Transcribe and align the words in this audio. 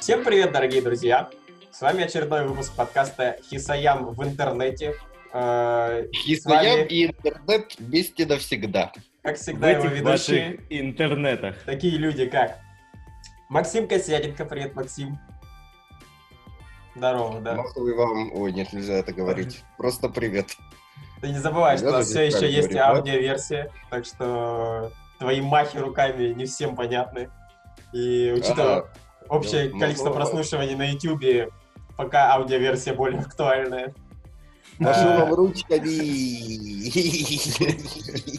Всем 0.00 0.24
привет, 0.24 0.50
дорогие 0.50 0.80
друзья! 0.80 1.28
С 1.70 1.82
вами 1.82 2.04
очередной 2.04 2.48
выпуск 2.48 2.74
подкаста 2.74 3.36
«Хисаям 3.44 4.06
в 4.14 4.24
интернете». 4.24 4.94
Э, 5.34 6.06
Хисаям 6.10 6.78
вами, 6.78 6.86
и 6.88 7.06
интернет 7.08 7.78
вместе 7.78 8.24
навсегда. 8.24 8.92
как 9.22 9.36
В 9.36 9.40
всегда, 9.40 9.70
его 9.72 9.84
этих 9.84 9.92
ведущие, 9.98 10.60
интернетах. 10.70 11.56
такие 11.66 11.98
люди, 11.98 12.24
как 12.24 12.60
Максим 13.50 13.86
Косяденко. 13.86 14.46
Привет, 14.46 14.74
Максим. 14.74 15.18
Здорово, 16.96 17.40
да. 17.40 17.56
Маховый 17.56 17.94
вам... 17.94 18.32
Ой, 18.32 18.52
нет, 18.52 18.72
нельзя 18.72 18.94
это 18.94 19.12
говорить. 19.12 19.64
Просто 19.76 20.08
привет. 20.08 20.56
Ты 21.20 21.28
не 21.28 21.38
забывай, 21.38 21.76
что 21.76 21.90
у 21.90 21.92
нас 21.92 22.06
все 22.06 22.22
еще 22.22 22.50
есть 22.50 22.74
аудиоверсия, 22.74 23.70
так 23.90 24.06
что 24.06 24.92
твои 25.18 25.42
махи 25.42 25.76
руками 25.76 26.32
не 26.32 26.46
всем 26.46 26.74
понятны. 26.74 27.28
И 27.92 28.32
учитывая. 28.34 28.86
Общее 29.30 29.70
ну, 29.72 29.78
количество 29.80 30.08
ну, 30.08 30.14
прослушиваний 30.14 30.74
на 30.74 30.90
YouTube, 30.90 31.52
пока 31.96 32.34
аудиоверсия 32.34 32.94
более 32.94 33.20
актуальная. 33.20 33.94
Машу 34.78 35.08
А, 35.08 35.18
вам 35.20 35.34
ручками. 35.34 35.90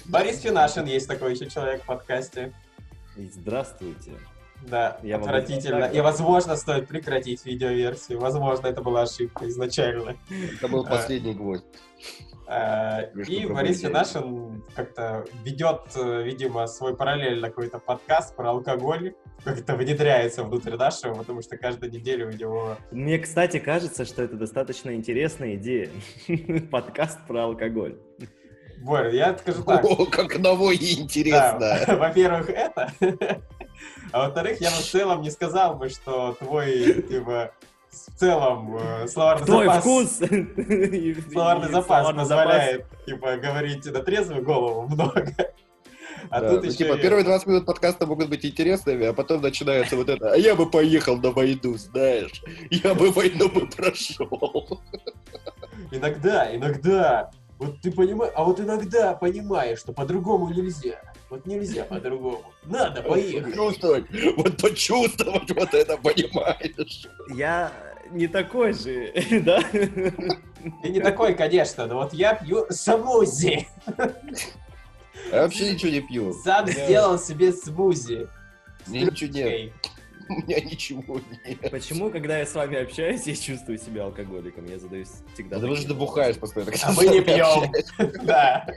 Борис 0.09 0.39
Финашин 0.39 0.85
есть 0.85 1.07
такой 1.07 1.33
еще 1.33 1.49
человек 1.49 1.83
в 1.83 1.85
подкасте. 1.85 2.53
Здравствуйте. 3.15 4.11
Да, 4.67 4.99
Я 5.03 5.17
отвратительно. 5.17 5.85
И, 5.85 5.99
возможно, 6.01 6.55
стоит 6.55 6.87
прекратить 6.87 7.45
видеоверсию. 7.45 8.19
Возможно, 8.19 8.67
это 8.67 8.81
была 8.81 9.03
ошибка 9.03 9.47
изначально. 9.49 10.17
Это 10.55 10.67
был 10.67 10.83
последний 10.85 11.33
гвоздь. 11.33 11.65
А, 12.53 13.09
Лишь 13.13 13.29
И 13.29 13.45
Борис. 13.45 13.79
Финашин 13.79 14.61
как-то 14.75 15.25
ведет, 15.45 15.83
э, 15.95 16.23
видимо, 16.23 16.67
свой 16.67 16.97
параллельно 16.97 17.47
какой-то 17.47 17.79
подкаст 17.79 18.35
про 18.35 18.49
алкоголь. 18.49 19.13
Как-то 19.45 19.75
внедряется 19.77 20.43
внутрь 20.43 20.75
нашего, 20.75 21.13
потому 21.13 21.41
что 21.41 21.55
каждую 21.55 21.93
неделю 21.93 22.27
у 22.27 22.31
него... 22.31 22.75
Мне, 22.91 23.19
кстати, 23.19 23.57
кажется, 23.57 24.03
что 24.03 24.21
это 24.21 24.35
достаточно 24.35 24.93
интересная 24.93 25.55
идея. 25.55 25.89
Подкаст 26.71 27.19
про 27.25 27.45
алкоголь. 27.45 27.97
Борь, 28.79 29.15
я 29.15 29.37
скажу 29.37 29.63
так. 29.63 29.85
О, 29.85 30.05
как 30.05 30.37
ново 30.37 30.71
и 30.71 30.77
Да, 30.77 31.01
интересно. 31.03 31.95
во-первых, 31.95 32.49
это. 32.49 32.91
А 34.11 34.25
во-вторых, 34.25 34.61
я 34.61 34.69
бы 34.69 34.75
в 34.75 34.85
целом 34.85 35.21
не 35.21 35.31
сказал 35.31 35.75
бы, 35.75 35.89
что 35.89 36.33
твой, 36.33 37.01
типа, 37.01 37.51
в 37.91 38.19
целом 38.19 38.77
э, 38.77 39.07
словарный 39.07 39.45
Твой 39.45 39.65
запас... 39.65 39.81
вкус! 39.81 40.09
Словарный 41.31 41.67
и 41.67 41.71
запас 41.71 41.85
словарный 41.85 42.21
позволяет, 42.21 42.85
типа, 43.05 43.37
говорить 43.37 43.85
на 43.85 43.99
трезвую 43.99 44.43
голову 44.43 44.87
много. 44.87 45.35
А 46.29 46.39
Да, 46.39 46.49
тут 46.49 46.63
ну, 46.63 46.69
еще... 46.69 46.77
типа, 46.77 46.93
и- 46.93 47.01
первые 47.01 47.23
20 47.23 47.47
минут 47.47 47.65
подкаста 47.65 48.05
могут 48.05 48.29
быть 48.29 48.45
интересными, 48.45 49.07
а 49.07 49.13
потом 49.13 49.41
начинается 49.41 49.95
вот 49.95 50.09
это. 50.09 50.31
А 50.31 50.37
я 50.37 50.55
бы 50.55 50.69
поехал 50.69 51.17
на 51.17 51.31
войну, 51.31 51.75
знаешь. 51.77 52.41
Я 52.69 52.93
бы 52.93 53.11
войну 53.11 53.49
бы 53.49 53.67
прошел. 53.67 54.81
Иногда, 55.91 56.55
иногда, 56.55 57.31
вот 57.59 57.81
ты 57.81 57.91
понимаешь, 57.91 58.31
а 58.35 58.45
вот 58.45 58.61
иногда 58.61 59.13
понимаешь, 59.13 59.79
что 59.79 59.91
по-другому 59.91 60.49
нельзя. 60.49 61.01
Вот 61.31 61.45
нельзя 61.45 61.85
по-другому. 61.89 62.43
Надо 62.65 63.01
поехать. 63.01 63.51
Почувствовать, 63.51 64.05
вот 64.35 64.57
почувствовать 64.61 65.49
вот 65.55 65.73
это, 65.73 65.97
понимаешь? 65.97 67.07
Я 67.33 67.71
не 68.11 68.27
такой 68.27 68.73
же, 68.73 69.13
да? 69.45 69.61
Ты 69.71 70.89
не 70.89 70.99
такой, 70.99 71.33
конечно, 71.33 71.87
но 71.87 71.95
вот 71.95 72.13
я 72.13 72.35
пью 72.35 72.67
смузи. 72.69 73.65
Я 75.31 75.43
вообще 75.43 75.73
ничего 75.73 75.91
не 75.91 76.01
пью. 76.01 76.33
Сам 76.33 76.65
меня- 76.65 76.85
сделал 76.85 77.17
себе 77.17 77.53
смузи. 77.53 78.27
Мне 78.87 79.03
ничего 79.03 79.31
нет. 79.31 79.71
У 80.29 80.33
меня 80.33 80.59
ничего 80.59 81.21
нет. 81.45 81.71
Почему, 81.71 82.09
когда 82.09 82.39
я 82.39 82.45
с 82.45 82.53
вами 82.53 82.77
общаюсь, 82.77 83.23
я 83.23 83.35
чувствую 83.35 83.77
себя 83.77 84.03
алкоголиком? 84.03 84.65
Я 84.65 84.79
задаюсь 84.79 85.09
всегда 85.33 85.55
Потому 85.55 85.75
что 85.77 85.87
ты 85.87 85.93
бухаешь 85.93 86.37
постоянно. 86.37 86.73
А 86.83 86.91
мы 86.91 87.07
не 87.07 87.21
пьем. 87.21 87.71
Да. 88.25 88.67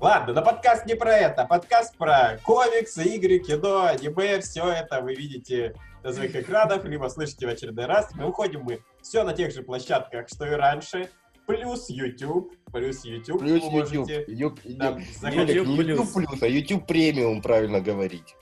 Ладно, 0.00 0.32
но 0.32 0.42
подкаст 0.42 0.86
не 0.86 0.94
про 0.94 1.12
это. 1.14 1.44
Подкаст 1.44 1.94
про 1.98 2.38
комиксы, 2.42 3.04
игры, 3.04 3.38
кино, 3.38 3.84
аниме. 3.84 4.40
Все 4.40 4.66
это 4.70 5.02
вы 5.02 5.14
видите 5.14 5.74
на 6.02 6.10
своих 6.12 6.34
экранах, 6.34 6.84
либо 6.84 7.08
слышите 7.08 7.46
в 7.46 7.50
очередной 7.50 7.84
раз. 7.84 8.08
Мы 8.14 8.26
уходим 8.26 8.62
мы 8.62 8.80
все 9.02 9.24
на 9.24 9.34
тех 9.34 9.52
же 9.52 9.62
площадках, 9.62 10.28
что 10.28 10.46
и 10.46 10.50
раньше. 10.52 11.10
Плюс 11.46 11.90
YouTube. 11.90 12.54
Плюс 12.72 13.04
YouTube. 13.04 13.40
Плюс 13.40 13.62
вы 13.62 13.78
YouTube. 13.78 13.94
можете 13.94 14.24
Ю- 14.28 14.56
там 14.78 15.02
заходить. 15.20 15.54
Юлик, 15.56 15.68
не 15.68 15.76
YouTube 15.76 15.88
YouTube 15.88 16.12
плюс. 16.14 16.28
плюс, 16.30 16.42
а 16.42 16.48
YouTube 16.48 16.86
премиум, 16.86 17.42
правильно 17.42 17.80
говорить. 17.80 18.36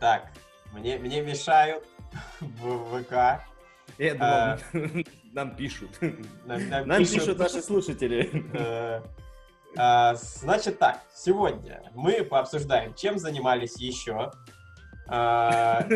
Так, 0.00 0.30
мне, 0.74 0.98
мне 0.98 1.22
мешают 1.22 1.84
в 2.40 3.00
ВК. 3.02 3.40
Я 3.96 4.58
думал, 4.72 5.04
нам 5.32 5.56
пишут. 5.56 5.90
Нам, 6.44 6.68
нам 6.68 6.86
Нам 6.86 6.98
пишут, 6.98 7.14
пишут 7.14 7.38
наши 7.38 7.62
слушатели. 7.62 8.28
Э, 8.52 8.58
а, 8.58 9.02
Значит 9.74 10.78
так, 10.78 11.02
сегодня 11.14 11.82
мы 11.94 12.24
пообсуждаем, 12.24 12.94
чем 12.94 13.18
занимались 13.18 13.76
еще. 13.76 14.32
А. 15.08 15.86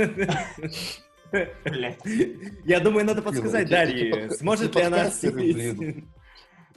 Я 2.65 2.81
думаю, 2.81 3.07
надо 3.07 3.23
подсказать 3.23 3.69
Дарье, 3.69 4.27
эти 4.27 4.35
сможет 4.35 4.75
ли 4.75 4.83
она. 4.83 5.11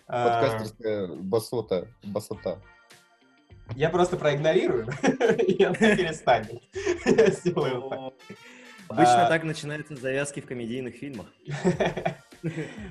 А, 0.07 0.41
Подкастерская 0.41 1.07
басота. 1.07 1.87
Басота. 2.03 2.61
Я 3.75 3.89
просто 3.89 4.17
проигнорирую, 4.17 4.87
и 5.47 5.63
она 5.63 5.75
перестанет. 5.75 6.61
Я 7.05 7.27
сделаю 7.31 7.89
так. 7.89 8.13
Обычно 8.87 9.25
А. 9.25 9.29
так 9.29 9.43
начинаются 9.43 9.95
завязки 9.95 10.39
в 10.41 10.45
комедийных 10.45 10.95
фильмах. 10.95 11.27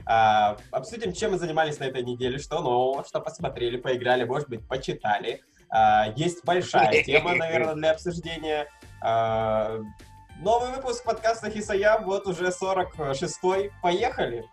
А, 0.05 0.56
Обсудим, 0.72 1.12
чем 1.12 1.31
мы 1.31 1.38
занимались 1.38 1.78
на 1.78 1.84
этой 1.84 2.03
неделе, 2.03 2.38
что 2.38 2.60
нового, 2.60 3.05
что 3.05 3.21
посмотрели, 3.21 3.77
поиграли, 3.77 4.25
может 4.25 4.49
быть, 4.49 4.66
почитали. 4.66 5.44
А, 5.71 6.09
Есть 6.16 6.44
большая 6.44 7.05
тема, 7.05 7.37
наверное, 7.37 7.75
для 7.75 7.93
обсуждения. 7.93 8.66
А, 9.00 9.78
Новый 10.41 10.71
выпуск 10.71 11.05
подкаста 11.05 11.50
Хисаям, 11.50 12.05
вот 12.05 12.26
уже 12.26 12.49
46-й. 12.49 13.71
Поехали! 13.81 14.44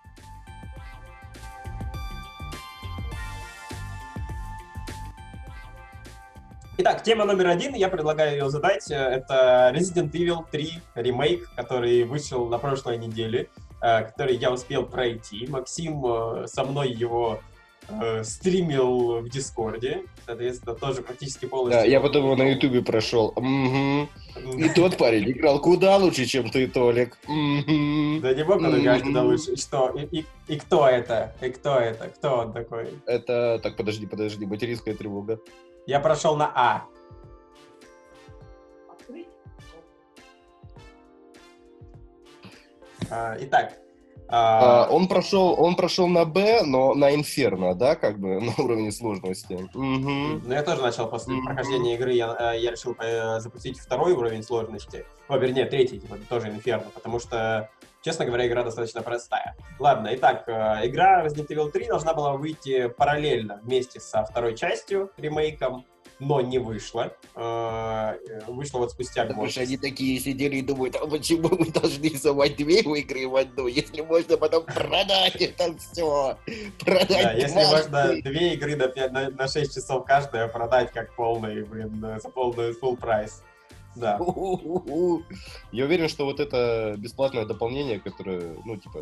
Итак, 6.83 7.03
тема 7.03 7.25
номер 7.25 7.45
один, 7.49 7.75
я 7.75 7.89
предлагаю 7.89 8.31
ее 8.31 8.49
задать. 8.49 8.89
Э, 8.89 8.95
Это 8.95 9.71
Resident 9.75 10.11
Evil 10.13 10.39
3 10.51 10.71
ремейк, 10.95 11.47
который 11.55 12.03
вышел 12.05 12.47
на 12.47 12.57
прошлой 12.57 12.97
неделе, 12.97 13.49
э, 13.83 14.01
который 14.05 14.35
я 14.35 14.51
успел 14.51 14.87
пройти. 14.87 15.45
Максим 15.47 16.03
э, 16.03 16.47
со 16.47 16.63
мной 16.63 16.89
его 16.91 17.39
э, 17.87 18.23
стримил 18.23 19.21
в 19.21 19.29
Дискорде, 19.29 20.05
соответственно, 20.25 20.73
тоже 20.73 21.03
практически 21.03 21.45
полностью. 21.45 21.81
Да, 21.83 21.85
я 21.87 22.01
потом 22.01 22.23
его 22.23 22.35
на 22.35 22.49
Ютубе 22.49 22.81
прошел. 22.81 23.31
Мгм. 23.35 24.09
И 24.57 24.69
тот 24.69 24.97
парень 24.97 25.29
играл 25.29 25.61
куда 25.61 25.97
лучше, 25.97 26.25
чем 26.25 26.49
ты, 26.49 26.67
Толик. 26.67 27.15
Да 27.27 28.33
не 28.33 28.43
мог 28.43 28.57
он 28.57 28.79
играть 28.81 29.03
куда 29.03 29.21
лучше. 29.21 29.55
Что? 29.55 29.89
И, 29.89 30.19
и- 30.21 30.25
и 30.47 30.55
кто 30.57 30.87
это? 30.87 31.35
И 31.41 31.49
кто 31.51 31.77
это? 31.79 32.07
Кто 32.07 32.37
он 32.37 32.53
такой? 32.53 32.87
Это... 33.05 33.59
Так, 33.61 33.75
подожди, 33.77 34.07
подожди, 34.07 34.47
материнская 34.47 34.95
тревога. 34.95 35.37
Я 35.87 35.99
прошел 35.99 36.35
на 36.35 36.51
А. 36.55 36.85
А, 43.09 43.35
Итак. 43.41 43.73
А, 44.33 44.85
а, 44.85 44.89
он 44.89 45.09
прошел, 45.09 45.61
он 45.61 45.75
прошел 45.75 46.07
на 46.07 46.23
Б, 46.23 46.61
но 46.63 46.93
на 46.93 47.13
Инферно, 47.13 47.75
да, 47.75 47.97
как 47.97 48.17
бы 48.17 48.39
на 48.41 48.53
уровне 48.63 48.89
сложности. 48.93 49.67
Мгм. 49.73 50.43
Ну, 50.45 50.53
я 50.53 50.63
тоже 50.63 50.81
начал 50.81 51.09
после 51.09 51.33
Мгм. 51.33 51.45
прохождения 51.47 51.95
игры, 51.95 52.13
я, 52.13 52.53
э, 52.53 52.59
я 52.59 52.71
решил 52.71 52.95
э, 52.99 53.41
запустить 53.41 53.77
второй 53.77 54.13
уровень 54.13 54.41
сложности. 54.43 55.05
О, 55.27 55.37
вернее, 55.37 55.65
третий, 55.65 55.99
типа, 55.99 56.17
тоже 56.29 56.47
Инферно, 56.47 56.89
потому 56.93 57.19
что, 57.19 57.69
честно 58.01 58.25
говоря, 58.25 58.47
игра 58.47 58.63
достаточно 58.63 59.01
простая. 59.01 59.55
Ладно, 59.79 60.09
итак, 60.13 60.43
э, 60.47 60.87
игра 60.87 61.25
Resident 61.25 61.47
Evil 61.47 61.71
3 61.71 61.87
должна 61.87 62.13
была 62.13 62.33
выйти 62.33 62.87
параллельно 62.89 63.59
вместе 63.63 63.99
со 63.99 64.23
второй 64.25 64.55
частью, 64.55 65.11
ремейком, 65.17 65.85
но 66.19 66.39
не 66.41 66.59
вышла. 66.59 67.15
Э, 67.35 68.13
Вышла 68.47 68.77
вот 68.79 68.91
спустя 68.91 69.23
Потому 69.23 69.41
год. 69.41 69.51
что 69.51 69.61
они 69.61 69.75
такие 69.77 70.19
сидели 70.19 70.57
и 70.57 70.61
думают, 70.61 70.95
а 70.95 71.07
почему 71.07 71.49
мы 71.49 71.65
должны 71.71 72.09
совать 72.15 72.55
две 72.57 72.81
игры 72.81 73.27
в 73.27 73.35
одну, 73.35 73.65
если 73.67 74.01
можно 74.01 74.37
потом 74.37 74.65
продать 74.65 75.35
это 75.37 75.75
все, 75.79 76.37
продать 76.79 77.09
Да, 77.09 77.31
если 77.33 77.55
можно 77.63 78.21
две 78.21 78.53
игры 78.53 78.75
на, 78.75 78.83
пя- 78.83 79.09
на, 79.09 79.29
на 79.31 79.47
6 79.47 79.73
часов 79.73 80.05
каждая 80.05 80.47
продать 80.47 80.91
как 80.91 81.15
полный, 81.15 81.63
блин, 81.63 82.03
э, 82.05 82.19
за 82.19 82.29
полный 82.29 82.71
full 82.71 82.97
прайс. 82.97 83.41
Да. 83.95 84.17
Я 85.71 85.85
уверен, 85.85 86.07
что 86.09 86.25
вот 86.25 86.39
это 86.39 86.95
бесплатное 86.97 87.45
дополнение, 87.45 87.99
которое, 87.99 88.55
ну, 88.65 88.77
типа, 88.77 88.99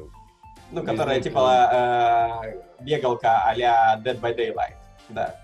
Ну, 0.72 0.82
Resident 0.82 1.22
типа 1.22 2.44
э, 2.44 2.84
бегалка 2.84 3.46
а-ля 3.46 4.02
Dead 4.04 4.20
by 4.20 4.36
Daylight. 4.36 4.76
Да. 5.10 5.36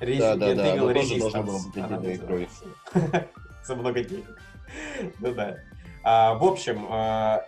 Resident 0.00 0.36
Да-да-да, 0.36 0.76
Evil 0.76 0.90
оно 0.90 0.92
тоже 0.94 1.18
должно 1.18 1.40
Resistance 1.40 1.44
было 1.44 1.58
быть 1.58 1.76
отдельной 1.76 2.16
игрой. 2.16 2.48
За 3.64 3.76
много 3.76 4.04
денег. 4.04 4.40
Ну 5.18 5.34
да. 5.34 5.56
А, 6.02 6.34
в 6.34 6.44
общем, 6.44 6.86
а, 6.88 7.44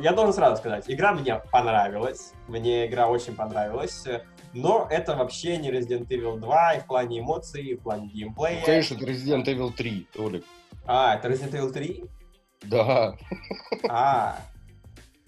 я 0.00 0.12
должен 0.12 0.32
сразу 0.32 0.56
сказать, 0.56 0.84
игра 0.86 1.12
мне 1.12 1.40
понравилась, 1.50 2.32
мне 2.46 2.86
игра 2.86 3.08
очень 3.08 3.34
понравилась, 3.34 4.04
но 4.52 4.86
это 4.90 5.16
вообще 5.16 5.56
не 5.56 5.70
Resident 5.70 6.06
Evil 6.08 6.38
2 6.38 6.74
и 6.74 6.80
в 6.80 6.86
плане 6.86 7.20
эмоций, 7.20 7.64
и 7.64 7.74
в 7.74 7.80
плане 7.80 8.06
геймплея. 8.06 8.60
Ну, 8.60 8.66
конечно, 8.66 8.94
это 8.94 9.04
Resident 9.06 9.44
Evil 9.44 9.72
3, 9.72 10.08
Толик. 10.12 10.44
А, 10.86 11.16
это 11.16 11.28
Resident 11.28 11.52
Evil 11.52 11.72
3? 11.72 12.04
Да. 12.62 13.16
А, 13.88 14.38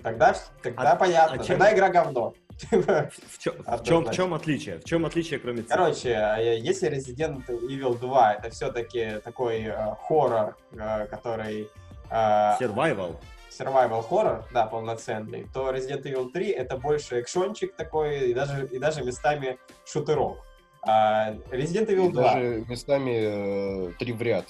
тогда, 0.02 0.34
тогда 0.62 0.92
А- 0.92 0.96
понятно, 0.96 1.34
а 1.34 1.38
чем- 1.38 1.58
тогда 1.58 1.74
игра 1.74 1.88
говно. 1.90 2.34
В, 2.70 3.38
чё- 3.38 3.54
в 3.66 3.84
чем, 3.84 4.04
в 4.04 4.10
чем 4.10 4.34
отличие? 4.34 4.78
В 4.78 4.84
чем 4.84 5.06
отличие, 5.06 5.38
кроме 5.38 5.62
цифр? 5.62 5.76
Короче, 5.76 6.08
э, 6.10 6.58
если 6.58 6.90
Resident 6.90 7.46
Evil 7.46 7.96
2 7.98 8.34
это 8.34 8.50
все-таки 8.50 9.20
такой 9.22 9.60
э, 9.62 9.94
хоррор, 10.08 10.56
э, 10.72 11.06
который 11.06 11.68
э, 12.10 12.56
Survival. 12.60 13.14
survival 13.50 14.04
horror, 14.08 14.42
да, 14.52 14.66
полноценный, 14.66 15.46
то 15.54 15.70
Resident 15.72 16.02
Evil 16.02 16.30
3 16.32 16.50
это 16.50 16.76
больше 16.78 17.20
экшончик 17.20 17.76
такой 17.76 18.30
и 18.30 18.34
даже, 18.34 18.66
и 18.66 18.78
даже 18.80 19.04
местами 19.04 19.56
шутерок. 19.86 20.38
А 20.82 21.32
Resident 21.52 21.86
Evil 21.86 22.08
И 22.08 22.12
2, 22.12 22.22
даже 22.22 22.64
местами 22.68 23.88
э, 23.90 23.92
три 24.00 24.12
в 24.12 24.22
ряд. 24.22 24.46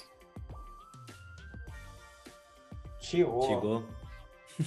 Чего? 3.11 3.41
Чего? 3.47 3.83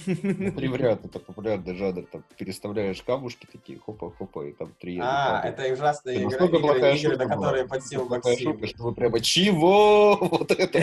Ну, 0.07 0.51
Три 0.53 0.67
в 0.69 0.75
ряд 0.75 1.05
это 1.05 1.19
популярный 1.19 1.75
жанр. 1.75 2.05
Там 2.11 2.23
переставляешь 2.35 3.03
камушки 3.03 3.47
такие, 3.51 3.77
хопа-хопа, 3.77 4.41
и 4.47 4.51
там 4.53 4.73
три. 4.79 4.99
А, 4.99 5.41
это 5.45 5.71
ужасные 5.71 6.17
Это 6.25 6.25
игры, 6.35 6.47
игры, 6.47 6.59
плохая 6.61 6.95
игры, 6.95 7.11
шутка 7.11 7.25
на 7.27 7.35
которые 7.35 7.67
подсел 7.67 8.09
Такая 8.09 8.31
Максим. 8.33 8.51
шутка, 8.53 8.67
что 8.67 8.83
вы 8.85 8.93
прямо 8.95 9.19
чего? 9.19 10.15
Вот 10.31 10.49
это. 10.51 10.79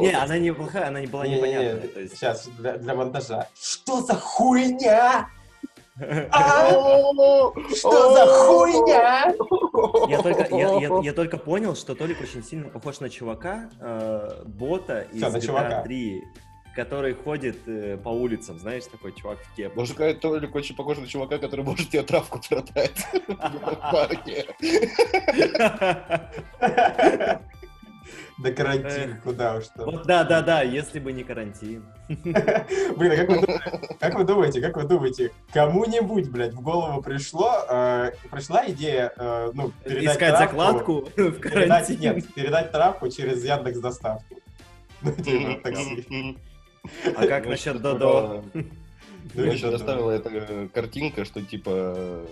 Не, 0.00 0.12
она 0.12 0.38
не 0.38 0.52
плохая, 0.52 0.88
она 0.88 1.00
не 1.00 1.08
была 1.08 1.26
непонятная. 1.26 2.06
Сейчас 2.08 2.46
для, 2.58 2.94
монтажа. 2.94 3.48
Что 3.60 4.00
за 4.02 4.14
хуйня? 4.14 5.28
Что 7.76 8.14
за 8.14 8.26
хуйня? 8.26 9.34
Я 10.08 10.22
только, 10.22 10.46
я, 10.56 10.74
я- 10.80 11.00
я 11.02 11.12
только 11.12 11.36
понял, 11.36 11.74
что 11.74 11.94
Толик 11.94 12.20
очень 12.20 12.42
сильно 12.44 12.68
похож 12.68 13.00
на 13.00 13.10
чувака, 13.10 13.70
э, 13.80 14.42
бота 14.46 15.02
из 15.12 15.22
GTA 15.22 15.40
чувака. 15.40 15.82
3, 15.82 16.22
который 16.74 17.14
ходит 17.14 17.58
э, 17.66 17.96
по 18.02 18.08
улицам, 18.10 18.58
знаешь, 18.58 18.84
такой 18.84 19.12
чувак 19.12 19.38
в 19.38 19.56
кепке. 19.56 19.76
Можно 19.76 19.94
сказать, 19.94 20.20
Толик 20.20 20.54
очень 20.54 20.74
похож 20.76 20.98
на 20.98 21.06
чувака, 21.06 21.38
который 21.38 21.64
может 21.64 21.88
тебе 21.90 22.02
травку 22.02 22.40
продать 22.48 22.96
в 23.28 23.90
парке. 23.92 24.46
Да 28.38 28.52
карантин, 28.52 29.20
куда 29.22 29.56
уж 29.56 29.66
там. 29.68 29.84
Вот 29.84 30.06
да, 30.06 30.24
да, 30.24 30.40
да, 30.40 30.62
если 30.62 30.98
бы 30.98 31.12
не 31.12 31.24
карантин. 31.24 31.84
Блин, 32.08 33.12
а 33.12 33.16
как 33.16 33.28
вы, 33.28 33.34
думаете- 33.44 33.98
как 34.00 34.14
вы 34.14 34.24
думаете, 34.24 34.60
как 34.62 34.76
вы 34.76 34.82
думаете, 34.84 35.32
кому-нибудь, 35.52 36.30
блядь, 36.30 36.54
в 36.54 36.60
голову 36.62 37.02
пришло, 37.02 37.52
э, 37.68 38.12
пришла 38.30 38.66
идея, 38.68 39.12
э, 39.14 39.50
ну, 39.52 39.72
передать 39.84 40.14
Искать 40.16 40.30
травку- 40.34 40.38
закладку 40.38 41.00
в 41.00 41.10
передать, 41.12 41.40
карантин. 41.86 42.00
нет, 42.00 42.34
передать 42.34 42.72
травку 42.72 43.08
через 43.10 43.44
Яндекс 43.44 43.78
доставку. 43.78 44.24
Ну, 45.02 45.12
типа, 45.12 45.60
такси. 45.62 46.38
А 47.16 47.26
как 47.26 47.46
насчет 47.46 47.80
Додо? 47.80 48.44
Ну, 48.54 48.64
Мне 49.34 49.52
еще 49.52 49.70
доставила 49.70 50.10
эта 50.10 50.68
картинка, 50.72 51.24
что 51.24 51.42
типа 51.42 52.26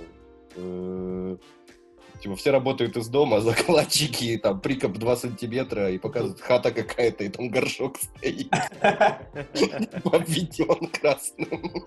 э, 0.56 1.36
типа 2.20 2.36
все 2.36 2.50
работают 2.50 2.96
из 2.96 3.08
дома, 3.08 3.40
закладчики, 3.42 4.38
там 4.38 4.60
прикоп 4.60 4.98
2 4.98 5.16
сантиметра, 5.16 5.90
и 5.90 5.98
показывают 5.98 6.40
хата 6.40 6.70
какая-то, 6.70 7.24
и 7.24 7.28
там 7.28 7.50
горшок 7.50 7.98
стоит, 7.98 8.52
обведен 10.04 10.88
красным. 10.88 11.84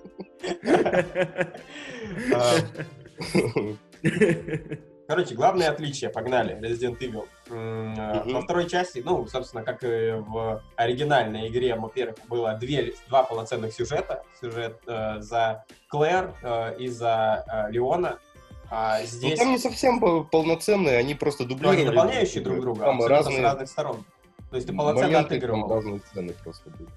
Короче, 5.12 5.36
главное 5.36 5.69
отличие, 5.69 6.10
погнали, 6.10 6.56
Resident 6.62 6.98
Evil. 7.00 7.28
Мгм. 7.50 8.34
Во 8.34 8.42
второй 8.44 8.69
части, 8.69 9.02
ну, 9.04 9.28
собственно, 9.28 9.62
как 9.62 9.84
и 9.84 10.13
в 10.18 10.63
оригинальной 10.78 11.50
игре, 11.50 11.75
во-первых, 11.75 12.16
было 12.30 12.54
две, 12.54 12.94
два 13.10 13.24
полноценных 13.24 13.74
сюжета. 13.74 14.24
Сюжет 14.40 14.80
э, 14.88 15.19
за 15.19 15.66
Клэр 15.90 16.34
э, 16.42 16.78
и 16.80 16.88
за 16.88 17.44
э, 17.46 17.72
Леона. 17.74 18.19
А 18.69 19.02
Ну 19.02 19.06
здесь 19.06 19.38
там 19.38 19.52
не 19.52 19.58
совсем 19.58 20.00
пол- 20.00 20.24
полноценные, 20.24 20.98
они 20.98 21.14
просто 21.14 21.44
ну, 21.44 21.50
дублировали. 21.50 21.81
они 21.81 21.90
дополняющие 21.90 22.42
друг 22.42 22.62
друга, 22.62 22.86
Там 22.86 23.06
разные 23.06 23.40
с 23.40 23.44
разных 23.44 23.68
сторон. 23.68 24.06
То 24.50 24.56
есть 24.56 24.68
ты 24.69 24.74
полноценно 24.74 25.07
моменты, 25.07 25.36
отыгрывал. 25.36 25.69
разные 25.69 26.00
сцены 26.00 26.34
просто 26.42 26.69
были. 26.69 26.90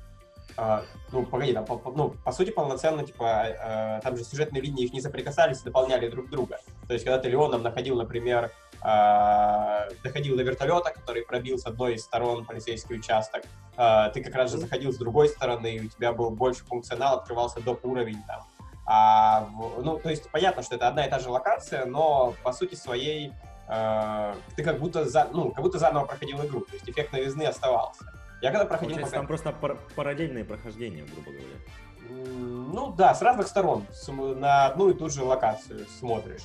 А, 0.57 0.85
ну, 1.11 1.27
погоди, 1.27 1.53
там, 1.53 1.65
по- 1.65 1.93
ну, 1.95 2.15
по 2.25 2.33
сути, 2.33 2.51
полноценно, 2.51 3.05
типа, 3.05 3.45
э, 3.47 4.01
там 4.03 4.17
же 4.17 4.25
сюжетные 4.25 4.63
линии 4.63 4.85
их 4.85 4.93
не 4.93 5.01
соприкасались 5.01 5.61
дополняли 5.63 6.09
друг 6.09 6.31
друга. 6.31 6.61
То 6.87 6.93
есть, 6.93 7.05
когда 7.05 7.19
ты 7.19 7.29
Леоном 7.29 7.63
находил, 7.63 7.97
например, 7.97 8.53
а, 8.87 9.89
доходил 10.03 10.37
до 10.37 10.43
вертолета, 10.43 10.91
который 10.91 11.23
пробил 11.23 11.59
с 11.59 11.67
одной 11.67 11.95
из 11.95 12.05
сторон 12.05 12.45
полицейский 12.45 12.97
участок, 12.97 13.43
а, 13.77 14.11
ты 14.11 14.23
как 14.23 14.35
раз 14.35 14.51
же 14.51 14.59
заходил 14.59 14.93
с 14.93 14.97
другой 14.97 15.29
стороны, 15.29 15.77
и 15.77 15.87
у 15.87 15.89
тебя 15.89 16.13
был 16.13 16.31
больше 16.31 16.65
функционал, 16.67 17.19
открывался 17.19 17.61
доп. 17.61 17.85
уровень 17.85 18.23
там. 18.27 18.43
А, 18.87 19.49
ну, 19.79 19.99
то 19.99 20.11
есть, 20.11 20.31
понятно, 20.31 20.63
что 20.63 20.77
это 20.77 20.89
одна 20.89 21.07
и 21.07 21.11
та 21.11 21.19
же 21.19 21.31
локация, 21.31 21.87
но, 21.87 22.35
по 22.43 22.53
сути 22.53 22.75
своей, 22.75 23.33
э, 23.69 24.35
ты 24.57 24.63
как 24.63 24.79
будто, 24.79 25.07
за, 25.07 25.29
ну, 25.33 25.51
как 25.51 25.65
будто 25.65 25.79
заново 25.79 26.05
проходил 26.05 26.45
игру, 26.45 26.61
то 26.61 26.75
есть 26.75 26.89
эффект 26.89 27.13
новизны 27.13 27.45
оставался. 27.45 28.05
Я 28.45 28.51
когда 28.51 28.67
проходил 28.67 28.97
Получается, 28.97 29.11
пока- 29.11 29.21
там 29.21 29.27
просто 29.27 29.53
пар- 29.53 29.79
параллельные 29.97 30.45
прохождения, 30.45 31.03
грубо 31.05 31.31
говоря. 31.31 32.29
Ну 32.29 32.93
да, 32.93 33.15
с 33.15 33.23
разных 33.23 33.47
сторон, 33.47 33.87
на 34.09 34.67
одну 34.67 34.91
и 34.91 34.95
ту 34.95 35.09
же 35.09 35.25
локацию 35.25 35.87
смотришь. 35.99 36.43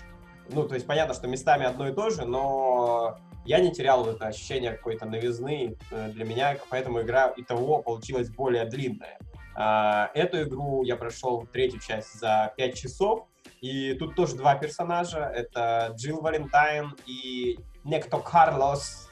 Ну, 0.47 0.65
то 0.65 0.75
есть 0.75 0.87
понятно, 0.87 1.13
что 1.13 1.27
местами 1.27 1.65
одно 1.65 1.89
и 1.89 1.93
то 1.93 2.09
же, 2.09 2.25
но 2.25 3.17
я 3.43 3.59
не 3.59 3.73
терял 3.73 4.07
это 4.07 4.27
ощущение 4.27 4.71
какой-то 4.71 5.07
новизны 5.07 5.75
э, 5.91 6.09
для 6.11 6.23
меня, 6.23 6.57
поэтому 6.69 7.01
игра 7.01 7.27
и 7.27 7.43
того 7.43 7.81
получилась 7.81 8.29
более 8.29 8.63
длинная. 8.63 9.19
А, 9.53 10.09
Эту 10.13 10.43
игру 10.43 10.83
я 10.83 10.95
прошел 10.95 11.45
третью 11.51 11.81
часть 11.81 12.17
за 12.17 12.53
5 12.55 12.75
часов, 12.77 13.27
и 13.59 13.93
тут 13.95 14.15
тоже 14.15 14.37
два 14.37 14.55
персонажа, 14.55 15.19
это 15.19 15.93
Джилл 15.97 16.21
Валентайн 16.21 16.95
и 17.05 17.59
некто 17.83 18.19
Карлос. 18.19 19.08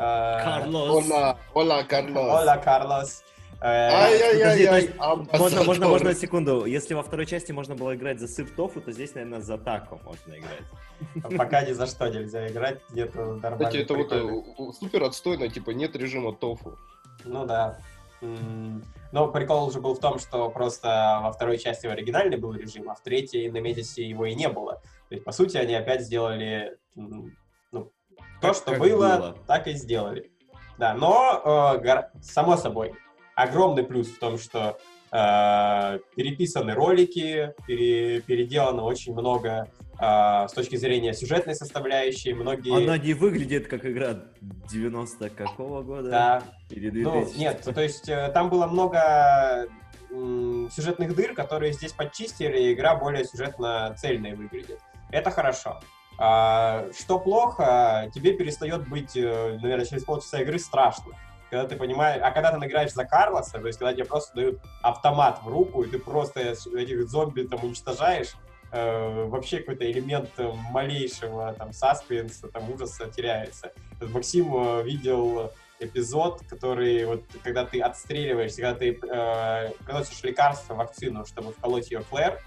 Карлос. 0.00 1.10
Ола, 1.10 1.38
ола, 1.54 1.82
Карлос. 1.84 2.42
Ола, 2.42 2.56
Карлос. 2.56 3.24
Э, 3.62 3.90
Подожди, 4.58 4.90
Можно, 5.38 5.64
можно, 5.64 5.88
можно 5.88 6.14
секунду. 6.14 6.64
Если 6.64 6.94
во 6.94 7.02
второй 7.02 7.26
части 7.26 7.52
можно 7.52 7.74
было 7.74 7.94
играть 7.94 8.18
за 8.18 8.26
сыр 8.26 8.48
тофу, 8.48 8.80
то 8.80 8.90
здесь, 8.90 9.14
наверное, 9.14 9.40
за 9.40 9.58
тако 9.58 10.00
можно 10.02 10.34
играть. 10.38 11.36
Пока 11.36 11.62
ни 11.62 11.72
за 11.72 11.86
что 11.86 12.08
нельзя 12.08 12.48
играть, 12.48 12.80
нету 12.90 13.38
нормальных 13.42 13.68
Кстати, 13.68 13.76
это 13.82 13.94
вот 13.94 14.12
э, 14.12 14.72
супер 14.80 15.02
отстойно, 15.04 15.48
типа 15.48 15.70
нет 15.70 15.94
режима 15.94 16.34
тофу. 16.34 16.78
Ну 17.24 17.44
да. 17.44 17.78
Но 19.12 19.28
прикол 19.28 19.66
уже 19.66 19.80
был 19.80 19.94
в 19.94 20.00
том, 20.00 20.18
что 20.18 20.50
просто 20.50 21.20
во 21.22 21.32
второй 21.32 21.58
части 21.58 21.86
в 21.86 21.90
оригинальный 21.90 22.36
был 22.36 22.54
режим, 22.54 22.90
а 22.90 22.94
в 22.94 23.02
третьей 23.02 23.50
на 23.50 23.58
Медисе 23.58 24.06
его 24.06 24.26
и 24.26 24.34
не 24.34 24.48
было. 24.48 24.74
То 25.08 25.14
есть, 25.14 25.24
по 25.24 25.32
сути, 25.32 25.56
они 25.56 25.74
опять 25.74 26.02
сделали 26.02 26.78
то, 28.40 28.54
что 28.54 28.72
как 28.72 28.80
было, 28.80 29.16
было. 29.16 29.36
так 29.46 29.66
и 29.66 29.72
сделали. 29.72 30.30
Да, 30.78 30.94
но, 30.94 31.76
э, 31.84 32.02
само 32.22 32.56
собой, 32.56 32.94
огромный 33.34 33.84
плюс 33.84 34.08
в 34.08 34.18
том, 34.18 34.38
что 34.38 34.78
э, 35.12 35.98
переписаны 36.16 36.72
ролики, 36.74 37.52
пере- 37.66 38.20
переделано 38.22 38.84
очень 38.84 39.12
много 39.12 39.68
э, 40.00 40.48
с 40.48 40.52
точки 40.52 40.76
зрения 40.76 41.12
сюжетной 41.12 41.54
составляющей, 41.54 42.32
многие... 42.32 42.76
Она 42.82 42.96
не 42.96 43.12
выглядит 43.12 43.68
как 43.68 43.84
игра 43.84 44.16
90 44.40 45.30
какого 45.30 45.82
года? 45.82 46.10
Да, 46.10 46.42
Или 46.70 46.90
Ну, 47.02 47.12
2000? 47.12 47.38
нет, 47.38 47.60
то 47.62 47.80
есть 47.80 48.08
э, 48.08 48.30
там 48.32 48.48
было 48.48 48.66
много 48.66 49.66
сюжетных 50.10 51.14
дыр, 51.14 51.34
которые 51.34 51.72
здесь 51.72 51.92
подчистили, 51.92 52.58
и 52.58 52.72
игра 52.72 52.96
более 52.96 53.24
сюжетно-цельной 53.24 54.34
выглядит. 54.34 54.80
Это 55.12 55.30
хорошо. 55.30 55.80
А, 56.22 56.84
что 56.92 57.18
плохо, 57.18 58.10
тебе 58.14 58.34
перестает 58.34 58.86
быть, 58.86 59.16
э, 59.16 59.58
наверное, 59.62 59.86
через 59.86 60.04
полчаса 60.04 60.42
игры 60.42 60.58
страшно. 60.58 61.14
Когда 61.48 61.66
ты 61.66 61.76
понимаешь, 61.76 62.20
а 62.22 62.30
когда 62.30 62.52
ты 62.52 62.66
играешь 62.66 62.92
за 62.92 63.06
Карлоса, 63.06 63.58
то 63.58 63.66
есть 63.66 63.78
когда 63.78 63.94
тебе 63.94 64.04
просто 64.04 64.34
дают 64.34 64.60
автомат 64.82 65.40
в 65.42 65.48
руку, 65.48 65.82
и 65.82 65.88
ты 65.88 65.98
просто 65.98 66.40
этих 66.40 67.08
зомби 67.08 67.44
там 67.44 67.64
уничтожаешь, 67.64 68.34
э, 68.70 69.24
вообще 69.28 69.60
какой-то 69.60 69.90
элемент 69.90 70.28
э, 70.36 70.52
малейшего 70.70 71.54
там 71.54 71.72
саспенса, 71.72 72.48
там 72.48 72.70
ужаса 72.70 73.10
теряется. 73.10 73.72
Максим 74.02 74.84
видел 74.84 75.50
эпизод, 75.80 76.42
который 76.48 77.04
вот 77.06 77.24
когда 77.42 77.64
ты 77.64 77.80
отстреливаешься, 77.80 78.60
когда 78.60 78.78
ты 78.78 78.90
э, 78.90 79.70
приносишь 79.86 80.22
лекарство, 80.22 80.74
вакцину, 80.74 81.24
чтобы 81.24 81.52
вколоть 81.52 81.90
ее 81.90 82.02
Клэр, 82.02 82.34
э, 82.34 82.38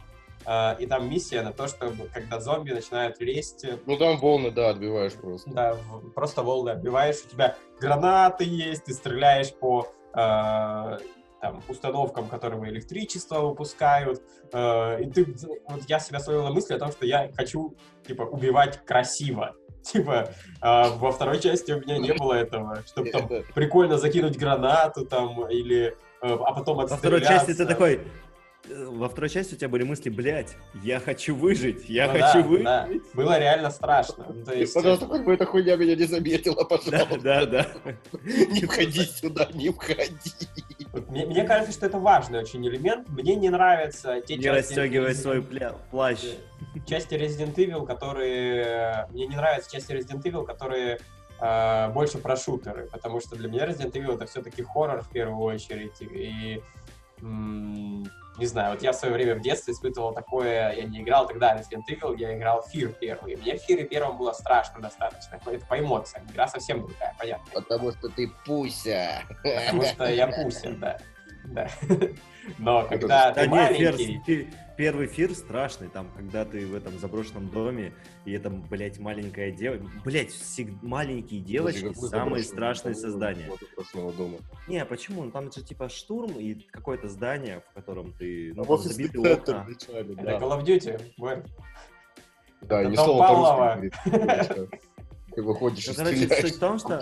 и 0.80 0.88
там 0.88 1.10
миссия 1.10 1.42
на 1.42 1.52
то, 1.52 1.68
чтобы 1.68 2.10
когда 2.14 2.40
зомби 2.40 2.72
начинают 2.72 3.20
лезть, 3.20 3.64
э, 3.66 3.78
Ну 3.86 3.98
там 3.98 4.18
волны, 4.18 4.52
да, 4.52 4.70
отбиваешь 4.70 5.14
просто. 5.14 5.50
да, 5.52 5.78
просто 6.16 6.44
волны 6.44 6.72
отбиваешь, 6.72 7.24
у 7.26 7.30
тебя 7.30 7.56
гранаты 7.80 8.44
есть, 8.44 8.86
ты 8.86 8.94
стреляешь 8.94 9.54
по 9.54 9.88
э, 10.14 10.98
там, 11.44 11.62
установкам, 11.68 12.30
которые 12.30 12.72
электричество 12.72 13.42
выпускают. 13.42 14.22
Э, 14.54 15.02
и 15.02 15.10
ты, 15.10 15.26
вот 15.68 15.82
я 15.88 16.00
себя 16.00 16.20
словил 16.20 16.44
на 16.44 16.52
мысли 16.52 16.74
о 16.74 16.80
том, 16.80 16.90
что 16.92 17.06
я 17.06 17.30
хочу, 17.36 17.76
типа, 18.08 18.24
убивать 18.24 18.84
красиво. 18.86 19.54
Типа, 19.84 20.30
а 20.62 20.88
во 20.92 21.12
второй 21.12 21.42
части 21.42 21.74
у 21.74 21.82
меня 21.82 21.98
не 21.98 22.14
было 22.14 22.36
этого, 22.36 22.82
чтобы 22.86 23.10
там 23.10 23.28
прикольно 23.54 23.98
закинуть 23.98 24.38
гранату 24.38 25.06
там, 25.06 25.46
или 25.50 25.88
э, 25.88 25.92
а 26.22 26.54
потом 26.54 26.78
Во 26.78 26.88
второй 26.88 27.20
части 27.20 27.54
ты 27.54 27.66
такой, 27.66 27.96
э, 27.96 28.00
во 28.70 29.10
второй 29.10 29.30
части 29.30 29.56
у 29.56 29.58
тебя 29.58 29.68
были 29.68 29.84
мысли, 29.84 30.10
блядь, 30.10 30.56
я 30.84 31.00
хочу 31.00 31.36
выжить, 31.36 31.90
я 31.90 32.08
Ну 32.08 32.14
хочу 32.14 32.42
да, 32.42 32.48
выжить. 32.48 32.64
да. 32.66 32.90
Было 33.14 33.38
реально 33.38 33.70
страшно. 33.72 34.26
Ну, 34.34 34.46
то 34.46 34.54
есть, 34.54 34.74
Пожалуйста, 34.74 35.06
хоть 35.06 35.22
бы 35.24 35.34
эта 35.34 35.46
хуйня 35.46 35.76
меня 35.76 35.96
не 35.96 36.06
заметила, 36.06 36.56
Да, 36.56 36.64
пожалуйста. 36.78 37.20
да, 37.22 37.46
да. 37.46 37.68
Не 38.24 38.62
входи 38.66 39.02
сюда, 39.04 39.50
не 39.54 39.70
входи. 39.70 40.14
мне, 41.10 41.26
мне 41.26 41.44
кажется, 41.44 41.74
что 41.74 41.86
это 41.88 42.00
важный 42.00 42.40
очень 42.40 42.66
элемент. 42.66 43.10
Мне 43.10 43.36
не 43.36 43.50
нравятся 43.50 44.22
те 44.22 44.38
Не 44.38 44.44
части... 44.44 44.58
расстегивай 44.74 45.12
Resident- 45.12 45.14
свой 45.22 45.42
пля- 45.42 45.76
плащ. 45.92 46.20
части 46.88 47.16
Resident 47.16 47.56
Evil, 47.56 47.86
которые... 47.86 49.08
Мне 49.12 49.28
не 49.28 49.36
нравятся 49.36 49.72
части 49.72 49.92
Resident 49.92 50.24
Evil, 50.24 50.46
которые 50.46 51.00
э, 51.42 51.90
больше 51.92 52.18
про 52.18 52.38
шутеры, 52.38 52.88
потому 52.92 53.20
что 53.20 53.36
для 53.36 53.50
меня 53.50 53.66
Resident 53.68 53.92
Evil 53.92 54.16
это 54.16 54.26
все-таки 54.26 54.64
хоррор 54.64 55.02
в 55.02 55.10
первую 55.10 55.40
очередь, 55.40 56.00
и... 56.02 56.62
не 58.38 58.46
знаю, 58.46 58.72
вот 58.74 58.82
я 58.82 58.92
в 58.92 58.96
свое 58.96 59.14
время 59.14 59.36
в 59.36 59.42
детстве 59.42 59.74
испытывал 59.74 60.14
такое, 60.14 60.74
я 60.74 60.84
не 60.84 61.02
играл 61.02 61.28
тогда 61.28 61.56
Resident 61.56 61.84
Evil, 61.90 62.16
я 62.18 62.36
играл 62.36 62.62
в 62.62 62.74
Fear 62.74 62.96
первый. 63.00 63.34
И 63.34 63.36
мне 63.38 63.58
в 63.58 63.70
Fear 63.70 63.84
первом 63.84 64.18
было 64.18 64.34
страшно 64.34 64.82
достаточно. 64.82 65.40
Это 65.46 65.66
по 65.66 65.80
эмоциям. 65.80 66.26
Игра 66.32 66.48
совсем 66.48 66.82
другая, 66.82 67.16
понятно. 67.20 67.46
Потому 67.54 67.92
что 67.92 68.10
ты 68.10 68.32
пуся. 68.46 69.22
Потому 69.44 69.84
что 69.84 70.06
я 70.06 70.28
пусин, 70.28 70.80
да. 70.80 70.98
Да. 71.46 71.68
Но 72.58 72.84
когда 72.86 73.32
Да 73.32 73.44
ты 73.44 73.48
нет, 73.50 73.72
фер- 73.72 73.92
маленький... 73.92 74.54
первый 74.78 75.08
фир 75.08 75.34
страшный, 75.34 75.88
там, 75.90 76.10
когда 76.16 76.46
ты 76.46 76.66
в 76.66 76.76
этом 76.76 76.98
заброшенном 77.00 77.50
доме, 77.50 77.94
и 78.26 78.32
это, 78.32 78.50
блядь, 78.50 79.00
маленькая 79.00 79.52
девочка. 79.52 79.86
Блядь, 80.04 80.30
всег- 80.30 80.78
маленькие 80.82 81.42
девочки 81.42 81.88
Какой 81.94 82.10
самые 82.10 82.44
страшные 82.44 82.96
создания. 82.96 83.50
дома. 84.18 84.38
Не, 84.68 84.86
почему? 84.86 85.24
Ну, 85.24 85.32
Там 85.32 85.52
же 85.52 85.64
типа 85.64 85.90
штурм 85.90 86.40
и 86.40 86.56
какое-то 86.56 87.08
здание, 87.08 87.64
в 87.70 87.74
котором 87.74 88.14
ты... 88.14 88.54
Ну, 88.56 88.64
А 88.64 88.66
там 88.66 88.78
центр 88.78 89.20
окна. 89.32 89.66
вначале, 89.68 90.14
Это 90.14 90.24
да. 90.24 90.38
Call 90.40 90.60
of 90.60 90.66
Duty. 90.66 91.50
Да, 92.62 92.82
Это 92.82 92.90
ни 92.90 92.96
слова 92.96 93.28
по-русски 93.28 94.70
Ты 95.36 95.42
выходишь 95.42 95.88
Ну, 95.88 95.94
и 95.94 95.96
короче, 96.28 96.42
суть 96.42 96.56
в 96.56 96.60
том, 96.60 96.80
что... 96.80 97.02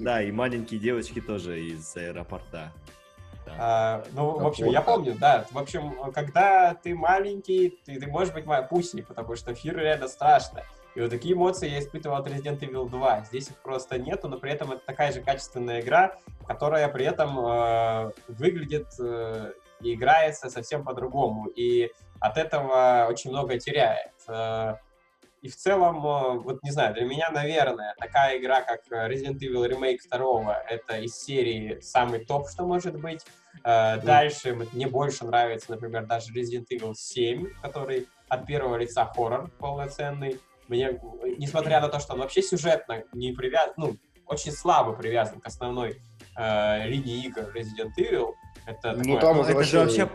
Да, 0.00 0.22
и 0.22 0.30
маленькие 0.30 0.78
девочки 0.78 1.20
тоже 1.20 1.60
из 1.60 1.96
аэропорта. 1.96 2.72
А, 3.58 4.04
ну, 4.12 4.38
в 4.38 4.46
общем, 4.46 4.66
я 4.66 4.80
помню, 4.80 5.16
да. 5.18 5.44
В 5.50 5.58
общем, 5.58 6.12
когда 6.12 6.74
ты 6.74 6.94
маленький, 6.94 7.78
ты, 7.84 7.98
ты 7.98 8.06
можешь 8.06 8.32
быть 8.32 8.46
моя 8.46 8.62
пуси, 8.62 9.02
потому 9.02 9.36
что 9.36 9.54
Фир 9.54 9.76
реально 9.78 10.08
страшно. 10.08 10.62
И 10.94 11.00
вот 11.00 11.10
такие 11.10 11.34
эмоции 11.34 11.68
я 11.68 11.78
испытывал 11.78 12.16
от 12.16 12.26
Resident 12.26 12.58
Evil 12.60 12.88
2. 12.88 13.24
Здесь 13.26 13.48
их 13.48 13.56
просто 13.56 13.98
нету, 13.98 14.28
но 14.28 14.38
при 14.38 14.50
этом 14.50 14.72
это 14.72 14.84
такая 14.84 15.12
же 15.12 15.20
качественная 15.20 15.80
игра, 15.80 16.16
которая 16.46 16.88
при 16.88 17.04
этом 17.04 17.38
э, 17.38 18.12
выглядит 18.28 18.88
э, 18.98 19.52
и 19.80 19.94
играется 19.94 20.50
совсем 20.50 20.84
по-другому. 20.84 21.46
И 21.46 21.92
от 22.18 22.36
этого 22.36 23.06
очень 23.08 23.30
много 23.30 23.58
теряет. 23.58 24.12
И 25.42 25.48
в 25.48 25.56
целом, 25.56 26.04
э, 26.06 26.38
вот 26.40 26.62
не 26.62 26.70
знаю, 26.70 26.92
для 26.94 27.04
меня, 27.04 27.30
наверное, 27.30 27.94
такая 27.98 28.38
игра, 28.38 28.60
как 28.60 28.80
э, 28.90 29.08
Resident 29.08 29.38
Evil 29.38 29.66
Remake 29.70 29.98
2, 30.10 30.62
это 30.68 30.98
из 30.98 31.16
серии 31.18 31.80
самый 31.80 32.24
топ, 32.24 32.48
что 32.50 32.66
может 32.66 33.00
быть. 33.00 33.24
Э, 33.64 33.96
Дальше 34.02 34.54
мне 34.72 34.86
больше 34.86 35.24
нравится, 35.24 35.70
например, 35.70 36.04
даже 36.06 36.32
Resident 36.34 36.66
Evil 36.70 36.92
7, 36.94 37.46
который 37.62 38.06
от 38.28 38.46
первого 38.46 38.76
лица 38.76 39.06
хоррор 39.06 39.50
полноценный. 39.58 40.38
Мне, 40.68 41.00
несмотря 41.38 41.80
на 41.80 41.88
то, 41.88 41.98
что 42.00 42.12
он 42.12 42.20
вообще 42.20 42.42
сюжетно 42.42 43.02
не 43.14 43.32
привязан, 43.32 43.74
ну, 43.78 43.96
очень 44.26 44.52
слабо 44.52 44.92
привязан 44.92 45.40
к 45.40 45.46
основной 45.46 46.00
э, 46.36 46.86
линии 46.86 47.24
игр 47.26 47.50
Resident 47.56 47.92
Evil, 47.98 48.34
это 48.66 48.92
Ну, 48.92 48.98
такое- 49.16 49.20
там 49.20 49.36
Ну, 49.36 49.40
уже 49.42 49.50
это 49.52 49.62
же 49.64 49.78
вообще 49.80 50.08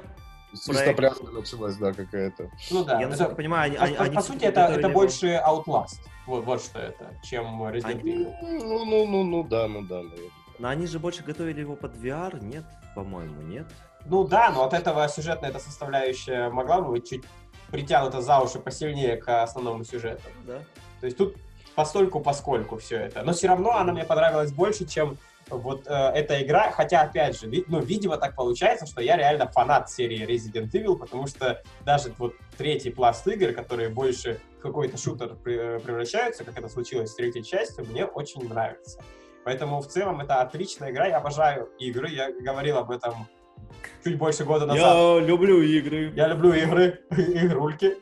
свистопляска 0.56 1.26
началась, 1.28 1.76
да, 1.78 1.94
какая-то. 1.94 2.50
ну 2.72 2.84
да, 2.84 2.94
Я 2.94 3.02
это- 3.02 3.10
насколько 3.10 3.36
понимаю, 3.36 3.66
они... 3.72 3.78
по, 3.78 3.84
они- 3.84 3.96
по- 3.96 4.04
они 4.04 4.16
по 4.16 4.22
сути, 4.22 4.44
это, 4.46 4.62
это 4.62 4.90
больше 4.90 5.42
Outlast. 5.46 6.00
Вот, 6.26 6.44
вот 6.46 6.62
что 6.62 6.80
это, 6.80 7.14
чем 7.24 7.62
Resident 7.64 8.00
Они- 8.02 8.12
Evil. 8.26 8.34
Ну, 8.42 8.86
ну, 8.86 9.06
ну, 9.06 9.24
ну, 9.24 9.44
да, 9.44 9.68
ну, 9.68 9.82
да, 9.84 9.96
наверное. 10.02 10.32
Но 10.58 10.70
они 10.70 10.88
же 10.88 11.00
больше 11.00 11.24
готовили 11.24 11.60
его 11.62 11.76
под 11.76 11.96
VR, 11.96 12.44
нет? 12.44 12.64
По-моему, 12.96 13.42
нет? 13.42 13.68
Ну 14.06 14.24
да, 14.26 14.52
но 14.52 14.64
от 14.64 14.74
этого 14.74 15.08
сюжетная 15.10 15.50
эта 15.50 15.60
составляющая 15.60 16.50
могла 16.50 16.82
бы 16.82 16.92
быть 16.92 17.10
чуть 17.10 17.24
притянута 17.72 18.22
за 18.22 18.40
уши 18.40 18.60
посильнее 18.60 19.18
к 19.18 19.44
основному 19.44 19.84
сюжету. 19.84 20.22
Да. 20.46 20.60
То 21.02 21.08
есть 21.08 21.18
тут 21.18 21.36
постольку 21.76 22.20
поскольку 22.22 22.78
все 22.78 22.98
это. 22.98 23.24
Но 23.24 23.34
все 23.34 23.48
равно 23.48 23.72
она 23.72 23.92
мне 23.92 24.06
понравилась 24.06 24.52
больше, 24.52 24.86
чем 24.86 25.18
вот 25.50 25.88
э, 25.88 25.92
эта 25.94 26.42
игра, 26.44 26.72
хотя, 26.72 27.02
опять 27.02 27.40
же, 27.40 27.48
ви- 27.48 27.66
ну, 27.68 27.80
видимо, 27.80 28.18
так 28.18 28.36
получается, 28.36 28.86
что 28.86 29.02
я 29.02 29.16
реально 29.18 29.48
фанат 29.48 29.90
серии 29.90 30.26
Resident 30.26 30.72
Evil, 30.72 30.98
потому 30.98 31.28
что 31.28 31.62
даже 31.86 32.12
вот 32.18 32.34
третий 32.58 32.90
пласт 32.90 33.28
игр, 33.28 33.54
которые 33.54 33.90
больше 33.90 34.40
в 34.58 34.62
какой-то 34.62 34.98
шутер 34.98 35.36
пре- 35.44 35.80
превращаются, 35.80 36.44
как 36.44 36.58
это 36.58 36.68
случилось 36.70 37.12
с 37.12 37.16
третьей 37.16 37.44
частью, 37.44 37.86
мне 37.86 38.06
очень 38.06 38.48
нравится. 38.48 39.00
Поэтому 39.44 39.80
в 39.82 39.88
целом 39.88 40.22
это 40.22 40.42
отличная 40.42 40.90
игра, 40.92 41.06
я 41.08 41.18
обожаю 41.18 41.70
игры, 41.78 42.10
я 42.10 42.32
говорил 42.32 42.78
об 42.78 42.90
этом 42.90 43.28
чуть 44.04 44.18
больше 44.18 44.44
года 44.44 44.66
назад. 44.66 44.96
Я 45.22 45.28
люблю 45.28 45.62
игры. 45.62 46.12
Я 46.16 46.28
люблю 46.28 46.54
игры, 46.54 47.00
игрульки. 47.12 47.98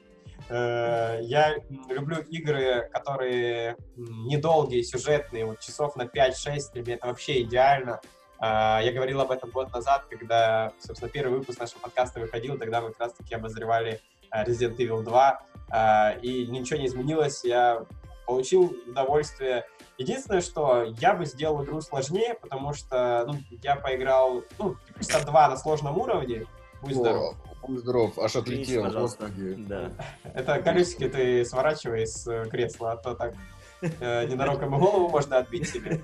Э, 0.50 1.19
Я 1.21 1.55
люблю 1.89 2.17
игры, 2.21 2.89
которые 2.91 3.77
недолгие, 3.95 4.83
сюжетные, 4.83 5.45
вот 5.45 5.59
часов 5.59 5.95
на 5.95 6.03
5-6, 6.03 6.73
для 6.73 6.81
меня 6.81 6.95
это 6.95 7.07
вообще 7.07 7.41
идеально. 7.41 8.01
А, 8.39 8.81
Я 8.83 8.91
говорил 8.91 9.21
об 9.21 9.31
этом 9.31 9.50
год 9.51 9.71
назад, 9.71 10.05
когда, 10.09 10.73
собственно, 10.79 11.09
первый 11.09 11.39
выпуск 11.39 11.59
нашего 11.59 11.79
подкаста 11.79 12.19
выходил, 12.19 12.57
тогда 12.57 12.81
мы 12.81 12.89
как 12.89 13.00
раз-таки 13.00 13.35
обозревали 13.35 14.01
а, 14.29 14.43
Resident 14.43 14.75
Evil 14.77 15.01
2, 15.01 15.41
а, 15.69 16.12
и 16.21 16.45
ничего 16.47 16.79
не 16.79 16.88
изменилось, 16.88 17.43
я 17.45 17.85
получил 18.25 18.75
удовольствие. 18.88 19.65
Единственное, 19.97 20.41
что 20.41 20.83
я 21.00 21.13
бы 21.13 21.25
сделал 21.25 21.63
игру 21.63 21.79
сложнее, 21.81 22.35
потому 22.35 22.73
что 22.73 23.23
ну, 23.27 23.35
я 23.62 23.75
поиграл, 23.75 24.43
ну, 24.57 24.75
типа, 24.88 25.00
часа 25.00 25.23
два 25.23 25.47
на 25.47 25.55
сложном 25.55 25.97
уровне, 25.97 26.45
будь 26.81 26.95
здоров. 26.95 27.35
О, 27.35 27.52
Будь 27.67 27.79
здоров, 27.79 28.17
аж 28.20 28.36
отлетел, 28.36 28.84
пожалуйста. 28.84 29.27
господи. 29.27 29.55
Да. 29.58 29.91
Это 30.34 30.62
колесики 30.62 31.08
ты 31.08 31.46
сворачивай 31.46 32.05
с 32.05 32.46
кресла, 32.50 32.93
а 32.93 32.98
то 32.98 33.15
так 33.15 33.36
э, 33.82 34.27
ненароком 34.27 34.75
и 34.75 34.79
голову 34.79 35.10
можно 35.10 35.38
отбить 35.38 35.70
себе. 35.70 36.01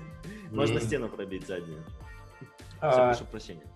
Можно 0.50 0.80
стену 0.80 1.08
пробить 1.08 1.46
заднюю. 1.46 1.84
А, 2.80 3.08
прошу 3.08 3.24
прощения. 3.24 3.66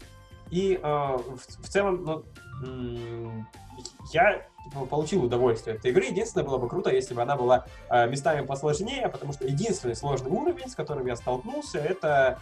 И 0.51 0.79
э, 0.83 0.87
в, 0.87 1.39
в 1.39 1.69
целом, 1.69 2.05
ну, 2.05 3.45
я 4.13 4.47
типа, 4.65 4.87
получил 4.87 5.25
удовольствие 5.25 5.75
от 5.75 5.81
этой 5.81 5.91
игры. 5.91 6.05
Единственное, 6.07 6.45
было 6.45 6.59
бы 6.59 6.69
круто, 6.69 6.91
если 6.91 7.15
бы 7.15 7.23
она 7.23 7.37
была 7.37 7.67
э, 7.91 8.09
местами 8.09 8.45
посложнее, 8.45 9.09
потому 9.09 9.33
что 9.33 9.47
единственный 9.47 9.97
сложный 9.97 10.31
уровень, 10.31 10.69
с 10.69 10.75
которым 10.75 11.07
я 11.07 11.17
столкнулся, 11.17 11.79
это 11.79 12.41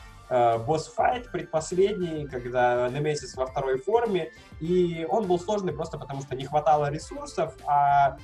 босс-файт 0.67 1.31
предпоследний, 1.31 2.27
когда 2.29 2.89
Немесис 2.89 3.35
во 3.37 3.47
второй 3.47 3.79
форме, 3.79 4.31
и 4.61 5.07
он 5.11 5.27
был 5.27 5.39
сложный 5.39 5.73
просто 5.73 5.99
потому, 5.99 6.23
что 6.23 6.35
не 6.35 6.45
хватало 6.47 6.91
ресурсов, 6.91 7.55
а 7.67 8.17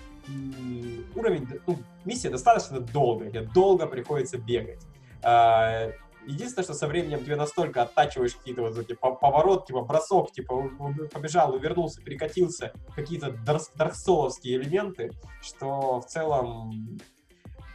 уровень, 1.14 1.46
ну, 1.66 1.78
миссия 2.04 2.30
достаточно 2.30 2.80
долгая, 2.80 3.30
тебе 3.30 3.42
долго 3.54 3.86
приходится 3.86 4.38
бегать. 4.38 4.80
А, 5.22 5.90
Единственное, 6.26 6.64
что 6.64 6.74
со 6.74 6.86
временем 6.86 7.24
тебе 7.24 7.36
настолько 7.36 7.80
оттачиваешь 7.82 8.34
какие-то 8.34 8.60
вот 8.60 8.76
эти 8.76 8.92
по- 8.92 9.14
поворот, 9.14 9.66
типа 9.66 9.80
бросок, 9.80 10.30
типа 10.30 10.70
побежал, 11.10 11.54
увернулся, 11.54 12.02
перекатился, 12.02 12.72
какие-то 12.94 13.30
дарксоловские 13.76 14.58
элементы, 14.58 15.10
что 15.40 16.00
в 16.00 16.06
целом 16.06 16.98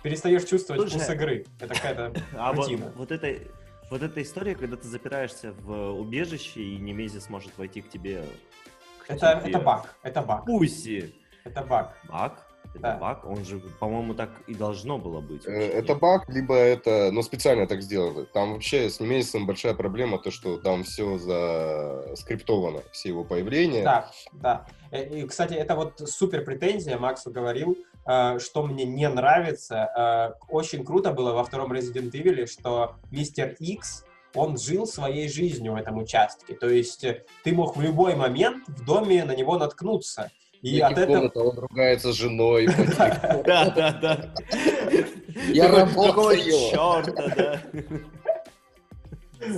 перестаешь 0.04 0.44
чувствовать 0.44 0.82
Слушай, 0.84 1.00
вкус 1.04 1.16
игры. 1.16 1.46
Это 1.60 1.74
какая-то 1.74 2.14
А 2.38 2.54
вот, 2.54 2.68
рутина. 2.68 2.92
вот 2.96 3.12
эта 3.12 3.28
вот 3.94 4.02
эта 4.02 4.24
история, 4.24 4.56
когда 4.56 4.76
ты 4.76 4.88
запираешься 4.88 5.54
в 5.62 5.92
убежище, 6.00 6.62
и 6.64 6.78
Немезис 6.78 7.30
может 7.30 7.56
войти 7.60 7.82
к 7.82 7.90
тебе... 7.90 8.24
к 9.06 9.12
Это, 9.12 9.40
тебе. 9.40 9.52
это 9.52 9.60
баг, 9.60 9.96
это 10.02 10.22
баг, 10.24 10.46
Пуси. 10.46 11.14
это 11.44 11.62
баг. 11.62 11.96
Баг? 12.10 12.44
Это 12.74 12.80
Да. 12.80 12.98
баг? 12.98 13.24
Он 13.24 13.46
же, 13.46 13.60
по-моему, 13.80 14.16
так 14.16 14.32
и 14.48 14.56
должно 14.56 14.98
было 14.98 15.22
быть. 15.22 15.46
Э, 15.46 15.52
вообще, 15.52 15.68
Это 15.68 15.94
баг, 15.94 16.28
либо 16.28 16.56
это, 16.56 17.12
ну, 17.12 17.22
специально 17.22 17.68
так 17.68 17.84
сделали. 17.84 18.26
Там 18.26 18.54
вообще 18.54 18.90
с 18.90 19.00
Немезисом 19.00 19.46
большая 19.46 19.76
проблема, 19.76 20.18
то, 20.18 20.32
что 20.32 20.58
там 20.58 20.84
все 20.84 21.20
заскриптовано, 21.20 22.82
все 22.92 23.10
его 23.10 23.24
появления. 23.24 23.84
Да, 23.84 24.12
да. 24.32 24.66
Э, 24.90 25.08
И, 25.20 25.28
кстати, 25.28 25.54
это 25.54 25.76
вот 25.76 26.00
супер 26.10 26.44
претензия, 26.44 26.98
Максу 26.98 27.30
говорил, 27.30 27.78
что 28.06 28.64
мне 28.64 28.86
не 28.86 29.08
нравится. 29.10 30.36
Э, 30.38 30.44
Очень 30.50 30.84
круто 30.86 31.12
было 31.12 31.34
во 31.34 31.44
втором 31.44 31.72
Resident 31.72 32.12
Evil, 32.12 32.46
что 32.48 32.96
Мистер 33.12 33.56
Икс 33.60 34.06
он 34.36 34.58
жил 34.58 34.88
своей 34.88 35.30
жизнью 35.30 35.74
в 35.74 35.76
этом 35.76 35.98
участке. 35.98 36.56
То 36.56 36.70
есть 36.70 37.04
э, 37.04 37.24
ты 37.44 37.54
мог 37.54 37.76
в 37.78 37.82
любой 37.82 38.16
момент 38.16 38.68
в 38.68 38.84
доме 38.86 39.24
на 39.24 39.36
него 39.36 39.58
наткнуться. 39.58 40.32
И 40.62 40.80
от 40.80 40.94
этого... 40.98 41.16
комната, 41.16 41.40
он 41.42 41.60
ругается 41.60 42.14
с 42.14 42.16
женой. 42.16 42.68
Да, 43.46 43.70
да, 43.76 43.92
да. 43.92 44.34
Я 45.50 45.68
работаю. 45.70 46.42
черта, 46.72 47.28
да? 47.36 47.62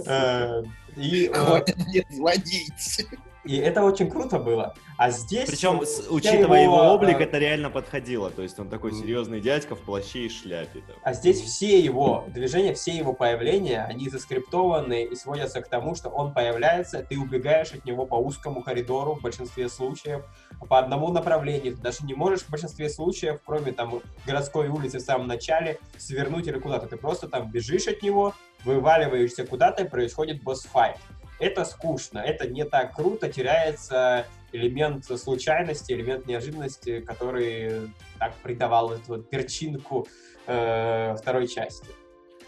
э, 0.08 0.64
И, 0.98 1.28
э, 1.28 1.34
Хватит 1.34 1.78
мне 1.78 2.04
звонить. 2.10 3.08
И 3.46 3.58
это 3.58 3.84
очень 3.84 4.10
круто 4.10 4.40
было. 4.40 4.74
А 4.98 5.12
здесь... 5.12 5.48
Причем, 5.50 5.82
учитывая 6.10 6.64
его 6.64 6.84
э, 6.84 6.88
облик, 6.90 7.22
это 7.22 7.38
реально 7.38 7.70
подходило. 7.70 8.32
То 8.32 8.42
есть 8.42 8.58
он 8.60 8.70
такой 8.70 8.92
серьезный 8.94 9.40
дядька 9.40 9.76
в 9.76 9.80
плаще 9.80 10.26
и 10.26 10.30
шляпе. 10.30 10.82
там. 10.88 10.96
А 11.04 11.14
здесь 11.14 11.42
все 11.42 11.80
его 11.80 12.26
движения, 12.28 12.74
все 12.74 12.96
его 12.96 13.14
появления, 13.14 13.84
они 13.84 14.10
заскриптованы 14.10 15.04
и 15.04 15.16
сводятся 15.16 15.62
к 15.62 15.68
тому, 15.68 15.96
что 15.96 16.10
он 16.10 16.34
появляется, 16.34 17.06
ты 17.08 17.20
убегаешь 17.20 17.72
от 17.72 17.86
него 17.86 18.06
по 18.06 18.16
узкому 18.16 18.64
коридору 18.64 19.16
в 19.16 19.22
большинстве 19.22 19.70
случаев, 19.70 20.24
по 20.68 20.80
одному 20.80 21.10
направлению. 21.10 21.76
Ты 21.76 21.82
даже 21.82 22.04
не 22.06 22.16
можешь 22.16 22.42
в 22.42 22.50
большинстве 22.50 22.90
случаев, 22.90 23.40
кроме 23.46 23.74
там 23.74 24.02
городской 24.26 24.70
улицы 24.70 24.98
в 24.98 25.02
самом 25.02 25.28
начале, 25.28 25.78
свернуть 25.98 26.48
или 26.48 26.58
куда-то. 26.58 26.88
Ты 26.88 26.98
просто 26.98 27.28
там 27.28 27.52
бежишь 27.52 27.88
от 27.88 28.02
него, 28.02 28.34
вываливаешься 28.64 29.46
куда-то, 29.46 29.84
и 29.84 29.88
происходит 29.88 30.42
босс-файт. 30.42 30.98
Это 31.40 31.66
скучно, 31.66 32.20
это 32.20 32.48
не 32.48 32.64
так 32.66 32.96
круто, 32.96 33.28
теряется 33.32 34.26
элемент 34.54 35.06
случайности, 35.06 35.92
элемент 35.94 36.28
неожиданности, 36.28 37.02
который 37.02 37.92
так 38.20 38.34
придавал 38.36 38.92
эту 38.94 39.04
вот 39.08 39.30
перчинку 39.30 40.08
э, 40.48 41.16
второй 41.16 41.48
части. 41.48 41.88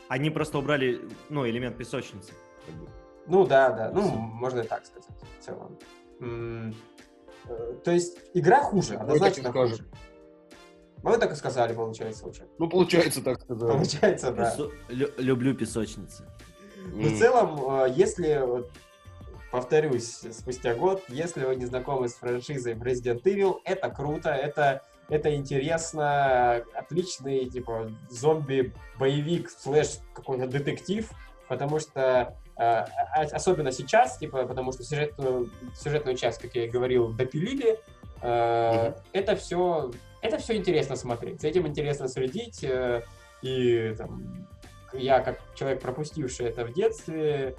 Они 0.08 0.30
просто 0.30 0.60
убрали, 0.60 1.02
ну, 1.30 1.46
элемент 1.48 1.78
песочницы. 1.78 2.32
как 2.66 2.76
бы. 2.76 2.88
Ну 3.28 3.46
да, 3.46 3.72
да, 3.72 3.92
ну 3.92 4.08
можно 4.10 4.62
и 4.62 4.68
так 4.68 4.86
сказать 4.86 5.10
в 5.40 5.44
целом. 5.44 5.78
М, 6.22 6.74
э, 7.50 7.74
То 7.84 7.92
есть 7.92 8.18
игра 8.34 8.62
хуже, 8.62 8.94
Мы 8.94 9.02
однозначно 9.02 9.50
скажем. 9.50 9.70
хуже. 9.78 9.86
Вы 11.04 11.18
так 11.18 11.32
и 11.34 11.36
сказали, 11.36 11.74
получается, 11.74 12.26
уже. 12.26 12.48
Ну, 12.58 12.70
получается, 12.70 13.22
так 13.22 13.42
сказать. 13.42 13.70
Получается, 13.70 14.32
да. 14.32 14.44
Песо- 14.56 14.72
лю- 14.88 15.12
Люблю 15.18 15.54
песочницы. 15.54 16.26
Но 16.92 17.10
в 17.10 17.18
целом, 17.18 17.84
э, 17.84 17.94
если, 17.96 18.44
повторюсь, 19.52 20.22
спустя 20.32 20.76
год, 20.76 21.04
если 21.10 21.46
вы 21.46 21.56
не 21.56 21.66
знакомы 21.66 22.10
с 22.10 22.16
франшизой 22.16 22.74
Resident 22.74 23.22
Evil, 23.24 23.58
это 23.66 23.90
круто, 23.90 24.30
это, 24.30 24.82
это 25.10 25.34
интересно, 25.36 26.64
отличный, 26.74 27.46
типа, 27.46 27.92
зомби-боевик 28.10 29.50
слэш 29.50 30.00
какой-то 30.14 30.48
детектив, 30.48 31.10
потому 31.48 31.80
что 31.80 32.36
э, 32.58 32.62
особенно 33.32 33.72
сейчас, 33.72 34.18
типа, 34.18 34.46
потому 34.46 34.72
что 34.72 34.84
сюжетную, 34.84 35.50
сюжетную 35.76 36.18
часть, 36.18 36.42
как 36.42 36.56
я 36.56 36.66
и 36.66 36.70
говорил, 36.70 37.10
допилили, 37.14 37.80
э, 38.22 38.90
Мгм. 38.90 38.96
это 39.14 39.36
все 39.36 39.92
это 40.22 40.38
все 40.40 40.56
интересно 40.58 40.96
смотреть, 40.96 41.42
за 41.42 41.48
этим 41.48 41.68
интересно 41.68 42.08
следить, 42.08 42.64
э, 42.64 43.04
и 43.42 43.94
там, 43.98 44.48
я 44.98 45.20
как 45.20 45.40
человек, 45.56 45.82
пропустивший 45.82 46.48
это 46.48 46.66
в 46.66 46.74
детстве, 46.74 47.56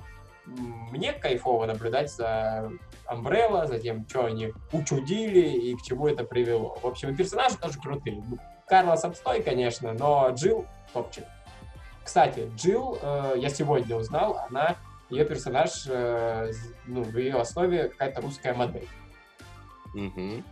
мне 0.46 1.12
кайфово 1.12 1.66
наблюдать 1.66 2.10
за 2.10 2.70
Umbrella, 3.06 3.66
за 3.66 3.78
тем, 3.78 4.06
что 4.08 4.24
они 4.26 4.52
учудили 4.72 5.40
и 5.40 5.76
к 5.76 5.82
чему 5.82 6.08
это 6.08 6.24
привело. 6.24 6.78
В 6.82 6.86
общем, 6.86 7.10
и 7.10 7.16
персонажи 7.16 7.56
тоже 7.58 7.78
крутые. 7.78 8.22
Ну, 8.26 8.38
Карлос 8.66 9.04
отстой, 9.04 9.42
конечно, 9.42 9.92
но 9.92 10.30
Джилл 10.30 10.66
топчик. 10.92 11.24
Кстати, 12.04 12.50
Джилл, 12.56 12.98
э, 13.00 13.34
я 13.36 13.50
сегодня 13.50 13.96
узнал, 13.96 14.40
она, 14.48 14.76
ее 15.10 15.24
персонаж, 15.24 15.86
э, 15.86 16.52
ну, 16.86 17.02
в 17.02 17.16
ее 17.16 17.36
основе 17.36 17.88
какая-то 17.88 18.22
русская 18.22 18.54
модель. 18.54 18.88
Мгм. 19.94 20.44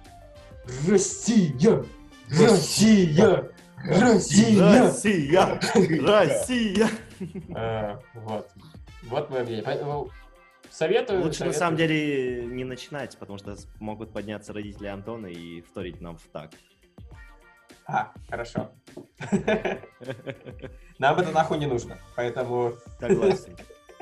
Россия! 0.88 1.84
Россия! 2.28 3.50
Россия! 3.84 4.82
Россия! 4.82 5.60
Россия! 6.02 6.88
Э, 7.54 7.96
Вот. 8.14 8.50
Вот 9.04 9.30
мое 9.30 9.44
мнение. 9.44 9.62
Поэтому 9.62 10.10
советую... 10.70 11.22
Лучше 11.22 11.44
на 11.44 11.52
самом 11.52 11.76
деле 11.76 12.44
не 12.46 12.64
начинать, 12.64 13.16
потому 13.18 13.38
что 13.38 13.56
могут 13.78 14.12
подняться 14.12 14.52
родители 14.52 14.88
Антона 14.88 15.26
и 15.26 15.60
вторить 15.60 16.00
нам 16.00 16.16
в 16.16 16.22
так. 16.32 16.50
А, 17.86 18.12
хорошо. 18.28 18.72
Нам 20.98 21.20
это 21.20 21.30
нахуй 21.30 21.58
не 21.58 21.66
нужно. 21.66 21.98
Поэтому... 22.16 22.74
Согласен. 22.98 23.56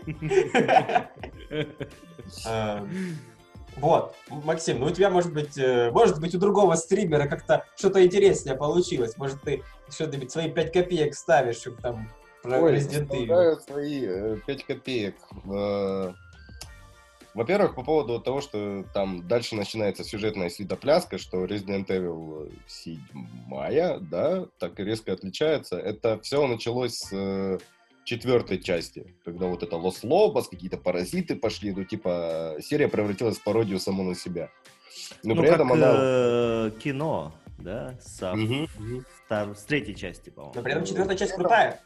э, 3.77 3.81
Вот, 3.81 4.15
Максим, 4.29 4.81
ну 4.81 4.87
у 4.87 4.91
тебя, 4.91 5.11
может 5.11 5.33
быть, 5.33 5.57
э, 5.59 5.91
может 5.91 6.21
быть, 6.21 6.35
у 6.35 6.39
другого 6.39 6.75
стримера 6.75 7.27
как-то 7.29 7.65
что-то 7.77 8.05
интереснее 8.05 8.57
получилось. 8.57 9.17
Может, 9.17 9.43
ты 9.43 9.63
что-нибудь 9.91 10.31
свои 10.31 10.51
5 10.51 10.73
копеек 10.73 11.15
ставишь, 11.15 11.57
чтобы 11.57 11.81
там 11.83 12.11
про 12.43 12.61
Ой, 12.61 12.77
Resident 12.77 13.09
Evil. 13.09 13.61
свои 13.61 14.37
5 14.47 14.65
копеек. 14.65 15.17
Э, 15.53 16.13
Во-первых, 17.35 17.75
по 17.75 17.83
поводу 17.83 18.21
того, 18.21 18.41
что 18.41 18.85
там 18.95 19.27
дальше 19.27 19.57
начинается 19.57 20.05
сюжетная 20.05 20.51
свитопляска, 20.51 21.19
что 21.19 21.45
Resident 21.45 21.87
Evil 21.89 22.53
7, 22.69 22.99
да, 24.09 24.47
так 24.59 24.79
резко 24.79 25.13
отличается. 25.13 25.77
Это 25.77 26.21
все 26.21 26.47
началось 26.47 26.95
с 26.95 27.09
э, 27.13 27.59
четвертой 28.05 28.59
части, 28.61 29.14
когда 29.25 29.47
вот 29.47 29.62
это 29.62 29.77
Лос 29.77 30.03
Лобос, 30.03 30.49
какие-то 30.49 30.77
паразиты 30.77 31.37
пошли, 31.37 31.73
ну, 31.73 31.85
типа, 31.85 32.57
серия 32.61 32.88
превратилась 32.88 33.38
в 33.38 33.43
пародию 33.45 33.79
саму 33.81 34.03
на 34.05 34.14
себя. 34.14 34.51
Но 35.23 35.35
Ну, 35.35 35.40
при 35.43 35.49
как 35.49 35.57
этом 35.57 35.73
она... 35.73 35.93
э, 35.97 36.71
кино, 36.83 37.35
да, 37.59 37.99
со 38.01 38.35
мгм. 38.35 38.69
втор- 39.29 39.55
с 39.55 39.64
третьей 39.64 39.97
части, 39.97 40.31
по-моему. 40.31 40.55
Но 40.55 40.62
при 40.62 40.73
этом 40.73 40.85
четвертая 40.85 41.17
часть 41.17 41.33
крутая. 41.35 41.81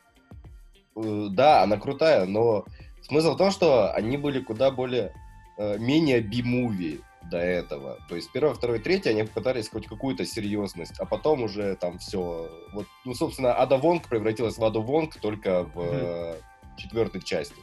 Э, 0.96 1.28
Да, 1.30 1.62
она 1.62 1.76
крутая, 1.78 2.26
но 2.26 2.64
смысл 3.02 3.34
в 3.34 3.36
том, 3.38 3.50
что 3.50 3.92
они 3.92 4.16
были 4.16 4.40
куда 4.40 4.70
более 4.70 5.14
э, 5.58 5.78
менее 5.78 6.20
би-муви 6.20 7.00
до 7.30 7.38
этого. 7.38 7.98
То 8.08 8.16
есть 8.16 8.30
первое, 8.32 8.54
второе, 8.54 8.78
третье 8.78 9.10
они 9.10 9.24
пытались 9.24 9.68
хоть 9.68 9.86
какую-то 9.86 10.24
серьезность, 10.24 10.98
а 10.98 11.04
потом 11.04 11.42
уже 11.42 11.76
там 11.76 11.98
все. 11.98 12.50
Вот, 12.72 12.86
ну, 13.04 13.14
собственно, 13.14 13.54
Ада 13.60 13.76
Вонг 13.76 14.08
превратилась 14.08 14.56
в 14.58 14.64
Аду 14.64 14.82
Вонг 14.82 15.16
только 15.16 15.64
в 15.64 15.80
э, 15.80 16.40
четвертой 16.76 17.20
части. 17.22 17.56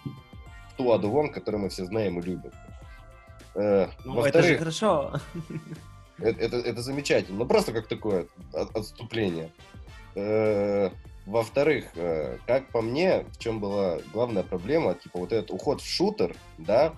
В 0.74 0.78
ту 0.78 0.92
Аду 0.92 1.10
Вонг, 1.10 1.34
которую 1.34 1.62
мы 1.64 1.70
все 1.70 1.86
знаем 1.86 2.20
и 2.20 2.22
любим. 2.22 2.52
Э, 3.56 3.88
Ну, 4.04 4.24
это 4.24 4.44
же 4.44 4.58
хорошо. 4.58 5.20
это, 6.20 6.40
это, 6.40 6.58
это 6.58 6.82
замечательно. 6.82 7.40
Ну, 7.40 7.46
просто 7.48 7.72
как 7.74 7.88
такое 7.88 8.28
от- 8.54 8.76
отступление. 8.76 9.52
Э, 10.16 10.90
Во-вторых, 11.26 11.86
э, 11.96 12.38
как 12.46 12.68
по 12.70 12.82
мне, 12.82 13.26
в 13.32 13.40
чем 13.40 13.60
была 13.60 13.98
главная 14.14 14.44
проблема, 14.44 14.94
типа 14.94 15.18
вот 15.20 15.32
этот 15.34 15.50
уход 15.50 15.82
в 15.82 15.88
шутер, 15.90 16.36
да, 16.60 16.94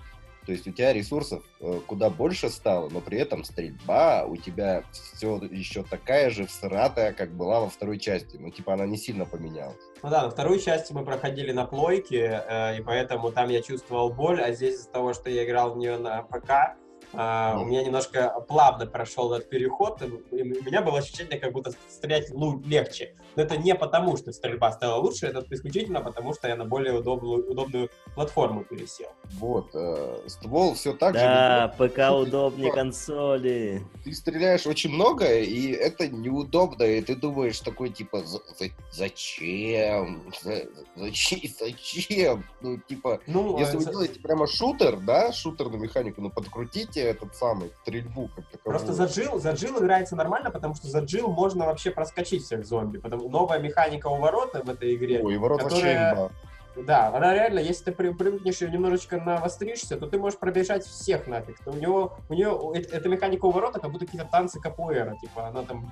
то 0.48 0.52
есть 0.52 0.66
у 0.66 0.72
тебя 0.72 0.94
ресурсов 0.94 1.42
э, 1.60 1.80
куда 1.86 2.08
больше 2.08 2.48
стало, 2.48 2.88
но 2.88 3.02
при 3.02 3.18
этом 3.18 3.44
стрельба 3.44 4.24
у 4.24 4.34
тебя 4.34 4.82
все 4.90 5.36
еще 5.36 5.82
такая 5.82 6.30
же 6.30 6.46
всратая, 6.46 7.12
как 7.12 7.36
была 7.36 7.60
во 7.60 7.68
второй 7.68 7.98
части. 7.98 8.38
Ну, 8.38 8.50
типа, 8.50 8.72
она 8.72 8.86
не 8.86 8.96
сильно 8.96 9.26
поменялась. 9.26 9.76
Ну 10.02 10.08
да, 10.08 10.22
на 10.22 10.30
вторую 10.30 10.58
часть 10.58 10.90
мы 10.90 11.04
проходили 11.04 11.52
на 11.52 11.66
плойке, 11.66 12.42
э, 12.48 12.78
и 12.78 12.82
поэтому 12.82 13.30
там 13.30 13.50
я 13.50 13.60
чувствовал 13.60 14.08
боль, 14.08 14.40
а 14.40 14.50
здесь 14.52 14.76
из-за 14.76 14.90
того, 14.90 15.12
что 15.12 15.28
я 15.28 15.44
играл 15.44 15.74
в 15.74 15.76
нее 15.76 15.98
на 15.98 16.22
ПК, 16.22 16.78
э, 17.12 17.56
у 17.56 17.64
меня 17.64 17.84
немножко 17.84 18.34
плавно 18.48 18.86
прошел 18.86 19.32
этот 19.32 19.48
переход, 19.50 20.00
и 20.02 20.06
у 20.42 20.64
меня 20.64 20.82
было 20.82 20.98
ощущение, 20.98 21.38
как 21.38 21.52
будто 21.52 21.72
стрелять 21.88 22.30
легче. 22.66 23.14
Но 23.36 23.42
это 23.42 23.56
не 23.56 23.74
потому, 23.74 24.16
что 24.16 24.32
стрельба 24.32 24.72
стала 24.72 25.00
лучше, 25.00 25.26
это 25.26 25.44
исключительно 25.50 26.00
потому, 26.00 26.34
что 26.34 26.48
я 26.48 26.56
на 26.56 26.64
более 26.64 26.94
удобную, 26.98 27.48
удобную 27.50 27.88
платформу 28.14 28.64
пересел. 28.64 29.10
Вот. 29.38 29.70
э, 29.74 30.22
ствол 30.26 30.74
все 30.74 30.92
так 30.92 31.14
же. 31.14 31.20
Да. 31.20 31.74
ПК 31.78 31.98
удобнее 32.12 32.72
консоли. 32.72 33.82
ты 34.04 34.12
стреляешь 34.14 34.66
очень 34.66 34.90
много, 34.90 35.38
и 35.38 35.70
это 35.72 36.08
неудобно, 36.08 36.82
и 36.82 37.00
ты 37.00 37.14
думаешь 37.14 37.60
такой, 37.60 37.90
типа, 37.90 38.20
«За- 38.24 38.38
за- 38.58 38.70
зачем? 38.90 40.32
За- 40.42 40.66
Зачем? 40.96 41.40
Зачем? 41.60 42.44
Ну, 42.60 42.78
типа, 42.78 43.20
Ну, 43.26 43.58
если 43.58 43.76
вы 43.76 43.84
делаете 43.84 44.20
прямо 44.20 44.46
шутер, 44.46 44.96
да, 44.96 45.32
шутерную 45.32 45.80
механику, 45.80 46.20
ну, 46.20 46.30
подкрутите 46.30 46.97
этот 47.04 47.34
самый, 47.34 47.70
стрельбу 47.82 48.28
как 48.34 48.44
таковую. 48.46 48.78
Просто 48.78 48.92
за 48.92 49.04
Джил, 49.04 49.38
за 49.38 49.52
Джил 49.52 49.78
играется 49.78 50.16
нормально, 50.16 50.50
потому 50.50 50.74
что 50.74 50.86
за 50.88 51.00
Джил 51.00 51.28
можно 51.28 51.66
вообще 51.66 51.90
проскочить 51.90 52.44
всех 52.44 52.64
зомби. 52.66 52.98
Потому 52.98 53.28
новая 53.28 53.58
механика 53.58 54.08
у 54.08 54.16
ворота 54.16 54.62
в 54.62 54.70
этой 54.70 54.94
игре. 54.94 55.20
Ой, 55.22 55.36
ворот 55.38 55.62
вообще 55.62 55.76
которая- 55.76 56.12
имба. 56.14 56.30
Да, 56.76 57.08
она 57.08 57.34
реально, 57.34 57.58
если 57.58 57.86
ты 57.86 57.92
при- 57.92 58.12
привыкнешь 58.12 58.62
и 58.62 58.66
немножечко 58.70 59.16
навостришься, 59.16 59.96
то 59.96 60.06
ты 60.06 60.16
можешь 60.16 60.38
пробежать 60.38 60.84
всех 60.84 61.26
нафиг. 61.26 61.58
То 61.64 61.72
у 61.72 61.74
него, 61.74 62.16
у 62.28 62.34
нее 62.34 62.56
эта 62.92 63.08
механика 63.08 63.46
у 63.46 63.50
ворота, 63.50 63.80
как 63.80 63.90
будто 63.90 64.06
какие-то 64.06 64.28
танцы 64.30 64.60
капуэра, 64.60 65.16
типа 65.20 65.48
она 65.48 65.62
там 65.62 65.90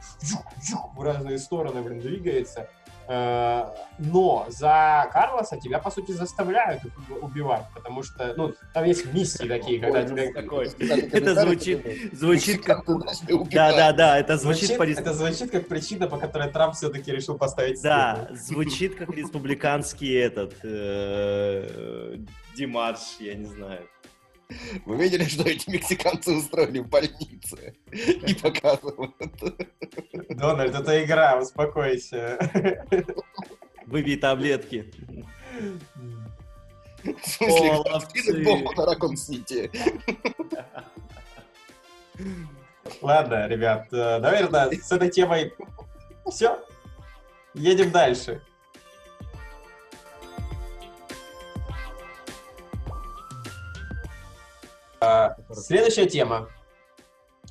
в 0.97 1.03
разные 1.03 1.39
стороны, 1.39 1.83
блин, 1.83 1.99
двигается. 2.01 2.69
Э, 3.09 3.67
но 3.99 4.47
за 4.49 5.09
Карлоса 5.13 5.59
тебя, 5.59 5.79
по 5.79 5.91
сути, 5.91 6.13
заставляют 6.13 6.83
убивать, 7.23 7.65
потому 7.75 8.03
что, 8.03 8.35
ну, 8.37 8.53
там 8.75 8.85
есть 8.85 9.13
миссии 9.13 9.47
такие, 9.47 9.81
когда 9.81 10.03
тебе... 10.03 10.27
Это 11.13 11.35
звучит, 11.35 11.87
звучит 12.13 12.65
как... 12.65 12.85
Да, 13.51 13.73
да, 13.73 13.93
да, 13.93 14.19
это 14.19 14.37
звучит... 14.37 14.71
Это 14.71 15.13
звучит 15.13 15.51
как 15.51 15.69
причина, 15.69 16.09
по 16.09 16.19
которой 16.19 16.51
Трамп 16.51 16.75
все-таки 16.75 17.13
решил 17.13 17.39
поставить 17.39 17.81
Да, 17.83 18.29
звучит 18.33 18.97
как 18.97 19.11
республиканский 19.11 20.15
этот... 20.15 20.55
Э, 20.65 22.17
Димарш, 22.57 23.17
я 23.21 23.35
не 23.35 23.45
знаю. 23.45 23.87
Вы 24.85 24.97
видели, 24.97 25.25
что 25.25 25.43
эти 25.49 25.69
мексиканцы 25.69 26.33
устроили 26.33 26.79
в 26.79 26.89
больнице? 26.89 27.75
И 27.93 28.35
показывают. 28.35 29.15
Дональд, 30.31 30.75
это 30.75 31.05
игра, 31.05 31.39
успокойся. 31.39 32.39
Выпей 33.87 34.17
таблетки. 34.17 34.93
В 37.03 37.27
смысле, 37.27 38.45
бомбу 38.45 38.73
на 38.73 38.87
Ракон-Сити. 38.87 39.71
Ладно, 43.01 43.47
ребят, 43.49 43.89
э, 43.93 44.19
наверное, 44.19 44.71
с 44.71 44.91
этой 44.93 45.11
темой 45.11 45.53
все. 46.31 46.59
Едем 47.55 47.91
дальше. 47.91 48.43
А, 55.01 55.37
следующая 55.53 56.07
тема. 56.07 56.49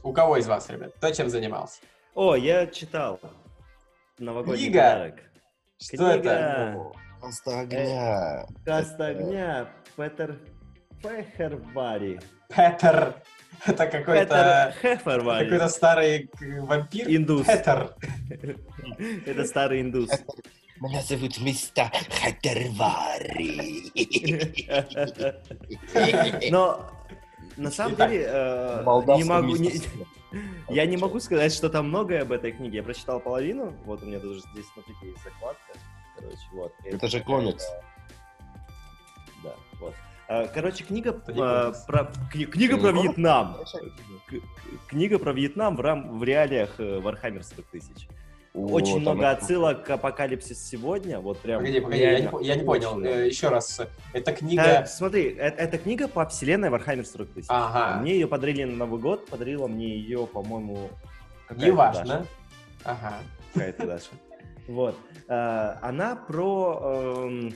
У 0.03 0.13
кого 0.13 0.37
из 0.37 0.47
вас, 0.47 0.69
ребят? 0.69 0.93
Кто 0.97 1.11
чем 1.11 1.29
занимался? 1.29 1.81
О, 2.13 2.35
я 2.35 2.67
читал. 2.67 3.19
Новогодний 4.19 4.65
Книга. 4.67 4.81
подарок. 4.81 5.19
Что 5.81 5.97
Книга 5.97 6.13
это? 6.31 6.91
Каста 7.21 7.59
огня. 7.59 8.45
Каста 8.65 9.05
огня. 9.07 9.69
Петер 9.97 10.39
Фехербари. 11.01 12.19
Петер. 12.49 13.15
Это 13.65 13.87
какой-то 13.87 14.73
Хефербари. 14.81 15.45
какой-то 15.45 15.69
старый 15.69 16.29
вампир. 16.61 17.07
Индус. 17.09 17.45
Петер. 17.47 17.95
Это 19.25 19.45
старый 19.45 19.81
индус. 19.81 20.09
Меня 20.79 21.01
зовут 21.01 21.39
мистер 21.39 21.89
Хаттервари. 22.21 23.91
Но 26.51 26.91
на 27.57 27.71
самом 27.71 27.93
Итак, 27.95 28.09
деле 28.09 28.25
э, 28.27 28.83
не 29.17 29.23
могу, 29.23 29.55
не- 29.55 29.81
я 30.69 30.85
не 30.85 30.97
могу 30.97 31.19
сказать, 31.19 31.53
что 31.53 31.69
там 31.69 31.87
многое 31.89 32.21
об 32.23 32.31
этой 32.31 32.51
книге. 32.51 32.77
Я 32.77 32.83
прочитал 32.83 33.19
половину. 33.19 33.73
Вот 33.85 34.03
у 34.03 34.05
меня 34.05 34.19
тоже 34.19 34.41
здесь, 34.53 34.65
смотрите, 34.73 34.99
есть 35.07 35.23
закладка. 35.23 35.73
Короче, 36.17 36.37
вот. 36.53 36.73
Это 36.83 37.07
же 37.07 37.19
комикс. 37.21 37.65
Да, 39.43 39.55
вот. 39.79 39.93
А, 40.27 40.47
Короче, 40.47 40.83
книга 40.83 41.13
про 41.13 41.71
кни- 42.33 42.45
книга 42.45 42.77
про? 42.77 42.91
Вьетнам. 42.91 43.57
К- 44.27 44.87
Книга 44.87 45.19
про 45.19 45.33
Вьетнам 45.33 45.75
в, 45.75 45.81
рам- 45.81 46.17
в 46.19 46.23
реалиях 46.23 46.79
э, 46.79 46.99
Warhammer 46.99 47.43
40 47.43 47.65
тысяч. 48.55 48.69
Вот 48.71 48.81
Очень 48.81 48.99
много 49.01 49.19
она. 49.19 49.31
отсылок 49.31 49.83
к 49.83 49.89
Апокалипсис 49.89 50.67
сегодня. 50.67 51.19
Вот 51.19 51.39
прям. 51.39 51.59
Погоди, 51.59 51.79
погоди, 51.79 51.99
я 52.01 52.05
не, 52.11 52.15
реально 52.15 52.31
по- 52.31 52.41
я 52.41 52.55
не 52.55 52.63
понял. 52.63 52.95
очень 52.97 53.05
Э. 53.07 53.27
Еще 53.27 53.49
раз. 53.49 53.81
Это 54.13 54.31
Э, 54.31 54.35
книга... 54.35 54.85
Смотри, 54.87 55.29
э- 55.37 55.53
это 55.57 55.77
книга 55.77 56.07
по 56.07 56.25
вселенной 56.27 56.69
Warhammer 56.69 57.03
40 57.03 57.29
тысяч. 57.33 57.47
Ага. 57.49 57.99
Мне 58.01 58.13
ее 58.13 58.27
подарили 58.27 58.63
на 58.63 58.75
Новый 58.85 58.99
год, 59.01 59.25
подарила 59.27 59.67
мне 59.67 59.87
ее, 59.87 60.25
по-моему, 60.27 60.89
какая-то 61.47 61.67
Неважно. 61.67 62.05
Даша. 62.05 62.25
Ага. 62.85 63.13
Какая-то 63.53 63.85
Даша. 63.87 64.09
Вот. 64.67 64.95
Э, 65.27 65.75
Она 65.81 66.15
про 66.15 66.79
эм, 67.27 67.53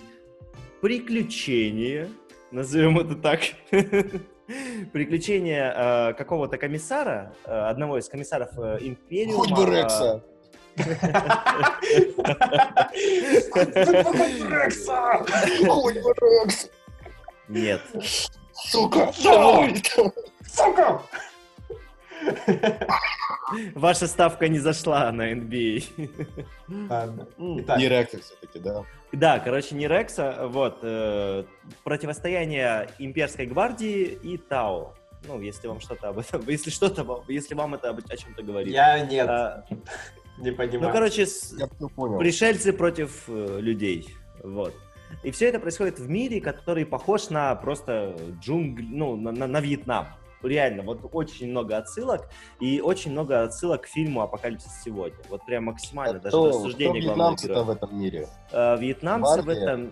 приключения, 0.82 2.10
назовем 2.52 3.00
это 3.00 3.16
так. 3.16 3.40
Приключения 4.94 5.74
э, 6.10 6.14
какого-то 6.14 6.58
комиссара, 6.58 7.34
э, 7.46 7.52
одного 7.52 8.00
из 8.00 8.10
комиссаров 8.10 8.50
э, 8.58 8.78
Империума. 8.82 9.38
Хоть 9.38 9.52
бы 9.52 9.66
Рекса. 9.66 10.24
Рекса! 14.06 15.26
Рекса. 16.22 16.70
Нет. 17.48 17.82
Сука, 18.54 19.12
давай. 19.24 19.82
Сука! 20.48 21.02
Ваша 23.74 24.08
ставка 24.08 24.48
не 24.48 24.60
зашла 24.60 25.12
на 25.12 25.32
NBA. 25.34 25.84
Ладно. 26.90 27.28
М. 27.38 27.62
Итак, 27.62 27.78
Не 27.80 27.88
Рекса 27.90 28.20
все-таки, 28.22 28.60
да. 28.60 28.84
Да, 29.12 29.40
короче, 29.40 29.74
не 29.76 29.88
Рекса, 29.88 30.46
вот, 30.48 30.80
э, 30.84 31.44
противостояние 31.84 32.90
имперской 33.00 33.48
гвардии 33.48 34.04
и 34.04 34.38
Тау. 34.38 34.94
Ну, 35.28 35.42
если 35.42 35.68
вам 35.68 35.80
что-то 35.82 36.10
об 36.10 36.20
этом, 36.20 36.44
если 36.48 36.70
что-то, 36.70 37.04
вам- 37.04 37.24
если 37.28 37.56
вам 37.56 37.74
это 37.76 37.90
об- 37.90 38.00
о 38.08 38.18
чем-то 38.18 38.44
говорит. 38.44 38.72
я 38.72 39.00
нет, 39.00 39.28
А, 39.28 39.66
не 40.40 40.52
ну, 40.52 40.58
понимаю. 40.58 40.94
короче, 40.94 41.26
с- 41.26 41.54
Я 41.58 41.68
все 41.68 41.88
понял. 41.90 42.18
пришельцы 42.20 42.74
против 42.74 43.24
э, 43.28 43.60
людей, 43.62 44.14
вот. 44.44 44.74
И 45.24 45.32
все 45.32 45.48
это 45.50 45.60
происходит 45.60 46.00
в 46.00 46.08
мире, 46.10 46.40
который 46.40 46.86
похож 46.86 47.30
на 47.30 47.56
просто 47.56 48.16
джунгли, 48.42 48.86
ну, 48.90 49.16
на, 49.16 49.32
на- 49.32 49.48
на 49.48 49.60
Вьетнам. 49.60 50.08
Реально, 50.42 50.84
вот 50.84 51.02
очень 51.12 51.50
много 51.50 51.76
отсылок, 51.78 52.30
и 52.62 52.80
очень 52.80 53.12
много 53.12 53.44
отсылок 53.44 53.82
к 53.82 53.88
фильму 53.88 54.22
«Апокалипсис 54.22 54.72
сегодня». 54.86 55.18
Вот 55.30 55.46
прям 55.46 55.66
максимально, 55.66 56.20
даже 56.20 56.30
Кто, 56.30 56.52
в 56.60 56.74
кто 56.74 56.94
вьетнамцы-то 56.94 57.54
героя. 57.54 57.64
в 57.66 57.70
этом 57.72 58.00
мире? 58.00 58.28
Э, 58.54 58.78
Вьетнамцы 58.80 59.42
в 59.42 59.44
Гвардия? 59.46 59.64
этом 59.64 59.92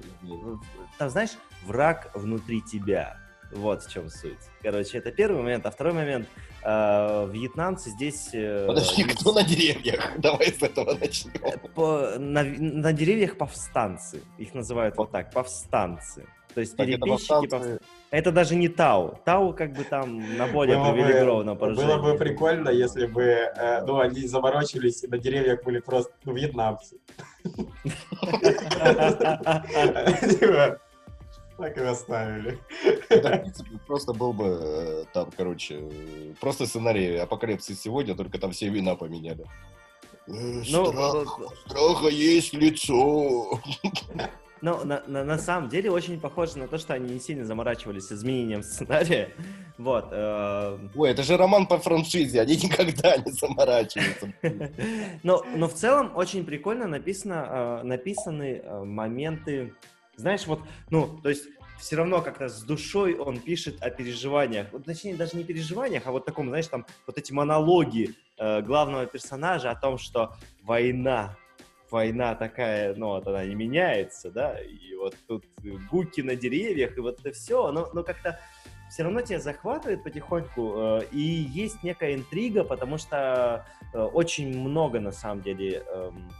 там, 0.98 1.10
знаешь, 1.10 1.32
враг 1.66 2.12
внутри 2.14 2.62
тебя. 2.62 3.18
Вот 3.54 3.84
в 3.84 3.92
чем 3.92 4.10
суть. 4.10 4.38
Короче, 4.62 4.98
это 5.00 5.12
первый 5.12 5.42
момент. 5.42 5.66
А 5.66 5.72
второй 5.72 5.94
момент. 5.94 6.28
Э, 6.64 7.30
вьетнамцы 7.32 7.90
здесь... 7.92 8.30
э, 8.34 8.66
Подожди, 8.68 9.04
кто 9.04 9.34
на 9.34 9.44
деревьях? 9.44 10.12
Давай 10.18 10.48
с 10.52 10.62
этого 10.62 10.94
начнем. 10.96 11.32
по- 11.76 12.16
на, 12.18 12.44
на 12.44 12.94
деревьях 12.94 13.38
повстанцы. 13.38 14.22
Их 14.38 14.54
называют 14.54 14.98
вот 14.98 15.12
так, 15.12 15.32
повстанцы. 15.32 16.26
То 16.54 16.62
есть 16.62 16.76
Так 16.76 16.88
это 16.90 16.98
переписчики... 17.00 17.32
повстанцы- 17.34 17.78
пов- 17.78 17.82
Это 18.10 18.32
даже 18.32 18.56
не 18.56 18.68
Тау. 18.68 19.20
Тау 19.26 19.54
как 19.54 19.74
бы 19.74 19.84
там 19.84 20.38
на 20.38 20.48
более 20.48 20.78
привилегированном 20.84 21.58
положении. 21.58 21.88
Было 21.88 21.98
бы 22.02 22.18
прикольно, 22.18 22.70
если 22.70 23.06
бы, 23.06 23.22
э, 23.24 23.84
ну, 23.86 24.00
они 24.00 24.26
заморочились, 24.28 25.04
и 25.04 25.08
на 25.08 25.18
деревьях 25.20 25.64
были 25.64 25.80
просто, 25.80 26.12
ну, 26.26 26.34
вьетнамцы. 26.34 26.98
Так 31.58 31.78
и 31.78 31.82
оставили. 31.82 32.60
Это, 33.10 33.30
в 33.30 33.42
принципе, 33.42 33.72
просто 33.88 34.14
был 34.14 34.34
бы 34.34 34.60
э, 34.62 35.06
там, 35.14 35.32
короче, 35.36 35.80
э, 35.82 36.34
просто 36.40 36.66
сценарий 36.66 37.18
апокалипсис 37.18 37.82
сегодня, 37.82 38.16
только 38.16 38.38
там 38.38 38.52
все 38.52 38.70
вина 38.70 38.96
поменяли. 38.96 39.46
Э, 40.28 40.32
Ну, 40.70 40.86
страх, 40.88 41.40
у 41.40 41.50
страха 41.70 42.08
есть 42.10 42.54
лицо. 42.54 43.60
Но 44.62 44.84
на, 44.84 45.04
на, 45.08 45.24
на 45.24 45.38
самом 45.38 45.70
деле 45.70 45.92
очень 45.92 46.20
похоже 46.20 46.58
на 46.58 46.68
то, 46.68 46.78
что 46.78 46.94
они 46.94 47.14
не 47.14 47.20
сильно 47.20 47.46
заморачивались 47.46 48.12
изменением 48.12 48.64
сценария. 48.64 49.30
Вот. 49.78 50.08
э, 50.12 50.80
Ой, 50.96 51.12
это 51.12 51.22
же 51.22 51.38
роман 51.38 51.68
по 51.68 51.78
франшизе, 51.78 52.42
они 52.42 52.56
никогда 52.56 53.16
не 53.18 53.32
заморачиваются. 53.32 54.34
Но, 55.22 55.46
но 55.56 55.68
в 55.68 55.74
целом 55.76 56.12
очень 56.16 56.44
прикольно 56.46 56.88
написано, 56.88 57.80
э, 57.82 57.84
написаны 57.84 58.62
э, 58.64 58.84
моменты, 58.84 59.76
знаешь, 60.18 60.46
вот, 60.48 60.60
ну, 60.90 61.20
то 61.22 61.30
есть 61.30 61.46
все 61.80 61.96
равно 61.96 62.22
как-то 62.22 62.50
с 62.50 62.64
душой 62.64 63.16
он 63.16 63.40
пишет 63.40 63.82
о 63.82 63.90
переживаниях, 63.90 64.68
вот, 64.72 64.86
точнее, 64.86 65.16
даже 65.16 65.38
не 65.38 65.44
переживаниях, 65.44 66.04
а 66.06 66.12
вот 66.12 66.26
таком, 66.26 66.50
знаешь, 66.50 66.68
там, 66.68 66.86
вот 67.06 67.18
эти 67.18 67.32
монологи 67.32 68.16
э, 68.38 68.62
главного 68.62 69.06
персонажа 69.06 69.72
о 69.72 69.76
том, 69.76 69.98
что 69.98 70.36
война, 70.64 71.38
война 71.92 72.36
такая, 72.36 72.96
ну, 72.96 73.08
вот 73.08 73.28
она 73.28 73.46
не 73.46 73.56
меняется, 73.56 74.32
да, 74.32 74.60
и 74.60 74.96
вот 74.96 75.16
тут 75.28 75.46
гуки 75.90 76.22
на 76.22 76.36
деревьях, 76.36 76.98
и 76.98 77.02
вот 77.02 77.20
это 77.20 77.32
все, 77.32 77.72
но, 77.72 77.90
но 77.94 78.04
как-то 78.04 78.40
все 78.90 79.04
равно 79.04 79.22
тебя 79.22 79.40
захватывает 79.40 80.04
потихоньку, 80.04 80.74
э, 80.76 81.02
и 81.12 81.20
есть 81.20 81.84
некая 81.84 82.16
интрига, 82.16 82.64
потому 82.64 82.98
что 82.98 83.66
э, 83.94 84.00
очень 84.00 84.58
много, 84.58 85.00
на 85.00 85.12
самом 85.12 85.44
деле, 85.44 85.84
эм, 85.88 86.32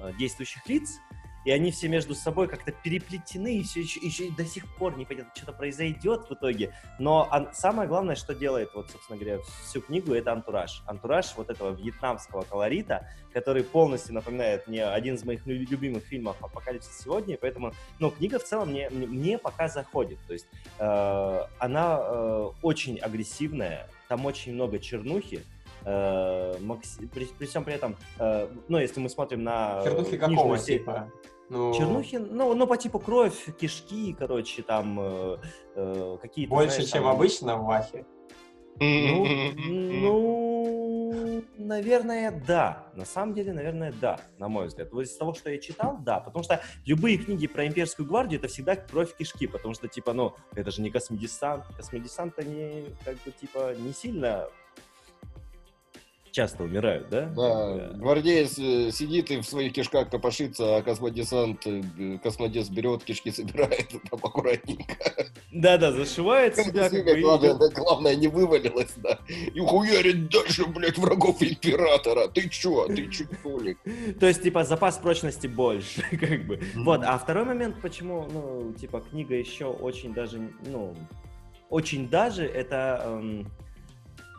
э, 0.00 0.12
действующих 0.18 0.68
лиц, 0.68 0.98
и 1.46 1.50
они 1.52 1.70
все 1.70 1.86
между 1.88 2.14
собой 2.16 2.48
как-то 2.48 2.72
переплетены, 2.72 3.58
и 3.58 3.62
все 3.62 3.80
еще, 3.80 4.00
еще 4.00 4.30
до 4.32 4.44
сих 4.44 4.66
пор 4.76 4.98
непонятно, 4.98 5.30
что-то 5.34 5.52
произойдет 5.52 6.28
в 6.28 6.34
итоге. 6.34 6.74
Но 6.98 7.28
ан- 7.30 7.50
самое 7.54 7.88
главное, 7.88 8.16
что 8.16 8.34
делает, 8.34 8.70
вот, 8.74 8.90
собственно 8.90 9.16
говоря, 9.16 9.38
всю 9.64 9.80
книгу, 9.80 10.12
это 10.12 10.32
антураж. 10.32 10.82
Антураж 10.86 11.32
вот 11.36 11.48
этого 11.48 11.70
вьетнамского 11.70 12.42
колорита, 12.42 13.08
который 13.32 13.62
полностью 13.62 14.12
напоминает 14.14 14.66
мне 14.66 14.84
один 14.84 15.14
из 15.14 15.24
моих 15.24 15.46
лю- 15.46 15.64
любимых 15.70 16.02
фильмов 16.04 16.36
«Апокалипсис 16.42 16.98
сегодня», 16.98 17.38
поэтому, 17.40 17.72
ну, 18.00 18.10
книга 18.10 18.40
в 18.40 18.44
целом 18.44 18.70
мне, 18.70 18.90
мне, 18.90 19.38
пока 19.38 19.68
заходит. 19.68 20.18
То 20.26 20.32
есть 20.32 20.48
э, 20.80 21.40
она 21.60 22.00
э, 22.02 22.48
очень 22.62 22.98
агрессивная, 22.98 23.88
там 24.08 24.26
очень 24.26 24.52
много 24.52 24.80
чернухи, 24.80 25.44
э, 25.84 26.56
Макси- 26.58 27.06
при, 27.06 27.26
при 27.26 27.46
всем 27.46 27.62
при 27.62 27.74
этом, 27.74 27.94
э, 28.18 28.48
ну, 28.66 28.78
если 28.78 28.98
мы 28.98 29.08
смотрим 29.08 29.44
на... 29.44 29.80
Чернухи 29.84 30.18
какого 30.18 30.58
типа? 30.58 31.12
Ну, 31.48 31.72
Чернухи, 31.74 32.16
ну, 32.16 32.54
ну, 32.54 32.66
по 32.66 32.76
типу 32.76 32.98
кровь, 32.98 33.56
кишки, 33.58 34.14
короче, 34.18 34.62
там 34.62 34.98
э, 35.00 35.38
э, 35.76 36.18
какие-то... 36.20 36.54
Больше, 36.54 36.74
знаешь, 36.76 36.90
чем 36.90 37.02
там- 37.04 37.12
обычно 37.12 37.56
в 37.56 37.64
Вахе. 37.64 38.04
Ну, 38.78 39.26
ну, 39.56 41.44
наверное, 41.56 42.42
да. 42.46 42.88
На 42.94 43.04
самом 43.04 43.34
деле, 43.34 43.52
наверное, 43.52 43.92
да, 44.00 44.20
на 44.38 44.48
мой 44.48 44.66
взгляд. 44.66 44.92
Вот 44.92 45.02
из 45.02 45.16
того, 45.16 45.34
что 45.34 45.50
я 45.50 45.58
читал, 45.58 45.98
да. 46.00 46.20
Потому 46.20 46.42
что 46.42 46.60
любые 46.84 47.16
книги 47.16 47.46
про 47.46 47.66
имперскую 47.66 48.06
гвардию 48.06 48.40
это 48.40 48.48
всегда 48.48 48.76
кровь 48.76 49.16
кишки, 49.16 49.46
потому 49.46 49.74
что, 49.74 49.88
типа, 49.88 50.12
ну, 50.12 50.34
это 50.54 50.70
же 50.70 50.82
не 50.82 50.90
космодесант. 50.90 51.64
Космодесант, 51.76 52.38
они, 52.38 52.86
как 53.04 53.14
бы, 53.24 53.30
типа, 53.30 53.74
не 53.78 53.92
сильно 53.92 54.48
часто 56.36 56.64
умирают, 56.64 57.08
да? 57.08 57.32
Да, 57.34 57.92
гвардеец 57.94 58.58
э, 58.58 58.90
сидит 58.92 59.30
и 59.30 59.38
в 59.38 59.44
своих 59.44 59.72
кишках 59.72 60.10
копошится, 60.10 60.76
а 60.76 60.82
космодесант, 60.82 61.66
э, 61.66 62.18
космодес 62.22 62.68
берет, 62.68 63.04
кишки 63.04 63.30
собирает 63.30 63.88
там 64.10 64.20
аккуратненько. 64.22 65.30
Да-да, 65.50 65.92
зашивает 65.92 66.54
себя, 66.56 66.88
и 66.88 67.22
главное, 67.22 67.54
да, 67.54 67.70
главное, 67.70 68.14
не 68.16 68.28
вывалилось, 68.28 68.92
да. 68.98 69.18
И 69.54 69.58
хуярит 69.60 70.28
дальше, 70.28 70.66
блядь, 70.66 70.98
врагов 70.98 71.42
императора. 71.42 72.28
Ты 72.28 72.50
чё? 72.50 72.86
Ты 72.86 73.08
чё, 73.08 73.24
Толик? 73.42 73.78
То 74.20 74.26
есть, 74.26 74.42
типа, 74.42 74.64
запас 74.64 74.98
прочности 74.98 75.46
больше, 75.46 76.02
как 76.20 76.46
бы. 76.46 76.60
Вот, 76.74 77.00
а 77.02 77.16
второй 77.16 77.46
момент, 77.46 77.80
почему, 77.80 78.28
ну, 78.30 78.74
типа, 78.74 79.00
книга 79.00 79.34
еще 79.34 79.64
очень 79.64 80.12
даже, 80.12 80.50
ну, 80.66 80.94
очень 81.70 82.10
даже, 82.10 82.44
это, 82.44 83.00
эм, 83.06 83.50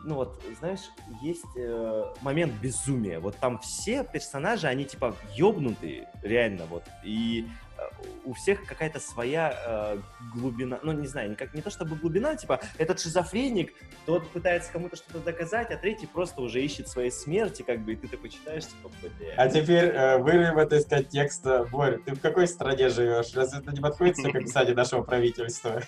ну 0.04 0.14
вот, 0.14 0.42
знаешь, 0.58 0.90
есть 1.20 1.44
э, 1.56 2.04
момент 2.20 2.52
безумия. 2.60 3.20
Вот 3.20 3.36
там 3.36 3.58
все 3.58 4.04
персонажи, 4.04 4.66
они, 4.66 4.84
типа, 4.84 5.16
ёбнутые, 5.34 6.08
реально, 6.22 6.66
вот. 6.66 6.84
И 7.04 7.46
э, 7.76 7.82
у 8.24 8.32
всех 8.34 8.64
какая-то 8.64 9.00
своя 9.00 9.54
э, 9.66 9.98
глубина, 10.34 10.78
ну, 10.82 10.92
не 10.92 11.06
знаю, 11.06 11.30
никак, 11.30 11.54
не 11.54 11.62
то 11.62 11.70
чтобы 11.70 11.96
глубина, 11.96 12.36
типа, 12.36 12.60
этот 12.78 13.00
шизофреник, 13.00 13.74
тот 14.06 14.28
пытается 14.30 14.72
кому-то 14.72 14.96
что-то 14.96 15.18
доказать, 15.20 15.70
а 15.70 15.76
третий 15.76 16.06
просто 16.06 16.40
уже 16.40 16.62
ищет 16.62 16.88
своей 16.88 17.10
смерти, 17.10 17.62
как 17.62 17.80
бы, 17.80 17.92
и 17.94 17.96
ты 17.96 18.08
такой 18.08 18.30
читаешь, 18.30 18.66
типа, 18.66 18.90
бля. 19.00 19.34
А 19.36 19.48
теперь 19.48 19.86
э, 19.86 20.18
вырвем 20.18 20.58
это 20.58 20.76
из 20.76 20.86
контекста. 20.86 21.64
Борь, 21.64 22.00
ты 22.04 22.14
в 22.14 22.20
какой 22.20 22.46
стране 22.46 22.88
живешь? 22.88 23.34
Разве 23.34 23.60
это 23.60 23.72
не 23.72 23.80
подходит 23.80 24.16
к 24.16 24.36
описанию 24.36 24.76
нашего 24.76 25.02
правительства? 25.02 25.82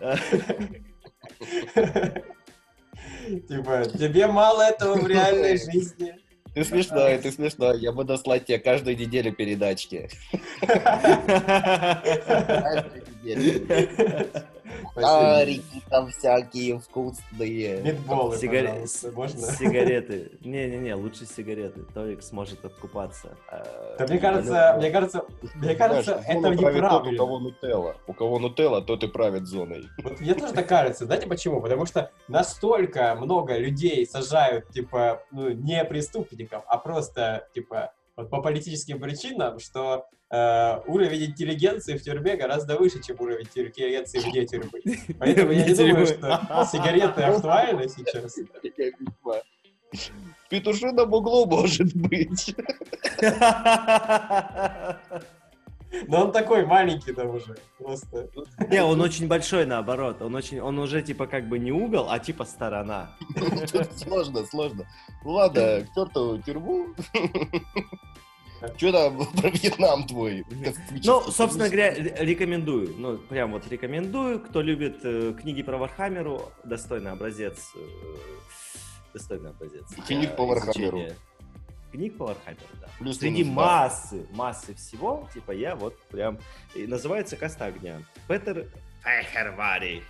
Типа, 3.48 3.84
тебе 3.84 4.26
мало 4.26 4.62
этого 4.62 4.96
в 4.96 5.06
реальной 5.06 5.58
жизни. 5.58 6.14
Ты 6.54 6.64
смешной, 6.64 7.18
ты 7.18 7.30
смешной. 7.32 7.78
Я 7.80 7.92
буду 7.92 8.16
слать 8.16 8.46
тебе 8.46 8.58
каждую 8.58 8.96
неделю 8.96 9.32
передачки. 9.32 10.08
Каждую 10.60 10.82
неделю. 13.24 14.42
Карики 14.94 15.82
там 15.90 16.08
всякие 16.10 16.78
вкусные. 16.78 17.82
Митболы, 17.82 18.36
Сигаре- 18.36 18.84
можно? 19.12 19.40
Сигареты. 19.40 20.32
Не-не-не, 20.40 20.94
лучше 20.94 21.26
сигареты. 21.26 21.82
Толик 21.94 22.22
сможет 22.22 22.64
откупаться. 22.64 23.36
А, 23.50 23.96
Да 23.98 24.06
мне 24.06 24.18
кажется, 24.18 24.74
мне 24.78 24.90
кажется, 24.90 25.24
мне 25.56 25.74
кажется, 25.74 26.22
это 26.26 26.42
тот, 26.42 26.50
у 26.50 26.54
неправильно. 26.54 27.16
кого 27.18 27.38
нутелла. 27.40 27.96
У 28.06 28.12
кого 28.12 28.38
нутелла, 28.38 28.82
тот 28.82 29.02
и 29.04 29.08
правит 29.08 29.46
зоной. 29.46 29.88
Вот 30.02 30.20
мне 30.20 30.34
тоже 30.34 30.52
так 30.52 30.68
кажется. 30.68 31.04
Знаете 31.06 31.26
почему? 31.26 31.60
Потому 31.60 31.86
что 31.86 32.10
настолько 32.28 33.14
много 33.16 33.58
людей 33.58 34.06
сажают, 34.06 34.68
типа, 34.70 35.22
ну, 35.32 35.50
не 35.50 35.84
преступников, 35.84 36.62
а 36.66 36.78
просто, 36.78 37.48
типа, 37.54 37.92
вот 38.16 38.30
по 38.30 38.40
политическим 38.40 39.00
причинам, 39.00 39.58
что 39.58 40.06
э, 40.34 40.80
уровень 40.86 41.26
интеллигенции 41.26 41.96
в 41.96 42.02
тюрьме 42.02 42.36
гораздо 42.36 42.76
выше, 42.76 43.02
чем 43.02 43.16
уровень 43.20 43.44
интеллигенции 43.44 44.18
вне 44.18 44.46
тюрьмы. 44.46 44.80
Поэтому 45.18 45.52
я 45.52 45.66
не 45.66 45.74
думаю, 45.74 46.06
что 46.06 46.68
сигареты 46.70 47.22
актуальны 47.22 47.88
сейчас. 47.88 48.38
Петушином 50.50 51.12
углу 51.12 51.46
может 51.46 51.94
быть. 51.94 52.54
Но 56.08 56.22
он 56.22 56.32
такой 56.32 56.66
маленький 56.66 57.12
там 57.12 57.30
уже. 57.30 57.56
Просто. 57.78 58.28
Не, 58.70 58.82
он 58.82 59.00
очень 59.00 59.28
большой 59.28 59.66
наоборот. 59.66 60.20
Он 60.22 60.34
очень, 60.34 60.60
он 60.60 60.78
уже 60.78 61.02
типа 61.02 61.26
как 61.26 61.48
бы 61.48 61.58
не 61.58 61.72
угол, 61.72 62.08
а 62.10 62.18
типа 62.18 62.44
сторона. 62.44 63.10
Сложно, 63.96 64.44
сложно. 64.46 64.86
Ну 65.24 65.30
ладно, 65.30 65.80
к 65.82 65.94
черту 65.94 66.42
тюрьму. 66.42 66.88
Че 68.76 68.92
там 68.92 69.26
про 69.36 69.50
Вьетнам 69.50 70.06
твой? 70.06 70.44
Ну, 71.04 71.20
собственно 71.30 71.66
говоря, 71.68 71.94
ре- 71.94 72.16
рекомендую. 72.20 72.94
Ну, 72.98 73.18
прям 73.18 73.52
вот 73.52 73.66
рекомендую. 73.68 74.40
Кто 74.40 74.62
любит 74.62 75.00
э, 75.04 75.34
книги 75.40 75.62
про 75.62 75.76
Вархаммеру, 75.78 76.52
достойный 76.64 77.10
образец. 77.12 77.70
э, 77.76 77.78
достойный 79.12 79.50
образец. 79.50 79.84
Книг 80.06 80.28
для 80.28 80.36
по 80.36 80.46
Вархаммеру. 80.46 80.98
изучения. 80.98 81.16
Книг 81.92 82.16
по 82.18 82.26
Вархаммеру, 82.26 82.62
да. 82.80 82.88
Плюс-минус, 82.98 83.18
Среди 83.18 83.44
да. 83.44 83.50
массы, 83.50 84.26
массы 84.32 84.74
всего, 84.74 85.28
типа 85.32 85.52
я 85.52 85.76
вот 85.76 85.96
прям... 86.08 86.38
И 86.74 86.86
называется 86.88 87.36
«Каста 87.36 87.66
огня». 87.66 88.02
Петер 88.26 88.66
Фехервари. 89.04 90.02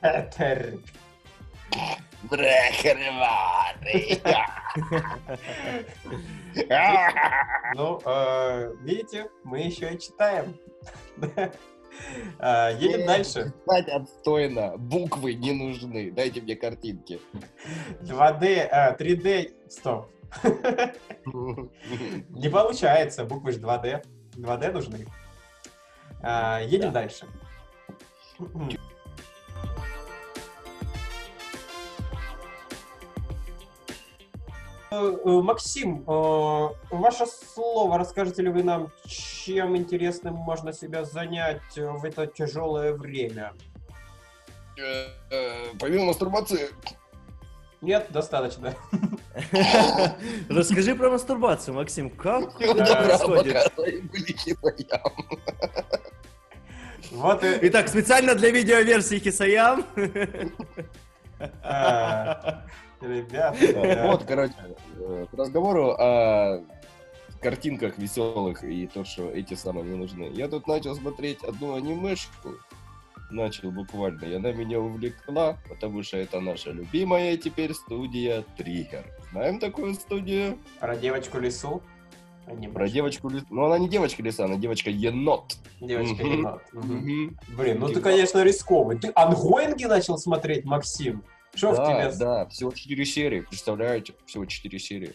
Петер. 0.00 0.78
Ну, 7.74 8.00
э, 8.04 8.74
видите, 8.82 9.30
мы 9.44 9.60
еще 9.60 9.94
и 9.94 9.98
читаем. 9.98 10.56
Э, 12.38 12.74
Едем 12.78 13.04
дальше. 13.04 13.52
Читать 13.66 13.88
отстойно. 13.88 14.78
Буквы 14.78 15.34
не 15.34 15.52
нужны. 15.52 16.10
Дайте 16.10 16.40
мне 16.40 16.56
картинки. 16.56 17.20
2D, 18.00 18.44
э, 18.70 18.96
3D, 18.96 19.68
стоп. 19.68 20.08
Не 22.30 22.48
получается, 22.48 23.24
буквы 23.24 23.52
же 23.52 23.58
2D. 23.58 24.02
2D 24.36 24.72
нужны. 24.72 25.06
Едем 26.62 26.92
Да. 26.92 27.02
дальше. 27.02 27.26
Максим, 34.90 36.04
э, 36.06 36.68
ваше 36.90 37.26
слово, 37.26 37.96
расскажете 37.96 38.42
ли 38.42 38.50
вы 38.50 38.64
нам, 38.64 38.90
чем 39.06 39.76
интересным 39.76 40.34
можно 40.34 40.72
себя 40.72 41.04
занять 41.04 41.62
э, 41.76 41.88
в 41.88 42.04
это 42.04 42.26
тяжелое 42.26 42.92
время? 42.92 43.52
Э, 44.76 45.06
э, 45.30 45.66
Помимо 45.78 46.06
мастурбации, 46.06 46.70
Нет, 47.80 48.08
достаточно. 48.10 48.74
Расскажи 50.48 50.96
про 50.96 51.10
мастурбацию, 51.10 51.74
Максим. 51.74 52.10
Как 52.10 52.58
добра, 52.58 52.96
происходит? 52.96 53.72
Вот 57.12 57.44
и... 57.44 57.58
Итак, 57.62 57.88
специально 57.88 58.34
для 58.34 58.50
видеоверсии 58.50 59.20
Хисаям. 59.20 59.84
Ребята. 63.00 64.08
Вот, 64.08 64.24
короче, 64.24 64.54
э, 64.96 65.26
к 65.30 65.34
разговору 65.34 65.90
о 65.98 66.62
картинках 67.40 67.98
веселых 67.98 68.62
и 68.64 68.86
то, 68.86 69.04
что 69.04 69.30
эти 69.30 69.54
самые 69.54 69.86
не 69.86 69.96
нужны. 69.96 70.30
Я 70.32 70.48
тут 70.48 70.66
начал 70.66 70.94
смотреть 70.94 71.42
одну 71.42 71.74
анимешку. 71.74 72.50
Начал 73.30 73.70
буквально. 73.70 74.24
И 74.24 74.34
она 74.34 74.52
меня 74.52 74.80
увлекла, 74.80 75.56
потому 75.68 76.02
что 76.02 76.16
это 76.16 76.40
наша 76.40 76.72
любимая 76.72 77.36
теперь 77.36 77.72
студия 77.74 78.44
Триггер. 78.56 79.04
Знаем 79.30 79.60
такую 79.60 79.94
студию? 79.94 80.58
Про 80.80 80.96
девочку 80.96 81.38
лесу. 81.38 81.80
А 82.46 82.54
не 82.54 82.68
Про 82.68 82.88
девочку 82.88 83.28
лис... 83.28 83.44
Ну, 83.48 83.64
она 83.64 83.78
не 83.78 83.88
девочка 83.88 84.22
лиса, 84.22 84.44
она. 84.46 84.56
Девочка 84.56 84.90
енот. 84.90 85.56
Мгм. 85.80 86.18
Мгм. 86.72 87.38
Блин, 87.56 87.78
ну 87.78 87.88
ты, 87.88 88.00
конечно, 88.00 88.42
рисковый. 88.42 88.98
Ты 88.98 89.12
ангоинги 89.14 89.84
начал 89.84 90.18
смотреть, 90.18 90.64
Максим? 90.64 91.22
Что 91.54 91.72
в 91.72 91.76
Да, 91.76 92.10
тебе? 92.10 92.18
да, 92.18 92.46
всего 92.46 92.70
4 92.72 93.04
серии, 93.04 93.40
представляете? 93.40 94.14
Всего 94.26 94.44
4 94.46 94.78
серии. 94.78 95.14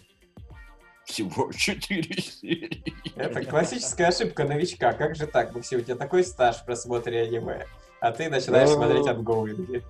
Всего 1.06 1.52
4 1.56 2.22
серии. 2.22 2.84
Это 3.16 3.44
классическая 3.46 4.08
ошибка 4.08 4.44
новичка. 4.44 4.94
Как 4.94 5.16
же 5.16 5.28
так, 5.28 5.54
Максим? 5.54 5.80
У 5.80 5.84
тебя 5.84 5.96
такой 5.96 6.24
стаж 6.24 6.58
в 6.58 6.66
просмотре 6.66 7.22
аниме, 7.22 7.66
а 8.02 8.12
ты 8.12 8.30
начинаешь 8.30 8.70
Ну, 8.70 8.76
смотреть 8.76 9.08
ангоинги. 9.08 9.84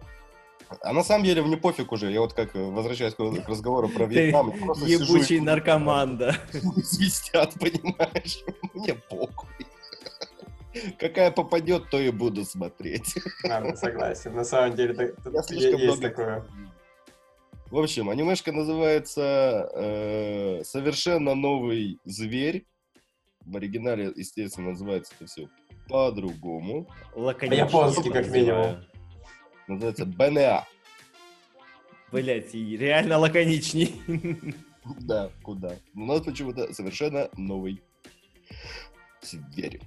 А 0.82 0.94
на 0.94 1.04
самом 1.04 1.24
деле 1.26 1.44
мне 1.44 1.58
пофиг 1.58 1.92
уже. 1.92 2.12
Я 2.12 2.22
вот 2.22 2.34
как 2.34 2.56
э, 2.56 2.60
возвращаюсь 2.60 3.14
к 3.14 3.18
к 3.18 3.50
разговору 3.50 3.88
про 3.88 4.08
Ты 4.08 4.14
Вьетнам. 4.32 4.52
сижу 4.76 4.86
и 4.86 4.92
ебучий 4.92 5.40
наркоман, 5.40 6.18
да. 6.18 6.36
свистят, 6.84 7.54
понимаешь? 7.60 8.40
Мне 8.74 8.96
похуй. 8.96 9.48
Какая 11.00 11.32
попадет, 11.32 11.90
то 11.90 12.00
и 12.00 12.12
буду 12.12 12.44
смотреть. 12.46 13.16
Ладно, 13.44 13.76
согласен. 13.76 14.34
На 14.36 14.44
самом 14.44 14.76
деле, 14.76 14.94
так- 14.94 15.34
Я 15.34 15.42
слишком 15.44 15.80
есть 15.80 16.00
много... 16.00 16.10
такое. 16.10 16.46
В 17.72 17.78
общем, 17.80 18.10
анимешка 18.10 18.52
называется 18.52 19.70
э, 19.74 20.64
«Совершенно 20.64 21.34
новый 21.36 22.00
зверь». 22.06 22.66
В 23.46 23.58
оригинале, 23.58 24.12
естественно, 24.16 24.70
называется 24.70 25.14
это 25.20 25.28
все 25.30 25.50
по-другому. 25.88 26.88
По-японски, 27.14 28.10
как 28.12 28.28
минимум. 28.30 28.78
Называется 29.68 30.06
БНА. 30.06 30.66
Блять, 32.12 32.54
реально 32.54 33.18
лаконичней. 33.18 33.96
Да, 35.00 35.32
куда? 35.42 35.78
У 35.96 36.02
нас 36.06 36.22
почему-то 36.22 36.72
совершенно 36.72 37.28
новый 37.38 37.82
зверь. 39.24 39.82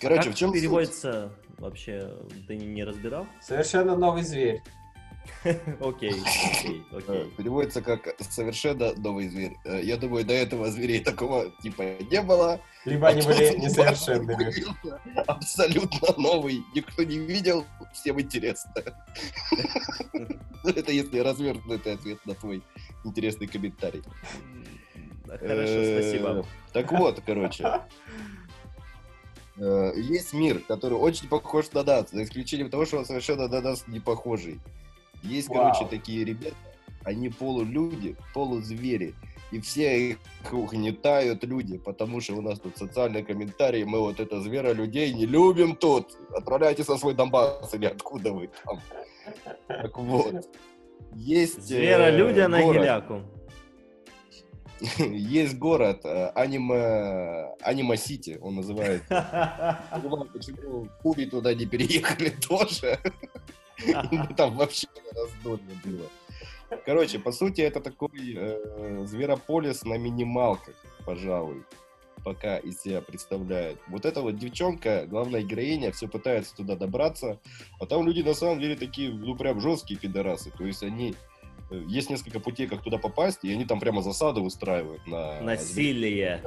Короче, 0.00 0.24
как 0.24 0.34
в 0.34 0.36
чем 0.38 0.52
переводится 0.52 1.32
вообще? 1.58 2.10
Ты 2.48 2.56
не 2.56 2.66
не 2.66 2.84
разбирал? 2.84 3.26
Совершенно 3.40 3.96
новый 3.96 4.22
зверь. 4.22 4.62
Окей, 5.80 6.10
окей, 6.10 6.82
Э, 6.92 6.96
окей. 6.96 7.30
Переводится 7.36 7.82
как 7.82 8.08
совершенно 8.20 8.94
новый 8.94 9.28
зверь. 9.28 9.56
Э, 9.64 9.80
Я 9.82 9.96
думаю, 9.96 10.24
до 10.24 10.32
этого 10.32 10.70
зверей 10.70 11.00
такого 11.04 11.50
типа 11.62 11.82
не 12.10 12.22
было. 12.22 12.60
Либо 12.86 13.08
они 13.08 13.20
А 13.20 13.26
были 13.26 13.50
тут 13.50 13.58
несовершенными. 13.58 14.54
Абсолютно 15.26 16.14
новый. 16.16 16.62
Никто 16.74 17.02
не 17.04 17.18
видел, 17.18 17.66
всем 17.92 18.18
интересно. 18.20 18.72
Это 20.64 20.90
если 20.90 21.18
развернутый 21.18 21.94
ответ 21.94 22.24
на 22.26 22.34
твой 22.34 22.62
интересный 23.04 23.46
комментарий. 23.46 24.02
Хорошо, 25.26 25.72
Э, 25.74 26.00
спасибо. 26.00 26.46
Так 26.72 26.90
вот, 26.92 27.20
короче. 27.24 27.82
Э, 29.60 29.92
Есть 29.94 30.32
мир, 30.32 30.60
который 30.66 30.94
очень 30.94 31.28
похож 31.28 31.70
на 31.72 31.82
нас, 31.82 32.10
за 32.10 32.22
исключением 32.22 32.70
того, 32.70 32.86
что 32.86 32.98
он 32.98 33.04
совершенно 33.04 33.46
на 33.46 33.60
нас 33.60 33.86
не 33.86 34.00
похожий. 34.00 34.58
Есть, 35.22 35.48
Вау. 35.48 35.58
короче, 35.58 35.84
такие 35.84 36.24
ребята, 36.24 36.56
они 37.04 37.28
полулюди, 37.28 38.16
полузвери, 38.32 39.14
и 39.52 39.60
все 39.60 40.10
их 40.10 40.18
угнетают 40.50 41.44
люди, 41.44 41.76
потому 41.76 42.20
что 42.20 42.36
у 42.36 42.40
нас 42.40 42.58
тут 42.58 42.78
социальные 42.78 43.22
комментарии, 43.22 43.84
мы 43.84 43.98
вот 43.98 44.18
это 44.18 44.40
звера 44.40 44.72
людей 44.72 45.12
не 45.12 45.26
любим 45.26 45.76
тут. 45.76 46.16
Отправляйтесь 46.34 46.88
на 46.88 46.96
свой 46.96 47.14
Донбасс 47.14 47.74
или 47.74 47.86
откуда 47.86 48.32
вы 48.32 48.48
там. 48.64 48.80
Так 49.66 49.98
вот. 49.98 50.48
Есть 51.14 51.58
э, 51.58 51.62
Звера 51.62 52.10
людя 52.10 52.48
на 52.48 52.62
геляку. 52.62 53.22
Есть 54.98 55.58
город 55.58 56.00
э, 56.04 56.28
Аниме 56.34 57.54
Аниме 57.62 57.96
Сити, 57.96 58.38
он 58.40 58.62
знаю, 58.62 59.00
почему 60.32 60.88
Куби 61.02 61.26
туда 61.26 61.54
не 61.54 61.66
переехали 61.66 62.30
тоже. 62.48 62.98
Там 64.36 64.56
вообще 64.56 64.86
раздолье 65.14 65.76
было. 65.84 66.06
Короче, 66.86 67.18
по 67.18 67.32
сути, 67.32 67.62
это 67.62 67.80
такой 67.80 68.34
э, 68.36 69.04
зверополис 69.06 69.84
на 69.84 69.98
минималках, 69.98 70.74
пожалуй, 71.04 71.64
пока 72.24 72.58
из 72.58 72.80
себя 72.80 73.00
представляет. 73.00 73.78
Вот 73.88 74.04
эта 74.04 74.22
вот 74.22 74.36
девчонка, 74.38 75.06
главная 75.06 75.42
героиня, 75.42 75.90
все 75.92 76.06
пытается 76.06 76.54
туда 76.54 76.76
добраться, 76.76 77.40
а 77.80 77.86
там 77.86 78.06
люди 78.06 78.22
на 78.22 78.34
самом 78.34 78.60
деле 78.60 78.76
такие, 78.76 79.10
ну, 79.10 79.34
прям 79.36 79.60
жесткие 79.60 79.98
пидорасы. 79.98 80.50
То 80.50 80.64
есть 80.64 80.82
они... 80.82 81.14
Есть 81.70 82.10
несколько 82.10 82.40
путей, 82.40 82.66
как 82.66 82.82
туда 82.82 82.98
попасть, 82.98 83.44
и 83.44 83.52
они 83.52 83.64
там 83.64 83.80
прямо 83.80 84.02
засады 84.02 84.40
устраивают 84.40 85.06
на... 85.06 85.40
Насилие. 85.40 86.42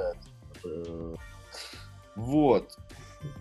Э, 0.64 1.14
Вот. 2.16 2.76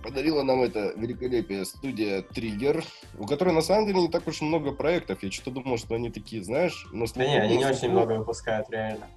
Подарила 0.02 0.44
нам 0.44 0.62
это 0.62 0.94
великолепие 0.96 1.66
студия 1.66 2.22
Триггер, 2.22 2.86
у 3.20 3.26
которой 3.26 3.54
на 3.54 3.62
самом 3.62 3.86
деле 3.88 4.02
не 4.02 4.08
так 4.08 4.26
уж 4.28 4.42
много 4.42 4.72
проектов. 4.72 5.22
Я 5.24 5.32
что-то 5.32 5.52
думал, 5.62 5.78
что 5.78 5.96
они 5.96 6.10
такие, 6.10 6.42
знаешь... 6.42 6.88
на 6.94 7.06
Да 7.06 7.26
не, 7.26 7.38
они 7.38 7.58
не 7.58 7.66
очень 7.66 7.90
много 7.90 8.14
выпускают, 8.14 8.70
реально. 8.70 9.08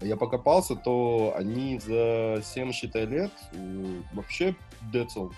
Я 0.00 0.16
покопался, 0.16 0.76
то 0.76 1.34
они 1.36 1.78
за 1.78 2.42
7, 2.42 2.72
считай, 2.72 3.06
лет 3.06 3.32
э, 3.52 4.00
вообще 4.12 4.54
децл 4.92 5.30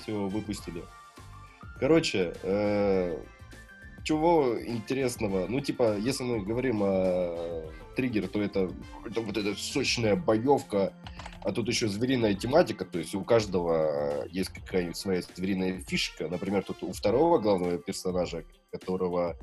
все 0.00 0.12
выпустили. 0.12 0.84
Короче, 1.80 2.32
э, 2.42 3.18
чего 4.06 4.56
интересного? 4.64 5.48
Ну, 5.48 5.60
типа, 5.60 5.96
если 5.98 6.22
мы 6.22 6.38
говорим 6.40 6.80
о 6.80 7.64
триггер, 7.96 8.28
то 8.28 8.40
это, 8.40 8.70
это 9.04 9.20
вот 9.20 9.36
эта 9.36 9.56
сочная 9.56 10.14
боевка, 10.14 10.92
а 11.42 11.50
тут 11.50 11.66
еще 11.66 11.88
звериная 11.88 12.34
тематика, 12.34 12.84
то 12.84 13.00
есть 13.00 13.16
у 13.16 13.24
каждого 13.24 14.22
э, 14.22 14.28
есть 14.30 14.50
какая-нибудь 14.50 14.96
своя 14.96 15.22
звериная 15.34 15.80
фишка. 15.80 16.28
Например, 16.28 16.62
тут 16.62 16.84
у 16.84 16.92
второго 16.92 17.38
главного 17.38 17.78
персонажа, 17.78 18.44
которого 18.70 19.36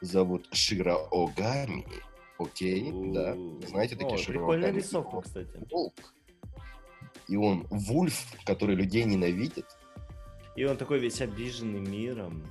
зовут 0.00 0.48
Шира 0.50 0.96
Огами, 1.10 1.86
окей, 2.38 2.90
да, 3.12 3.36
знаете 3.68 3.96
такие 3.96 4.14
О, 4.14 4.18
Шира 4.18 4.38
Прикольная 4.38 4.70
Огами? 4.70 4.80
рисовка, 4.80 5.20
кстати. 5.20 5.58
волк. 5.70 6.14
И 7.28 7.36
он 7.36 7.66
вульф, 7.68 8.24
который 8.46 8.76
людей 8.76 9.04
ненавидит. 9.04 9.66
И 10.54 10.64
он 10.64 10.78
такой 10.78 11.00
весь 11.00 11.20
обиженный 11.20 11.80
миром. 11.80 12.46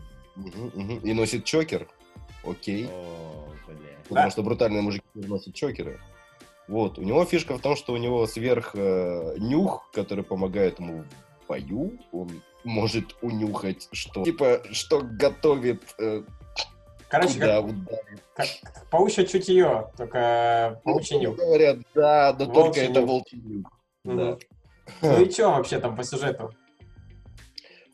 И 1.03 1.13
носит 1.13 1.45
чокер. 1.45 1.87
Окей. 2.43 2.87
О, 2.91 3.47
бля. 3.67 3.75
Потому 4.03 4.15
Да. 4.25 4.29
что 4.31 4.43
брутальные 4.43 4.81
мужики 4.81 5.03
носят 5.13 5.53
чокеры. 5.55 5.99
Вот. 6.67 6.97
У 6.99 7.03
него 7.03 7.23
фишка 7.25 7.57
в 7.57 7.61
том, 7.61 7.75
что 7.75 7.93
у 7.93 7.97
него 7.97 8.25
сверх 8.27 8.71
э, 8.75 9.35
нюх, 9.37 9.89
который 9.93 10.23
помогает 10.23 10.79
ему 10.79 11.03
в 11.43 11.47
бою. 11.47 11.93
Он 12.11 12.29
может 12.63 13.15
унюхать, 13.21 13.87
что 13.91 14.23
типа, 14.23 14.61
что 14.71 15.01
готовит, 15.01 15.83
э, 15.99 16.23
Короче, 17.07 17.33
куда 17.35 17.61
как, 17.61 17.65
ударит. 17.65 18.23
как 18.35 18.47
паучье 18.89 19.25
чутье, 19.27 19.91
только 19.95 20.81
паучий 20.83 21.17
Ну, 21.17 21.21
нюх. 21.21 21.35
Говорят, 21.37 21.77
да, 21.93 22.35
но 22.37 22.45
только 22.47 22.79
это 22.81 23.01
волчий 23.01 23.37
нюх. 23.39 23.67
Мгм. 24.03 24.17
Да. 24.17 24.37
Ну 25.01 25.21
и 25.23 25.29
что 25.31 25.49
вообще 25.51 25.79
там 25.79 25.95
по 25.95 26.03
сюжету? 26.03 26.51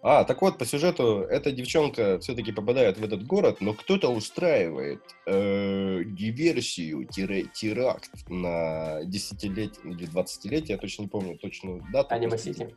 А, 0.03 0.23
так 0.23 0.41
вот, 0.41 0.57
по 0.57 0.65
сюжету, 0.65 1.19
эта 1.19 1.51
девчонка 1.51 2.17
все-таки 2.19 2.51
попадает 2.51 2.97
в 2.97 3.03
этот 3.03 3.23
город, 3.23 3.57
но 3.59 3.73
кто-то 3.73 4.09
устраивает 4.09 5.03
э, 5.27 6.01
диверсию-теракт 6.05 8.09
на 8.27 9.03
десятилетие 9.03 9.93
или 9.93 10.07
двадцатилетие, 10.07 10.75
я 10.75 10.77
точно 10.79 11.03
не 11.03 11.07
помню 11.07 11.37
точную 11.37 11.85
дату. 11.91 12.15
Аниме 12.15 12.39
Сити. 12.39 12.75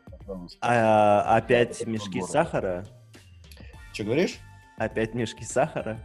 А, 0.61 1.37
опять 1.37 1.87
мешки 1.87 2.19
город. 2.19 2.31
сахара? 2.31 2.87
Что 3.95 4.05
говоришь? 4.05 4.35
Опять 4.77 5.15
мешки 5.15 5.45
сахара? 5.45 5.99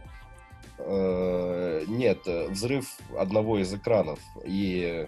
Э, 0.78 1.84
нет, 1.86 2.20
э, 2.24 2.48
взрыв 2.48 2.96
одного 3.18 3.58
из 3.58 3.74
экранов. 3.74 4.20
И 4.46 5.06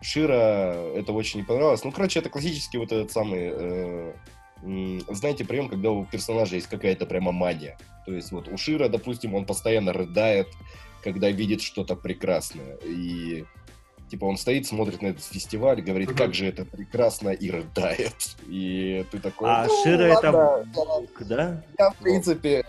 Шира 0.00 0.72
это 0.94 1.12
очень 1.12 1.40
не 1.40 1.46
понравилось. 1.46 1.82
Ну, 1.82 1.90
короче, 1.90 2.20
это 2.20 2.30
классический 2.30 2.78
вот 2.78 2.92
этот 2.92 3.10
самый... 3.10 3.50
э, 3.52 4.12
знаете, 5.08 5.44
прием, 5.44 5.68
когда 5.68 5.90
у 5.90 6.04
персонажа 6.04 6.56
есть 6.56 6.68
какая-то 6.68 7.06
прямо 7.06 7.32
мания. 7.32 7.76
То 8.06 8.12
есть 8.12 8.32
вот 8.32 8.48
у 8.48 8.56
Шира, 8.56 8.88
допустим, 8.88 9.34
он 9.34 9.44
постоянно 9.44 9.92
рыдает, 9.92 10.48
когда 11.02 11.30
видит 11.30 11.62
что-то 11.62 11.96
прекрасное. 11.96 12.76
И 12.84 13.44
типа 14.08 14.26
он 14.26 14.36
стоит, 14.36 14.66
смотрит 14.66 15.00
на 15.00 15.06
этот 15.08 15.24
фестиваль, 15.24 15.80
говорит, 15.80 16.10
Мгм. 16.10 16.18
как 16.18 16.34
же 16.34 16.46
это 16.46 16.64
прекрасно, 16.66 17.30
и 17.30 17.50
рыдает. 17.50 18.36
И 18.46 19.06
ты 19.10 19.18
такой... 19.18 19.48
А 19.48 19.66
«Ну, 19.66 19.82
Шира 19.82 20.02
это 20.02 20.30
ладно, 20.30 20.72
волк, 20.74 21.22
да? 21.22 21.64
я, 21.78 21.90
в 21.90 21.96
принципе, 21.96 22.62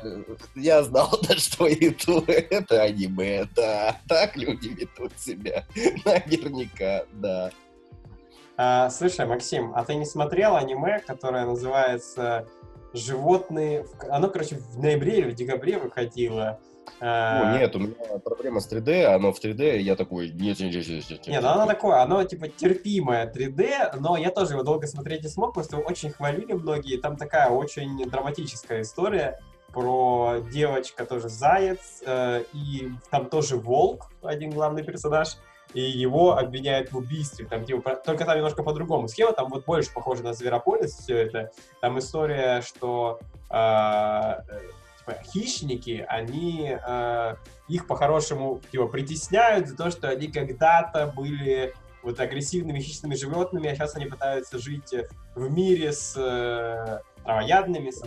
я 0.56 0.82
знал, 0.84 1.20
на 1.30 1.36
что 1.36 1.68
иду. 1.72 2.24
Это 2.28 2.84
аниме, 2.84 3.46
да. 3.56 4.00
Так 4.08 4.38
люди 4.38 4.70
ведут 4.70 5.12
себя. 5.20 5.66
Наверняка, 6.06 7.04
да. 7.12 7.52
А, 8.66 8.90
слушай, 8.90 9.26
Максим, 9.26 9.74
а 9.76 9.84
ты 9.84 9.96
не 9.96 10.06
смотрел 10.06 10.56
аниме, 10.56 11.02
которое 11.06 11.46
называется 11.46 12.48
«Животные...» 12.94 13.86
Оно, 14.10 14.30
короче, 14.30 14.56
в 14.56 14.80
ноябре 14.80 15.18
или 15.18 15.32
в 15.32 15.36
декабре 15.36 15.78
выходило. 15.78 16.62
О, 17.02 17.58
нет, 17.58 17.76
у 17.76 17.80
меня 17.80 17.94
проблема 18.24 18.62
с 18.62 18.72
3D, 18.72 19.04
оно 19.04 19.34
в 19.34 19.44
3D, 19.44 19.80
и 19.80 19.82
я 19.82 19.98
такой, 19.98 20.30
нет, 20.30 20.62
нет, 20.62 20.74
нет, 20.74 20.88
нет, 20.88 21.10
нет. 21.10 21.28
Не, 21.28 21.42
ну 21.42 21.50
оно 21.50 21.66
такое, 21.66 22.02
оно 22.02 22.24
типа 22.24 22.48
терпимое 22.48 23.30
3D, 23.30 24.00
но 24.00 24.16
я 24.16 24.32
тоже 24.32 24.54
его 24.54 24.64
долго 24.64 24.88
смотреть 24.88 25.24
не 25.24 25.30
смог, 25.30 25.50
потому 25.50 25.66
что 25.66 25.78
его 25.78 25.86
очень 25.90 26.12
хвалили 26.12 26.54
многие. 26.54 26.96
Там 27.02 27.18
такая 27.18 27.50
очень 27.50 28.10
драматическая 28.10 28.84
история 28.84 29.42
про 29.74 30.38
девочка 30.54 31.06
тоже 31.06 31.28
заяц, 31.28 32.02
э, 32.06 32.44
и 32.54 32.92
там 33.10 33.26
тоже 33.26 33.58
волк, 33.58 34.10
один 34.22 34.52
главный 34.52 34.84
персонаж, 34.84 35.36
и 35.74 35.82
его 35.82 36.38
обвиняют 36.38 36.92
в 36.92 36.98
убийстве. 36.98 37.46
Там, 37.46 37.66
типа, 37.66 37.96
только 37.96 38.26
там 38.26 38.38
немножко 38.38 38.64
по-другому 38.64 39.08
схема, 39.08 39.34
там 39.34 39.50
вот 39.50 39.66
больше 39.66 39.92
похоже 39.94 40.24
на 40.24 40.34
Зверополис 40.34 40.92
все 40.98 41.18
это. 41.18 41.52
Там 41.82 42.00
история, 42.00 42.62
что 42.62 43.20
э, 43.50 44.36
типа, 45.00 45.18
хищники, 45.26 46.06
они 46.08 46.78
э, 46.86 47.36
их 47.68 47.88
по-хорошему 47.88 48.62
типа 48.72 48.88
притесняют 48.88 49.68
за 49.68 49.76
то, 49.76 49.92
что 49.92 50.10
они 50.10 50.28
когда-то 50.28 51.12
были 51.16 51.74
вот 52.04 52.20
агрессивными 52.20 52.80
хищными 52.80 53.16
животными, 53.16 53.70
а 53.70 53.76
сейчас 53.76 53.96
они 53.96 54.06
пытаются 54.06 54.60
жить 54.60 54.94
в 55.36 55.50
мире 55.50 55.94
с, 55.94 56.16
э, 56.18 57.00
травоядными, 57.24 57.90
с- 57.92 58.02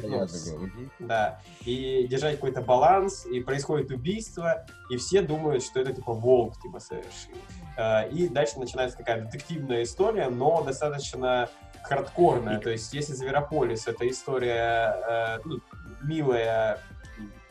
мгм. 0.53 0.91
да, 0.99 1.41
и 1.65 2.07
держать 2.09 2.37
какой-то 2.37 2.61
баланс, 2.61 3.27
и 3.27 3.41
происходит 3.41 3.91
убийство, 3.91 4.65
и 4.91 4.97
все 4.97 5.23
думают, 5.23 5.63
что 5.63 5.81
это 5.81 5.93
типа 5.93 6.13
волк 6.13 6.61
типа 6.61 6.79
совершил. 6.81 7.35
Э, 7.77 8.09
И 8.11 8.29
дальше 8.29 8.59
начинается 8.59 8.97
какая-то 8.97 9.27
детективная 9.27 9.83
история, 9.83 10.29
но 10.29 10.63
достаточно 10.63 11.49
хардкорная. 11.83 12.59
То 12.59 12.71
есть, 12.71 12.93
если 12.95 13.13
Зверополис 13.13 13.87
это 13.87 14.09
история 14.09 14.97
э, 15.09 15.39
ну, 15.45 15.61
милая, 16.03 16.79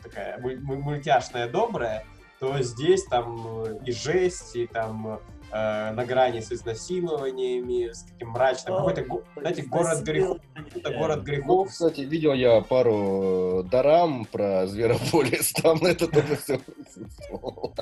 такая 0.02 0.38
муль- 0.38 0.60
муль- 0.60 0.78
мультяшная, 0.78 1.48
добрая, 1.48 2.04
то 2.38 2.60
здесь 2.60 3.04
там 3.04 3.64
и 3.84 3.92
жесть, 3.92 4.56
и 4.56 4.66
там 4.66 5.20
э, 5.52 5.90
на 5.92 6.04
грани 6.04 6.40
с 6.40 6.52
изнасилованиями, 6.52 7.92
с 7.92 8.02
таким 8.04 8.30
мрачным, 8.30 8.74
О, 8.74 8.78
какой-то, 8.78 9.22
знаете, 9.36 9.62
город 9.62 10.02
грехов, 10.02 10.38
какой-то 10.54 10.90
город 10.94 11.16
Ну, 11.18 11.22
грехов. 11.24 11.68
кстати, 11.68 12.00
видел 12.02 12.32
я 12.34 12.60
пару 12.60 13.60
э, 13.60 13.62
дарам 13.64 14.24
про 14.26 14.66
Зверополис, 14.66 15.52
там 15.52 15.78
это 15.84 16.08
тоже 16.08 16.36
все 16.36 16.58
присутствовало. 16.58 17.74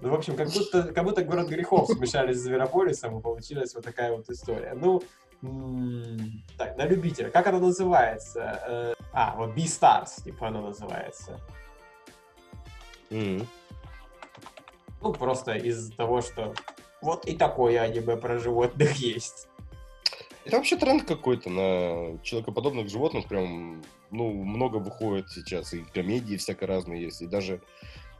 Ну, 0.00 0.10
в 0.10 0.14
общем, 0.14 0.36
как 0.36 0.48
будто, 0.48 0.82
как 0.92 1.04
будто 1.04 1.24
город 1.24 1.48
грехов 1.48 1.88
смешались 1.88 2.36
с 2.36 2.42
Зверополисом, 2.42 3.18
и 3.18 3.22
получилась 3.22 3.74
вот 3.74 3.84
такая 3.84 4.12
вот 4.12 4.28
история. 4.30 4.74
Ну, 4.74 5.02
так, 6.56 6.76
на 6.76 6.86
любителя. 6.86 7.30
Как 7.30 7.46
она 7.48 7.58
называется? 7.58 8.60
Э, 8.66 8.94
А, 9.12 9.34
вот 9.36 9.50
Beastars, 9.56 10.22
типа 10.24 10.48
оно 10.48 10.62
называется. 10.62 11.38
Мгм. 13.10 13.46
Ну, 15.00 15.12
просто 15.12 15.54
из-за 15.54 15.92
того, 15.96 16.20
что 16.22 16.54
вот 17.02 17.26
и 17.26 17.36
такое 17.36 17.80
аниме 17.80 18.16
про 18.16 18.38
животных 18.38 18.94
есть. 18.96 19.48
Это 20.44 20.56
вообще 20.56 20.76
тренд 20.76 21.04
какой-то 21.04 21.50
на 21.50 22.18
человекоподобных 22.22 22.88
животных, 22.88 23.28
прям, 23.28 23.82
ну, 24.10 24.32
много 24.32 24.76
выходит 24.76 25.30
сейчас, 25.30 25.72
и 25.72 25.84
комедии 25.94 26.36
всяко 26.36 26.66
разные 26.66 27.02
есть, 27.02 27.22
и 27.22 27.26
даже 27.26 27.60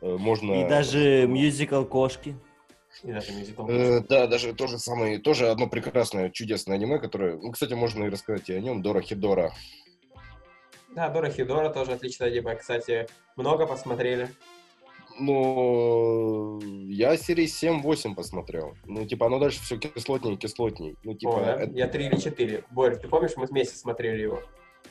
э, 0.01 0.17
можно... 0.19 0.53
И 0.65 0.69
даже 0.69 1.27
мюзикл 1.27 1.85
«Кошки». 1.85 2.37
И 3.03 3.11
даже 3.11 3.33
мюзикл. 3.33 3.67
Э, 3.67 4.01
да, 4.09 4.29
даже 4.29 4.53
то 4.53 4.69
же 4.69 4.79
самое, 4.79 5.19
тоже 5.19 5.49
одно 5.49 5.67
прекрасное, 5.67 6.31
чудесное 6.31 6.77
аниме, 6.77 7.01
которое, 7.01 7.39
ну, 7.39 7.51
кстати, 7.51 7.75
можно 7.75 8.05
и 8.05 8.09
рассказать 8.09 8.49
и 8.51 8.55
о 8.55 8.61
нем, 8.61 8.83
Дора 8.83 9.01
Хидора. 9.01 9.53
Да, 10.95 11.09
Дора 11.09 11.31
Хидора 11.31 11.71
тоже 11.71 11.93
отличное 11.93 12.29
аниме. 12.29 12.55
Кстати, 12.55 13.09
много 13.35 13.67
посмотрели. 13.67 14.29
Но 15.19 16.59
я 16.89 17.17
серии 17.17 17.47
7-8 17.47 18.15
посмотрел. 18.15 18.75
Ну, 18.87 19.05
типа, 19.07 19.27
оно 19.27 19.39
дальше 19.39 19.61
все 19.63 19.77
кислотней 19.79 20.35
и 20.35 20.37
кислотней. 20.37 20.97
Ну, 21.05 21.15
типа, 21.15 21.37
О, 21.37 21.45
да? 21.45 21.55
это- 21.63 21.73
Я 21.73 21.89
три 21.89 22.07
или 22.07 22.17
четыре. 22.17 22.65
Борь, 22.71 22.97
ты 22.97 23.09
помнишь, 23.09 23.33
мы 23.37 23.47
вместе 23.47 23.77
смотрели 23.77 24.23
его? 24.23 24.43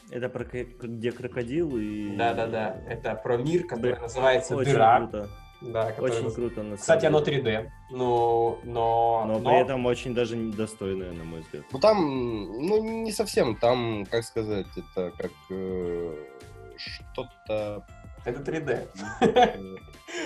Это 0.09 0.29
про 0.29 0.43
где 0.43 1.11
крокодил 1.11 1.77
и... 1.77 2.15
Да-да-да. 2.15 2.81
Это 2.87 3.15
про 3.15 3.37
мир, 3.37 3.65
который 3.65 3.93
Бля, 3.93 4.01
называется 4.01 4.55
Очень 4.55 4.71
Дыра. 4.73 4.97
круто. 4.99 5.29
Да, 5.61 5.91
который 5.91 6.11
Очень 6.17 6.31
круто, 6.31 6.63
на 6.63 6.75
Кстати, 6.75 7.05
оно 7.05 7.21
деле. 7.21 7.41
3D. 7.43 7.69
Ну, 7.91 8.59
но... 8.63 9.25
Но 9.27 9.39
при 9.39 9.61
этом 9.61 9.85
очень 9.85 10.13
даже 10.15 10.35
недостойное, 10.35 11.11
на 11.11 11.23
мой 11.23 11.41
взгляд. 11.41 11.63
Ну, 11.71 11.79
там, 11.79 11.97
ну, 11.99 13.03
не 13.03 13.11
совсем, 13.11 13.55
там, 13.55 14.05
как 14.09 14.23
сказать, 14.23 14.65
это 14.75 15.11
как 15.17 15.31
э, 15.51 16.15
что-то... 16.77 17.85
Это 18.25 18.39
3D. 18.51 18.87
э, 19.21 19.57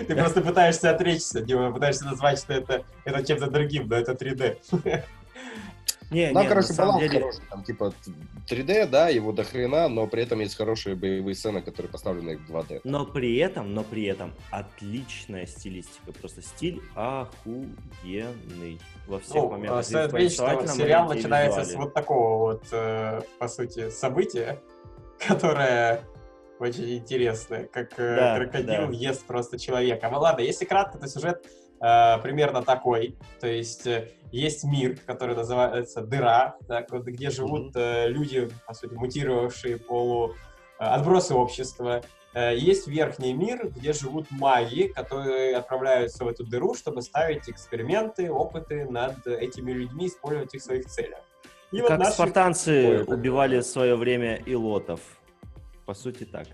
Ты 0.07 0.15
просто 0.15 0.41
пытаешься 0.41 0.91
отречься, 0.91 1.41
Дима, 1.41 1.71
пытаешься 1.71 2.05
назвать, 2.05 2.39
что 2.39 2.53
это, 2.53 2.83
это 3.05 3.25
чем-то 3.25 3.49
другим, 3.49 3.87
но 3.87 3.95
это 3.95 4.13
3D. 4.13 4.57
Не, 6.11 6.31
Там, 6.31 6.43
не, 6.43 6.49
короче, 6.49 6.73
баланс 6.75 7.01
деле... 7.01 7.19
хороший, 7.19 7.41
там, 7.49 7.63
типа, 7.63 7.93
3D, 8.47 8.87
да, 8.87 9.09
его 9.09 9.31
до 9.31 9.43
хрена, 9.43 9.87
но 9.87 10.05
при 10.05 10.21
этом 10.21 10.39
есть 10.39 10.55
хорошие 10.55 10.95
боевые 10.95 11.33
сцены, 11.33 11.61
которые 11.61 11.91
поставлены 11.91 12.37
в 12.37 12.51
2D. 12.51 12.81
Но 12.83 13.05
при 13.07 13.37
этом, 13.37 13.73
но 13.73 13.83
при 13.83 14.03
этом 14.05 14.31
отличная 14.51 15.47
стилистика. 15.47 16.11
Просто 16.11 16.43
стиль 16.43 16.79
охуенный 16.93 18.79
во 19.07 19.19
всех 19.19 19.35
Ну, 19.35 19.49
моментах. 19.49 19.85
что 19.85 20.09
повествовательном 20.09 20.75
сериал 20.77 21.09
начинается 21.09 21.63
с 21.63 21.73
вот 21.73 21.93
такого 21.93 22.51
вот, 22.51 22.65
э, 22.71 23.21
по 23.39 23.47
сути, 23.47 23.89
события, 23.89 24.59
которое 25.27 26.03
очень 26.59 26.97
интересное, 26.97 27.65
как 27.65 27.99
э, 27.99 28.15
Да, 28.15 28.35
крокодил 28.37 28.87
да. 28.87 28.91
ест 28.91 29.25
просто 29.25 29.59
человека. 29.59 30.09
Ну 30.11 30.19
ладно, 30.19 30.41
если 30.41 30.65
кратко, 30.65 30.97
то 30.97 31.07
сюжет 31.07 31.45
э, 31.81 32.17
примерно 32.23 32.61
такой. 32.63 33.17
То 33.39 33.47
есть 33.47 33.85
э, 33.87 34.09
есть 34.31 34.63
мир, 34.63 34.97
который 35.05 35.35
называется 35.35 36.01
Дыра, 36.01 36.55
так 36.67 36.91
вот, 36.91 37.03
где 37.05 37.29
живут 37.29 37.75
э, 37.75 38.07
люди, 38.07 38.49
по 38.67 38.73
сути, 38.73 38.93
мутировавшие 38.93 39.77
полу 39.77 40.33
э, 40.79 40.83
отбросы 40.83 41.33
общества. 41.33 42.01
Э, 42.33 42.55
Есть 42.55 42.87
верхний 42.87 43.33
мир, 43.33 43.69
где 43.69 43.93
живут 43.93 44.27
маги, 44.31 44.83
которые 44.87 45.55
отправляются 45.55 46.23
в 46.25 46.27
эту 46.27 46.45
дыру, 46.45 46.73
чтобы 46.73 47.01
ставить 47.01 47.49
эксперименты, 47.49 48.31
опыты 48.31 48.85
над 48.89 49.25
этими 49.27 49.71
людьми, 49.71 50.07
использовать 50.07 50.53
их 50.53 50.61
в 50.61 50.65
своих 50.65 50.85
целях. 50.85 51.19
И 51.71 51.81
вот 51.81 51.89
Как 51.89 51.99
наши- 51.99 52.11
спартанцы 52.13 52.71
Ой, 52.87 53.03
убивали 53.15 53.59
в 53.59 53.65
свое 53.65 53.95
время 53.95 54.35
илотов. 54.45 54.99
По 55.85 55.93
сути, 55.93 56.23
так. 56.25 56.47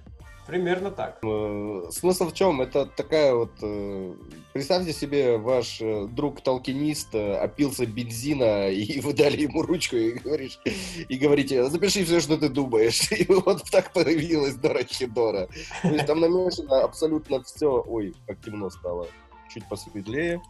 Примерно 0.48 0.92
так. 0.92 1.20
Э, 1.24 1.84
Смысл 1.92 2.26
в 2.30 2.34
чем? 2.34 2.62
Это 2.62 2.86
такая 2.86 3.34
вот... 3.34 3.52
э, 3.62 4.14
Представьте 4.54 4.92
себе, 4.92 5.38
ваш 5.38 5.80
э, 5.82 6.08
друг-толкинист 6.08 7.16
опился 7.16 7.86
бензина, 7.86 8.70
и 8.72 9.00
вы 9.00 9.14
дали 9.14 9.42
ему 9.44 9.62
ручку 9.62 9.96
и, 9.96 10.12
говоришь, 10.14 10.60
и 11.08 11.18
говорите, 11.18 11.70
запиши 11.70 12.04
все, 12.04 12.20
что 12.20 12.38
ты 12.38 12.50
думаешь. 12.50 13.12
И 13.12 13.26
вот 13.32 13.64
так 13.72 13.94
появилась 13.94 14.56
Дора 14.56 14.84
Хидора. 14.84 15.48
То 15.84 15.90
есть 15.90 16.06
там 16.08 16.20
намешано 16.20 16.84
абсолютно 16.84 17.44
все... 17.44 17.84
Ой, 17.88 18.14
как 18.28 18.42
темно 18.42 18.70
стало. 18.70 19.08
Чуть 19.54 19.68
посветлее. 19.70 20.42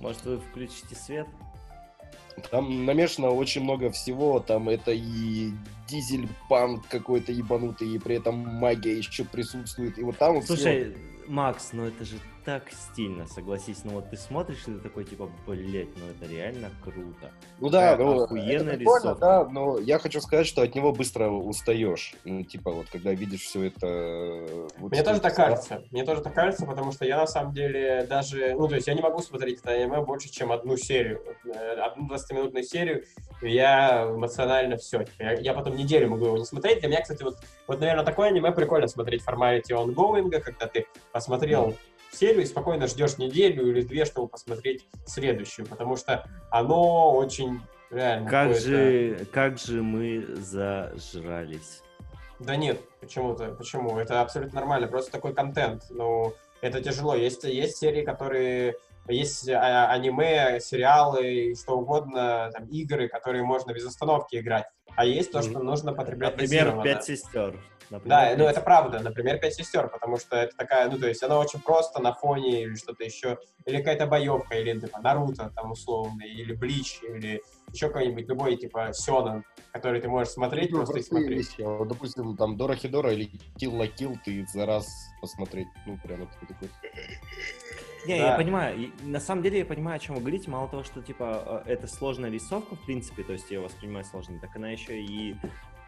Может, 0.00 0.24
вы 0.24 0.38
включите 0.38 0.94
свет? 0.94 1.26
Там 2.48 2.84
намешано 2.84 3.30
очень 3.30 3.62
много 3.62 3.90
всего, 3.90 4.40
там 4.40 4.68
это 4.68 4.92
и 4.92 5.50
дизель-панк 5.88 6.86
какой-то 6.88 7.32
ебанутый, 7.32 7.88
и 7.88 7.98
при 7.98 8.16
этом 8.16 8.36
магия 8.36 8.96
еще 8.96 9.24
присутствует, 9.24 9.98
и 9.98 10.02
вот 10.02 10.16
там 10.18 10.40
Слушай, 10.42 10.96
Макс, 11.26 11.70
ну 11.72 11.84
это 11.84 12.04
же 12.04 12.16
так 12.44 12.64
стильно, 12.70 13.26
согласись. 13.26 13.84
Ну 13.84 13.92
вот 13.92 14.10
ты 14.10 14.16
смотришь, 14.16 14.62
и 14.66 14.72
ты 14.72 14.78
такой, 14.78 15.04
типа, 15.04 15.30
блять, 15.46 15.88
ну 15.96 16.06
это 16.08 16.30
реально 16.30 16.70
круто. 16.82 17.30
ну 17.58 17.70
да, 17.70 17.92
такая 17.92 18.06
ну, 18.06 18.22
охуенная 18.22 18.74
это 18.74 18.82
рисовка. 18.82 19.14
да, 19.14 19.44
но 19.44 19.78
я 19.78 19.98
хочу 19.98 20.20
сказать, 20.20 20.46
что 20.46 20.62
от 20.62 20.74
него 20.74 20.92
быстро 20.92 21.28
устаешь, 21.28 22.14
ну, 22.24 22.42
типа, 22.42 22.70
вот, 22.70 22.88
когда 22.90 23.12
видишь 23.12 23.42
все 23.42 23.64
это... 23.64 23.86
э, 23.86 24.68
вот 24.78 24.92
Мне 24.92 25.02
тоже 25.02 25.20
так 25.20 25.34
кажется. 25.34 25.82
Мне 25.90 26.04
тоже 26.04 26.22
так 26.22 26.34
кажется, 26.34 26.66
потому 26.66 26.92
что 26.92 27.04
я 27.04 27.18
на 27.18 27.26
самом 27.26 27.52
деле 27.52 28.06
даже, 28.08 28.54
ну 28.54 28.68
то 28.68 28.74
есть 28.74 28.86
я 28.86 28.94
не 28.94 29.02
могу 29.02 29.20
смотреть 29.20 29.60
это 29.60 29.70
аниме 29.70 30.00
больше, 30.02 30.30
чем 30.30 30.52
одну 30.52 30.76
серию, 30.76 31.20
Э, 31.44 31.80
одну 31.80 32.08
20-минутную 32.08 32.62
серию. 32.62 33.04
и 33.42 33.50
Я 33.50 34.06
эмоционально 34.10 34.76
все. 34.76 35.04
Я, 35.18 35.32
я 35.32 35.54
потом 35.54 35.76
неделю 35.76 36.10
могу 36.10 36.26
его 36.26 36.38
не 36.38 36.44
смотреть. 36.44 36.80
Для 36.80 36.88
меня, 36.88 37.02
кстати, 37.02 37.22
вот, 37.22 37.38
вот 37.66 37.80
наверное, 37.80 38.04
такое 38.04 38.28
аниме 38.28 38.52
прикольно 38.52 38.88
смотреть 38.88 39.22
в 39.22 39.24
формате 39.24 39.74
онгоинга, 39.74 40.40
когда 40.40 40.66
ты 40.66 40.86
посмотрел 41.12 41.74
серию 42.10 42.42
и 42.42 42.46
спокойно 42.46 42.86
ждешь 42.86 43.18
неделю 43.18 43.70
или 43.70 43.82
две, 43.82 44.04
чтобы 44.04 44.28
посмотреть 44.28 44.86
следующую, 45.06 45.66
потому 45.66 45.96
что 45.96 46.26
оно 46.50 47.14
очень 47.16 47.60
реально 47.90 48.28
Как 48.28 48.54
же, 48.56 49.26
как 49.32 49.58
же 49.58 49.82
мы 49.82 50.26
зажрались. 50.36 51.82
Да 52.38 52.56
нет, 52.56 52.80
почему-то, 53.00 53.48
почему? 53.50 53.98
Это 53.98 54.20
абсолютно 54.22 54.60
нормально, 54.60 54.86
просто 54.86 55.12
такой 55.12 55.34
контент. 55.34 55.84
Ну, 55.90 56.34
это 56.60 56.82
тяжело. 56.82 57.14
Есть, 57.14 57.44
есть 57.44 57.76
серии, 57.76 58.04
которые... 58.04 58.76
Есть 59.08 59.48
а, 59.48 59.90
аниме, 59.90 60.60
сериалы, 60.60 61.54
что 61.60 61.78
угодно, 61.78 62.50
там, 62.52 62.66
игры, 62.66 63.08
которые 63.08 63.42
можно 63.42 63.72
без 63.72 63.84
остановки 63.86 64.36
играть. 64.36 64.66
А 64.94 65.04
есть 65.04 65.32
то, 65.32 65.42
что 65.42 65.58
нужно 65.58 65.92
потреблять 65.92 66.36
Например. 66.36 66.80
«Пять 66.82 67.04
сестер». 67.04 67.58
Например, 67.90 68.18
Да, 68.18 68.30
ну 68.36 68.44
«Пять 68.44 68.52
это 68.56 68.60
правда, 68.60 69.00
например, 69.00 69.38
«Пять 69.40 69.54
сестер», 69.54 69.88
потому 69.88 70.16
что 70.16 70.36
это 70.36 70.56
такая, 70.56 70.88
ну 70.88 70.96
то 70.96 71.08
есть 71.08 71.22
она 71.24 71.38
очень 71.40 71.60
просто 71.60 72.00
на 72.00 72.12
фоне 72.14 72.62
или 72.62 72.74
что-то 72.76 73.02
еще, 73.04 73.36
или 73.66 73.78
какая-то 73.78 74.06
боевка, 74.06 74.54
или 74.54 74.78
типа 74.78 75.00
Наруто 75.00 75.50
там 75.56 75.72
условно, 75.72 76.22
или 76.22 76.52
Блич, 76.54 77.00
или 77.02 77.42
еще 77.72 77.88
какой-нибудь 77.88 78.28
любой 78.28 78.56
типа 78.56 78.92
Сёнэн, 78.92 79.44
который 79.72 80.00
ты 80.00 80.08
можешь 80.08 80.32
смотреть, 80.32 80.70
Ну, 80.70 80.78
просто 80.78 80.98
и 80.98 81.02
смотреть. 81.02 81.38
вещи. 81.38 81.62
Вот, 81.62 81.88
допустим, 81.88 82.36
там 82.36 82.56
Дора 82.56 82.76
Хидора 82.76 83.12
или 83.12 83.28
Kill 83.60 83.72
la 83.76 83.92
Kill 83.92 84.16
ты 84.24 84.46
за 84.46 84.66
раз 84.66 84.86
посмотреть, 85.20 85.66
ну, 85.86 85.98
прямо 86.02 86.26
такой, 86.26 86.48
такой. 86.48 86.68
Не, 88.06 88.18
Да. 88.18 88.30
я 88.30 88.36
понимаю. 88.36 88.92
На 89.02 89.20
самом 89.20 89.42
деле 89.42 89.58
я 89.58 89.64
понимаю, 89.66 89.96
о 89.96 89.98
чем 89.98 90.14
вы 90.14 90.20
говорите. 90.22 90.48
Мало 90.50 90.68
того, 90.68 90.84
что 90.84 91.02
типа 91.02 91.62
э, 91.66 91.72
это 91.72 91.86
сложная 91.86 92.30
рисовка, 92.30 92.74
в 92.76 92.86
принципе, 92.86 93.22
то 93.24 93.32
есть 93.34 93.50
я 93.50 93.58
ее 93.58 93.64
воспринимаю 93.64 94.04
сложной, 94.06 94.38
так 94.40 94.54
она 94.56 94.70
еще 94.70 94.98
и 94.98 95.36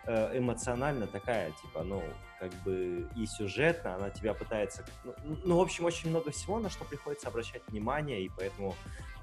эмоционально 0.06 1.06
такая, 1.06 1.50
типа, 1.62 1.82
ну, 1.82 2.02
как 2.40 2.52
бы 2.64 3.08
и 3.16 3.26
сюжетно, 3.26 3.94
она 3.94 4.10
тебя 4.10 4.34
пытается... 4.34 4.84
Ну, 5.04 5.14
ну, 5.44 5.56
в 5.58 5.60
общем, 5.60 5.84
очень 5.84 6.10
много 6.10 6.32
всего, 6.32 6.58
на 6.58 6.70
что 6.70 6.84
приходится 6.84 7.28
обращать 7.28 7.62
внимание, 7.68 8.20
и 8.22 8.30
поэтому 8.36 8.74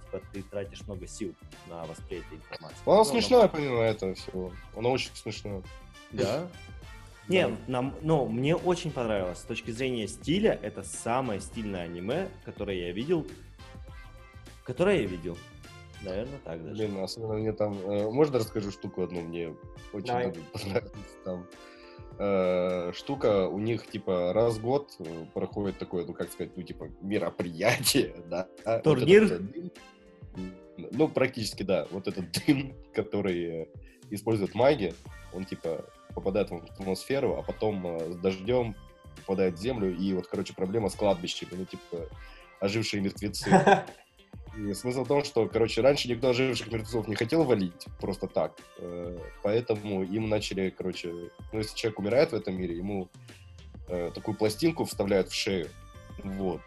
типа, 0.05 0.23
ты 0.31 0.43
тратишь 0.43 0.81
много 0.87 1.07
сил 1.07 1.35
на 1.67 1.83
восприятие 1.85 2.37
информации. 2.37 2.77
Ну, 2.85 2.91
Оно 2.91 3.03
Ну, 3.03 3.09
смешное, 3.09 3.47
помимо 3.47 3.81
этого 3.81 4.13
всего. 4.15 4.51
Оно 4.75 4.91
очень 4.91 5.11
смешное. 5.15 5.61
Да? 6.11 6.47
Не, 7.27 7.55
нам, 7.67 7.95
ну, 8.01 8.25
мне 8.27 8.55
очень 8.55 8.91
понравилось. 8.91 9.37
С 9.37 9.43
точки 9.43 9.69
зрения 9.69 10.07
стиля, 10.07 10.57
это 10.63 10.83
самое 10.83 11.39
стильное 11.39 11.83
аниме, 11.83 12.29
которое 12.43 12.87
я 12.87 12.91
видел. 12.91 13.27
Которое 14.63 15.01
я 15.01 15.07
видел. 15.07 15.37
Наверное, 16.03 16.39
так 16.43 16.63
даже. 16.63 16.75
Блин, 16.75 17.03
особенно 17.03 17.33
мне 17.33 17.51
там... 17.53 17.77
э, 17.79 18.09
можно 18.09 18.39
расскажу 18.39 18.71
штуку 18.71 19.03
одну? 19.03 19.21
Мне 19.21 19.55
очень 19.93 20.07
Давай. 20.07 20.27
много 20.27 20.39
понравилось 20.53 21.17
там. 21.25 21.47
э, 22.17 22.91
штука 22.93 23.47
у 23.47 23.59
них, 23.59 23.87
типа, 23.87 24.33
раз 24.33 24.57
в 24.57 24.61
год 24.61 24.95
э, 24.99 25.25
проходит 25.33 25.77
такое, 25.77 26.05
ну, 26.05 26.13
как 26.13 26.31
сказать, 26.31 26.55
ну, 26.55 26.63
типа, 26.63 26.89
мероприятие, 27.01 28.15
да. 28.29 28.47
Вот 28.65 28.83
Турнир? 28.83 29.23
этот, 29.23 29.51
дым, 29.51 29.71
ну, 30.91 31.07
практически, 31.09 31.63
да. 31.63 31.87
Вот 31.91 32.07
этот 32.07 32.25
дым, 32.45 32.73
который 32.93 33.63
э, 33.63 33.67
используют 34.09 34.55
маги, 34.55 34.93
он, 35.33 35.45
типа, 35.45 35.85
попадает 36.15 36.49
в 36.49 36.55
атмосферу, 36.55 37.35
а 37.37 37.43
потом 37.43 37.85
э, 37.85 38.13
с 38.13 38.15
дождем 38.15 38.75
попадает 39.17 39.55
в 39.55 39.61
землю, 39.61 39.95
и 39.95 40.13
вот, 40.13 40.27
короче, 40.27 40.53
проблема 40.53 40.89
с 40.89 40.95
кладбищами, 40.95 41.51
ну, 41.51 41.65
типа, 41.65 42.07
ожившие 42.61 43.01
мертвецы. 43.01 43.49
И 44.59 44.73
смысл 44.73 45.03
в 45.03 45.07
том, 45.07 45.23
что, 45.23 45.47
короче, 45.47 45.81
раньше 45.81 46.09
никто 46.09 46.29
оживших 46.29 46.71
мертвецов 46.71 47.07
не 47.07 47.15
хотел 47.15 47.43
валить 47.43 47.85
просто 48.01 48.27
так. 48.27 48.53
Э, 48.77 49.17
Поэтому 49.41 50.03
им 50.03 50.27
начали, 50.27 50.69
короче, 50.69 51.13
ну, 51.53 51.59
если 51.59 51.75
человек 51.75 51.99
умирает 51.99 52.31
в 52.31 52.35
этом 52.35 52.57
мире, 52.57 52.75
ему 52.75 53.07
э, 53.87 54.11
такую 54.13 54.35
пластинку 54.35 54.83
вставляют 54.83 55.29
в 55.29 55.33
шею. 55.33 55.69
Вот. 56.23 56.61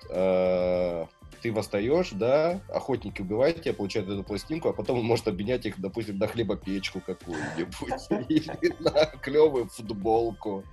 Ты 1.41 1.53
восстаешь, 1.53 2.11
да, 2.13 2.61
охотники 2.69 3.21
убивают 3.23 3.63
тебя, 3.63 3.75
получают 3.75 4.09
эту 4.09 4.23
пластинку, 4.23 4.69
а 4.69 4.73
потом 4.73 4.99
он 5.01 5.05
может 5.05 5.27
обменять 5.27 5.67
их, 5.67 5.81
допустим, 5.81 6.19
на 6.19 6.29
хлебопечку 6.29 7.01
какую-нибудь 7.01 8.29
или 8.29 8.75
на 8.79 9.07
клевую 9.21 9.67
футболку. 9.69 10.65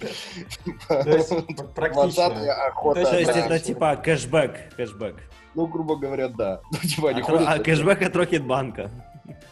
То 0.87 1.09
есть 1.17 1.29
п- 1.29 1.63
практично. 1.75 2.21
20-я 2.21 2.53
охота 2.67 3.03
То 3.03 3.17
есть 3.19 3.31
это 3.31 3.59
типа 3.59 3.95
кэшбэк, 3.95 4.75
кэшбэк. 4.75 5.15
Ну, 5.55 5.65
грубо 5.65 5.95
говоря, 5.95 6.27
да. 6.27 6.61
Ну, 6.71 6.77
типа, 6.87 7.09
они 7.09 7.21
А, 7.21 7.23
ходят, 7.23 7.47
а 7.47 7.59
кэшбэк 7.59 8.01
от 8.03 8.15
Рокетбанка. 8.15 8.91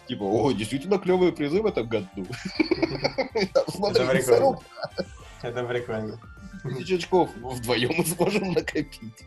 Типа, 0.08 0.24
о, 0.24 0.52
действительно 0.52 1.00
клевые 1.00 1.32
призы 1.32 1.62
в 1.62 1.66
этом 1.66 1.88
году. 1.88 2.08
Смотри, 3.68 4.04
Это 4.04 4.12
прикольно. 4.12 4.60
Это 5.42 5.64
прикольно. 5.64 6.20
тысяча 6.64 6.96
очков 6.96 7.30
вдвоем 7.36 7.92
мы 7.98 8.06
сможем 8.06 8.54
накопить. 8.54 9.26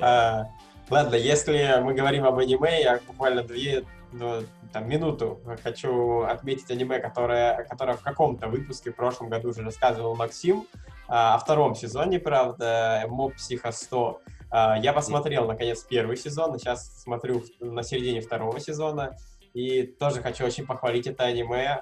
А, 0.00 0.48
Ладно, 0.90 1.16
если 1.16 1.80
мы 1.82 1.92
говорим 1.92 2.24
об 2.24 2.38
аниме, 2.38 2.80
я 2.82 2.98
буквально 3.06 3.42
две, 3.42 3.84
ну, 4.10 4.42
там, 4.72 4.88
минуту 4.88 5.38
хочу 5.62 6.22
отметить 6.22 6.70
аниме, 6.70 6.98
которое, 6.98 7.64
которое 7.64 7.94
в 7.94 8.00
каком-то 8.00 8.48
выпуске 8.48 8.90
в 8.90 8.96
прошлом 8.96 9.28
году 9.28 9.50
уже 9.50 9.62
рассказывал 9.62 10.16
Максим, 10.16 10.66
а, 11.06 11.34
о 11.34 11.38
втором 11.38 11.74
сезоне, 11.74 12.18
правда, 12.18 13.04
Моб 13.08 13.34
Психо 13.34 13.70
100. 13.70 14.20
А, 14.50 14.78
Я 14.78 14.94
посмотрел, 14.94 15.46
наконец, 15.46 15.82
первый 15.82 16.16
сезон, 16.16 16.58
сейчас 16.58 17.02
смотрю 17.02 17.42
на 17.60 17.82
середине 17.82 18.22
второго 18.22 18.58
сезона, 18.58 19.14
и 19.52 19.82
тоже 19.82 20.22
хочу 20.22 20.44
очень 20.46 20.66
похвалить 20.66 21.06
это 21.06 21.24
аниме. 21.24 21.80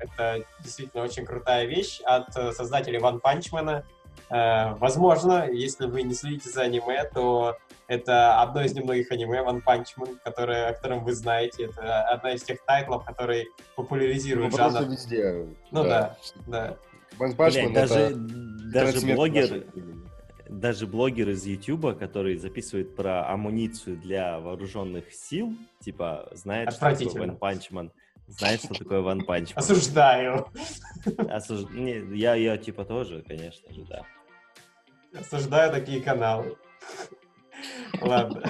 Это 0.00 0.44
действительно 0.60 1.02
очень 1.02 1.24
крутая 1.24 1.64
вещь 1.64 2.00
от 2.04 2.36
э, 2.36 2.52
создателей 2.52 2.98
One 2.98 3.20
Punch 3.22 3.52
Man. 3.52 3.84
Э, 4.30 4.74
Возможно, 4.74 5.48
если 5.50 5.86
вы 5.86 6.02
не 6.02 6.14
следите 6.14 6.50
за 6.50 6.62
аниме, 6.62 7.04
то 7.12 7.56
это 7.88 8.40
одно 8.40 8.62
из 8.62 8.72
немногих 8.74 9.10
аниме 9.10 9.38
One 9.40 9.62
Punch 9.66 9.88
Man, 9.98 10.16
которое, 10.24 10.68
о 10.68 10.72
котором 10.74 11.04
вы 11.04 11.12
знаете. 11.14 11.64
Это 11.64 12.02
одна 12.02 12.32
из 12.32 12.42
тех 12.44 12.64
тайтлов, 12.64 13.04
которые 13.04 13.46
Ну, 13.46 13.64
популяризируют 13.82 14.54
просто 14.54 14.80
жанр. 14.80 14.92
везде. 14.92 15.46
Ну 15.72 15.82
да, 15.84 16.16
да. 16.46 16.76
One 17.18 17.36
Punch 17.36 17.52
Блядь, 17.52 17.70
Man 17.70 17.72
даже, 17.72 17.98
это 17.98 18.14
даже 18.72 19.00
смерти 19.00 19.16
блогер, 19.16 19.66
даже 20.48 20.86
блогер 20.86 21.28
из 21.30 21.44
Ютуба, 21.46 21.94
который 21.94 22.36
записывает 22.36 22.94
про 22.96 23.28
амуницию 23.28 23.96
для 23.96 24.38
вооруженных 24.38 25.12
сил, 25.12 25.54
типа, 25.80 26.28
знает, 26.32 26.72
что 26.72 26.94
такое. 26.94 27.26
One 27.26 27.38
Punch 27.38 27.70
Man, 27.72 27.90
знает, 28.38 28.60
что 28.60 28.74
такое 28.74 29.00
One 29.00 29.24
Punch 29.26 29.48
Man. 29.48 29.52
Осуждаю. 29.56 30.46
Осуж- 31.04 31.70
не, 31.72 32.16
я, 32.18 32.34
я 32.34 32.56
типа 32.56 32.84
тоже, 32.84 33.22
конечно 33.26 33.72
же, 33.72 33.84
да. 33.84 34.02
Осуждаю 35.18 35.72
такие 35.72 36.00
каналы. 36.00 36.56
Ладно. 38.00 38.42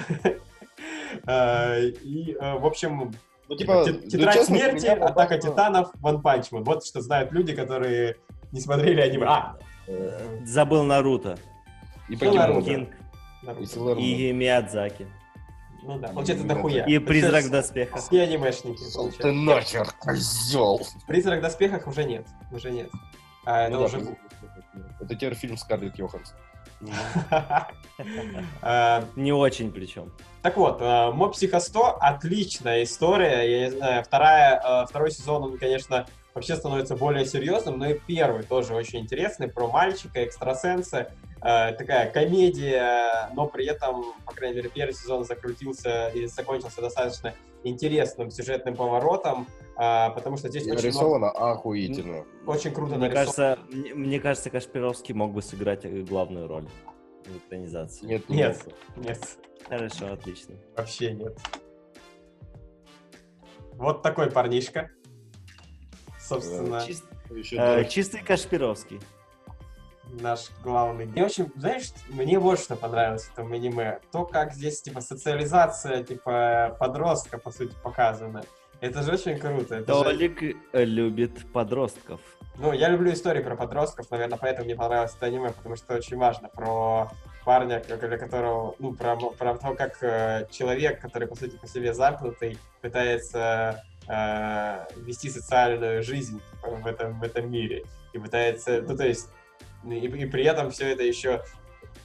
Э, 1.27 1.81
И, 2.03 2.33
э, 2.39 2.57
в 2.57 2.65
общем, 2.65 3.13
Ну, 3.49 3.55
типа, 3.57 3.85
ну, 3.85 3.99
Тетрадь 4.09 4.43
смерти, 4.45 4.85
меня 4.85 5.05
Атака 5.05 5.35
Man- 5.35 5.39
титанов, 5.41 5.93
One 6.01 6.21
Punch 6.21 6.51
Man. 6.51 6.63
Вот 6.63 6.85
что 6.85 7.01
знают 7.01 7.31
люди, 7.33 7.53
которые 7.53 8.15
не 8.51 8.59
смотрели 8.61 9.01
аниме. 9.01 9.25
А, 9.27 9.57
Э, 9.87 10.39
Забыл 10.45 10.83
Наруто. 10.83 11.37
И? 12.07 12.15
Кинг 12.15 12.35
Наруто. 12.35 13.99
И 13.99 14.31
Миядзаки. 14.31 15.07
Ну 15.83 15.97
да, 15.97 16.09
получается, 16.09 16.45
дохуя. 16.45 16.85
И 16.85 16.99
Призрак 16.99 17.45
в 17.45 17.49
доспехах. 17.49 18.01
Все 18.01 18.21
анимешники, 18.21 18.83
Ты 19.17 19.31
нахер, 19.31 19.87
козел. 19.99 20.81
Призрак 21.07 21.39
в 21.39 21.41
доспехах 21.41 21.87
уже 21.87 22.03
нет. 22.03 22.27
Уже 22.51 22.71
нет. 22.71 22.89
А, 23.45 23.63
это 23.63 23.71
Ну 23.71 23.79
да, 23.79 23.85
уже... 23.85 24.17
Это 24.99 25.15
теперь 25.15 25.33
фильм 25.33 25.57
Скарлетт 25.57 25.97
Йоханссон. 25.97 26.37
А, 28.61 29.05
Не 29.15 29.31
очень 29.31 29.71
причем. 29.71 30.11
Так 30.41 30.57
вот, 30.57 30.81
э, 30.81 31.11
Моб 31.11 31.33
Психо 31.33 31.59
100 31.59 31.97
отличная 31.99 32.83
история. 32.83 33.43
Я 33.43 33.65
не 33.65 33.71
знаю, 33.71 34.03
вторая, 34.03 34.59
э, 34.59 34.85
второй 34.87 35.11
сезон, 35.11 35.43
он, 35.43 35.57
конечно, 35.59 36.07
вообще 36.33 36.55
становится 36.55 36.95
более 36.95 37.25
серьезным, 37.25 37.77
но 37.77 37.89
и 37.89 37.99
первый 37.99 38.41
тоже 38.43 38.73
очень 38.73 38.99
интересный, 38.99 39.47
про 39.49 39.67
мальчика, 39.67 40.23
экстрасенса. 40.23 41.11
Э, 41.43 41.73
Такая 41.73 42.11
комедия, 42.11 43.29
но 43.33 43.47
при 43.47 43.65
этом, 43.65 44.05
по 44.25 44.33
крайней 44.33 44.57
мере, 44.57 44.69
первый 44.69 44.93
сезон 44.93 45.23
закрутился 45.25 46.09
и 46.09 46.27
закончился 46.27 46.81
достаточно 46.81 47.33
интересным 47.63 48.29
сюжетным 48.31 48.75
поворотом, 48.75 49.47
э, 49.77 50.09
потому 50.13 50.37
что 50.37 50.49
здесь 50.49 50.63
И 50.67 50.71
очень, 50.71 50.73
много- 50.73 50.83
нарисовано 50.83 51.31
охуительно. 51.31 52.25
очень 52.45 52.71
круто 52.71 52.95
Мне 52.95 53.07
нарисовано. 53.09 53.55
кажется, 53.55 53.75
мне, 53.75 53.93
мне 53.95 54.19
кажется, 54.19 54.49
Кашпировский 54.51 55.13
мог 55.15 55.31
бы 55.33 55.41
сыграть 55.41 55.83
э, 55.85 56.01
главную 56.01 56.47
роль 56.47 56.67
в 57.25 57.37
экранизации. 57.37 58.05
Нет, 58.05 58.29
Нет. 58.29 58.63
нет. 58.97 59.07
Нет, 59.07 59.37
Хорошо, 59.67 60.13
отлично. 60.13 60.55
вообще 60.75 61.11
нет. 61.13 61.37
Вот 63.73 64.01
такой 64.03 64.29
парнишка. 64.29 64.91
Собственно. 66.19 66.81
Чист- 66.85 67.05
Еще 67.31 67.55
э, 67.57 67.85
чистый 67.89 68.21
Кашпировский. 68.23 68.99
Наш 70.19 70.49
главный. 70.63 71.05
Мне 71.05 71.25
очень, 71.25 71.51
знаешь, 71.55 71.91
мне 72.09 72.39
вот 72.39 72.59
что 72.59 72.75
понравилось 72.75 73.23
в 73.25 73.33
этом 73.33 73.51
аниме. 73.51 73.99
То, 74.11 74.25
как 74.25 74.53
здесь, 74.53 74.81
типа, 74.81 75.01
социализация, 75.01 76.03
типа, 76.03 76.75
подростка, 76.79 77.37
по 77.37 77.51
сути, 77.51 77.73
показана. 77.83 78.43
Это 78.81 79.03
же 79.03 79.13
очень 79.13 79.37
круто. 79.37 79.75
Это 79.75 79.93
же- 79.93 80.03
Толик 80.03 80.41
э, 80.43 80.83
любит 80.83 81.51
подростков. 81.51 82.19
Ну, 82.57 82.73
я 82.73 82.89
люблю 82.89 83.13
истории 83.13 83.41
про 83.41 83.55
подростков, 83.55 84.09
наверное, 84.11 84.37
поэтому 84.37 84.65
мне 84.65 84.75
понравилось 84.75 85.13
это 85.15 85.27
аниме, 85.27 85.51
потому 85.51 85.75
что 85.75 85.95
очень 85.95 86.17
важно 86.17 86.49
про 86.49 87.11
парня, 87.45 87.79
для 87.79 88.17
которого, 88.17 88.75
ну, 88.79 88.93
про, 88.93 89.15
про 89.15 89.55
то, 89.55 89.73
как 89.75 89.97
э, 90.03 90.47
человек, 90.51 90.99
который, 90.99 91.27
по 91.27 91.35
сути, 91.35 91.55
по 91.57 91.67
себе 91.67 91.93
замкнутый, 91.93 92.57
пытается 92.81 93.83
э, 94.07 94.85
вести 94.97 95.29
социальную 95.29 96.03
жизнь 96.03 96.41
в 96.63 96.85
этом, 96.85 97.19
в 97.19 97.23
этом 97.23 97.49
мире. 97.51 97.83
И 98.13 98.19
пытается, 98.19 98.81
ну, 98.81 98.95
то 98.97 99.07
есть, 99.07 99.29
и, 99.85 99.95
и 99.95 100.25
при 100.25 100.43
этом 100.43 100.71
все 100.71 100.89
это 100.89 101.03
еще 101.03 101.43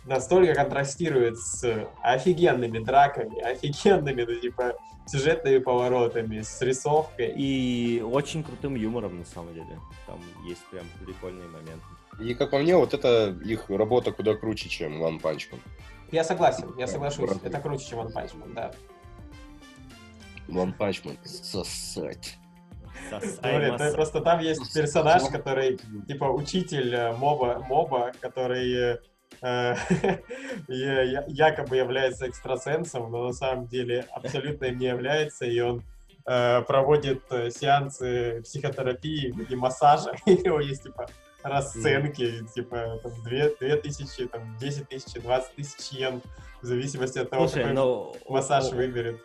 настолько 0.05 0.55
контрастирует 0.55 1.39
с 1.39 1.89
офигенными 2.03 2.79
драками, 2.79 3.41
офигенными, 3.41 4.23
ну, 4.23 4.41
типа, 4.41 4.75
сюжетными 5.07 5.59
поворотами, 5.59 6.41
с 6.41 6.61
рисовкой. 6.63 7.33
И 7.37 8.01
очень 8.03 8.43
крутым 8.43 8.75
юмором, 8.75 9.19
на 9.19 9.25
самом 9.25 9.55
деле. 9.55 9.81
Там 10.07 10.21
есть 10.47 10.65
прям 10.67 10.87
прикольные 11.05 11.49
моменты. 11.49 11.85
И 12.21 12.35
как 12.35 12.51
по 12.51 12.59
мне, 12.59 12.77
вот 12.77 12.95
это 12.95 13.37
их 13.45 13.69
работа 13.69 14.13
куда 14.13 14.35
круче, 14.35 14.69
чем 14.69 15.03
One 15.03 15.21
Punch 15.21 15.51
Man. 15.53 15.61
Я 16.13 16.25
согласен, 16.25 16.73
я 16.79 16.87
соглашусь. 16.87 17.29
Правда. 17.29 17.49
Это 17.49 17.61
круче, 17.61 17.87
чем 17.89 18.01
One 18.01 18.13
Punch 18.13 18.37
Man, 18.37 18.55
да. 18.55 18.73
One 20.49 20.77
Punch 20.77 21.05
Man 21.05 21.19
сосать. 21.25 22.39
Масса. 23.73 23.85
ну, 23.91 23.95
просто 23.95 24.21
там 24.21 24.41
есть 24.41 24.75
персонаж, 24.75 25.23
который, 25.31 25.79
типа, 26.07 26.25
учитель 26.25 26.95
э, 26.95 27.13
моба, 27.13 27.65
моба 27.69 28.13
который 28.21 28.99
э, 29.43 29.77
я- 30.69 31.03
я- 31.03 31.25
якобы 31.29 31.77
является 31.77 32.29
экстрасенсом, 32.29 33.11
но 33.11 33.27
на 33.27 33.33
самом 33.33 33.67
деле 33.67 34.07
абсолютно 34.11 34.67
им 34.67 34.79
не 34.79 34.87
является, 34.87 35.45
и 35.45 35.61
он 35.61 35.83
э, 36.27 36.63
проводит 36.63 37.23
э, 37.31 37.51
сеансы 37.51 38.43
психотерапии 38.43 39.35
и 39.49 39.57
массажа. 39.57 40.15
И 40.27 40.35
у 40.41 40.45
него 40.45 40.61
есть, 40.61 40.85
типа, 40.85 41.07
расценки, 41.43 42.45
типа, 42.55 43.01
там, 43.03 43.13
2, 43.23 43.77
тысячи, 43.77 44.27
там, 44.27 44.57
10 44.59 44.89
тысяч, 44.89 45.13
20 45.15 45.55
тысяч 45.55 45.93
йен, 45.93 46.23
в 46.63 46.67
зависимости 46.67 47.19
от 47.19 47.31
того, 47.31 47.47
Слушай, 47.47 47.63
какой 47.63 47.75
ну... 47.75 48.17
массаж 48.29 48.73
выберет. 48.73 49.21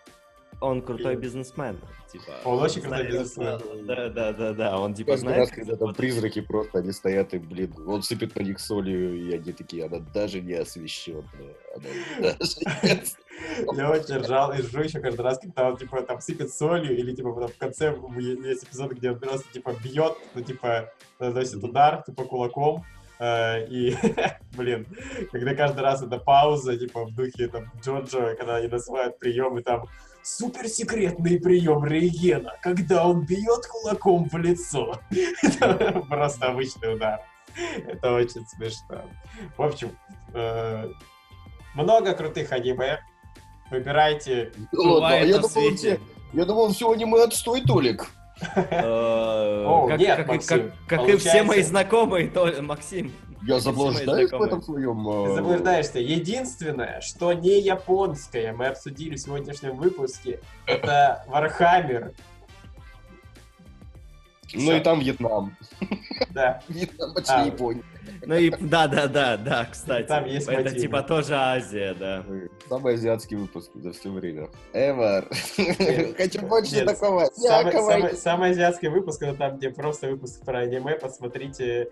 Он 0.62 0.82
крутой 0.84 1.16
бизнесмен. 1.16 1.78
Типа, 2.12 2.32
Он 2.46 2.62
очень 2.62 2.82
крутой 2.82 3.08
бизнесмен. 3.08 3.86
Да, 3.86 4.10
да, 4.10 4.32
да, 4.32 4.54
да. 4.54 4.80
Он 4.80 4.94
типа 4.94 5.12
Каждый 5.12 5.24
знает, 5.24 5.40
раз, 5.40 5.52
когда 5.52 5.76
там 5.76 5.94
призраки 5.94 6.42
просто, 6.42 6.80
они 6.80 6.92
стоят 6.92 7.34
и, 7.34 7.40
блин, 7.40 7.74
он 7.88 8.04
сыпет 8.04 8.34
по 8.34 8.40
них 8.40 8.60
солью, 8.60 9.16
и 9.16 9.34
они 9.34 9.52
такие, 9.54 9.86
она 9.86 10.00
даже 10.00 10.40
не 10.40 10.54
освещенная. 10.54 11.56
Она 11.76 12.34
даже 12.40 12.56
не 12.84 13.78
Я 13.78 13.92
очень 13.92 14.18
ржал 14.18 14.54
и 14.54 14.62
ржу 14.62 14.82
еще 14.82 15.00
каждый 15.00 15.22
раз, 15.22 15.40
когда 15.40 15.70
он, 15.70 15.78
типа, 15.78 16.02
там 16.04 16.22
сыпет 16.22 16.54
солью, 16.54 16.96
или, 16.96 17.16
типа, 17.16 17.32
в 17.32 17.58
конце 17.58 17.96
есть 18.44 18.64
эпизод, 18.64 18.92
где 18.92 19.12
он 19.12 19.20
просто, 19.20 19.52
типа, 19.52 19.76
бьет, 19.84 20.16
ну, 20.36 20.42
типа, 20.42 20.92
наносит 21.20 21.64
удар, 21.64 22.04
типа, 22.04 22.24
кулаком, 22.26 22.84
э, 22.84 23.01
и, 23.22 23.96
блин, 24.58 24.88
когда 25.32 25.54
каждый 25.54 25.82
раз 25.82 26.02
это 26.02 26.18
пауза, 26.18 26.78
типа, 26.78 27.06
в 27.06 27.14
духе, 27.14 27.48
там, 27.48 27.72
Джоджо, 27.82 28.36
когда 28.36 28.56
они 28.56 28.68
называют 28.68 29.20
приемы, 29.20 29.62
там, 29.62 29.86
суперсекретный 30.24 31.40
прием 31.40 31.86
Рейгена, 31.86 32.54
когда 32.62 33.06
он 33.06 33.26
бьет 33.26 33.68
кулаком 33.68 34.28
в 34.30 34.38
лицо. 34.38 35.00
Это 35.44 36.04
просто 36.10 36.48
обычный 36.48 36.96
удар. 36.96 37.22
Это 37.86 38.14
очень 38.14 38.46
смешно. 38.48 39.04
В 39.58 39.62
общем, 39.62 39.96
э, 40.34 40.90
много 41.76 42.14
крутых 42.14 42.52
аниме. 42.52 43.02
Выбирайте. 43.70 44.52
Да 44.72 44.82
ладно, 44.82 45.08
а 45.10 45.20
я 46.34 46.46
думал, 46.46 46.72
все 46.72 46.92
аниме 46.92 47.24
отстой, 47.24 47.62
Толик. 47.62 48.08
Э, 48.56 49.88
Как 50.88 51.08
и- 51.10 51.18
все 51.18 51.44
мои 51.44 51.62
знакомые, 51.62 52.28
то 52.30 52.52
Максим. 52.62 53.12
Я 53.44 53.60
заблуждаюсь 53.60 54.32
в 54.32 54.42
этом 54.42 54.62
своем... 54.62 55.08
э, 55.10 55.28
Ты 55.30 55.34
заблуждаешься. 55.36 56.00
Единственное, 56.00 57.02
что 57.02 57.34
не 57.34 57.60
японское, 57.60 58.54
мы 58.54 58.68
обсудили 58.68 59.16
в 59.16 59.20
сегодняшнем 59.20 59.78
выпуске, 59.78 60.42
это 60.68 61.26
Вархаммер. 61.28 62.12
Ну 64.54 64.76
и 64.76 64.80
там 64.82 65.00
Вьетнам. 65.00 65.56
Да. 66.32 66.62
Вьетнам 66.68 67.14
почти 67.14 67.32
А. 67.34 67.46
Япония. 67.46 67.84
Ну 68.26 68.36
и 68.36 68.50
да, 68.50 68.88
да, 68.88 69.08
да, 69.08 69.38
да, 69.38 69.66
кстати. 69.66 70.08
Там 70.08 70.26
есть 70.26 70.48
Это 70.48 70.64
мотивы. 70.64 70.80
типа 70.80 71.04
тоже 71.04 71.36
Азия, 71.36 71.94
да. 71.94 72.24
Самый 72.70 72.96
азиатский 72.96 73.38
выпуск 73.38 73.72
за 73.76 73.92
все 73.94 74.10
время. 74.12 74.50
Ever. 74.74 75.28
Хочу 76.18 76.42
больше 76.46 76.76
нет, 76.76 76.86
такого. 76.88 77.26
Самый, 77.34 77.72
Якова. 77.74 77.92
самый- 77.92 78.14
самый 78.16 78.50
азиатский 78.52 78.90
выпуск, 78.90 79.22
это 79.24 79.36
там, 79.38 79.58
где 79.58 79.70
просто 79.70 80.08
выпуск 80.08 80.44
про 80.46 80.60
аниме. 80.60 80.96
Посмотрите, 80.96 81.90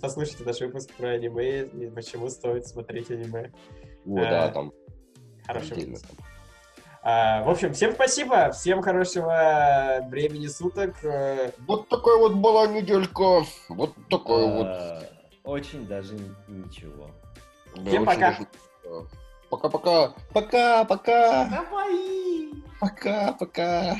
послушайте 0.00 0.44
наш 0.44 0.60
выпуск 0.60 0.90
про 0.96 1.10
аниме 1.10 1.62
и 1.64 1.90
почему 1.90 2.28
стоит 2.30 2.66
смотреть 2.66 3.10
аниме. 3.10 3.52
О, 4.06 4.14
да, 4.16 4.48
Э, 4.48 4.52
там 4.52 4.72
Хороший 5.46 5.76
выпуск. 5.86 6.06
А, 7.06 7.42
в 7.44 7.50
общем, 7.50 7.74
всем 7.74 7.92
спасибо, 7.92 8.50
всем 8.52 8.80
хорошего 8.80 9.98
времени 10.08 10.46
суток. 10.46 10.94
Э, 11.04 11.50
Вот 11.66 11.88
такая 11.90 12.16
вот 12.16 12.34
была 12.34 12.66
неделька. 12.66 13.44
Вот 13.68 13.92
такой 14.08 14.46
вот. 14.46 15.13
Очень 15.44 15.86
даже 15.86 16.14
ничего. 16.48 17.10
Да, 17.76 17.90
всем 17.90 18.04
пока. 18.04 18.18
даже- 18.32 19.06
Пока-пока. 19.50 20.14
Пока-пока. 20.32 21.44
Давай! 21.48 22.50
Пока-пока. 22.80 23.96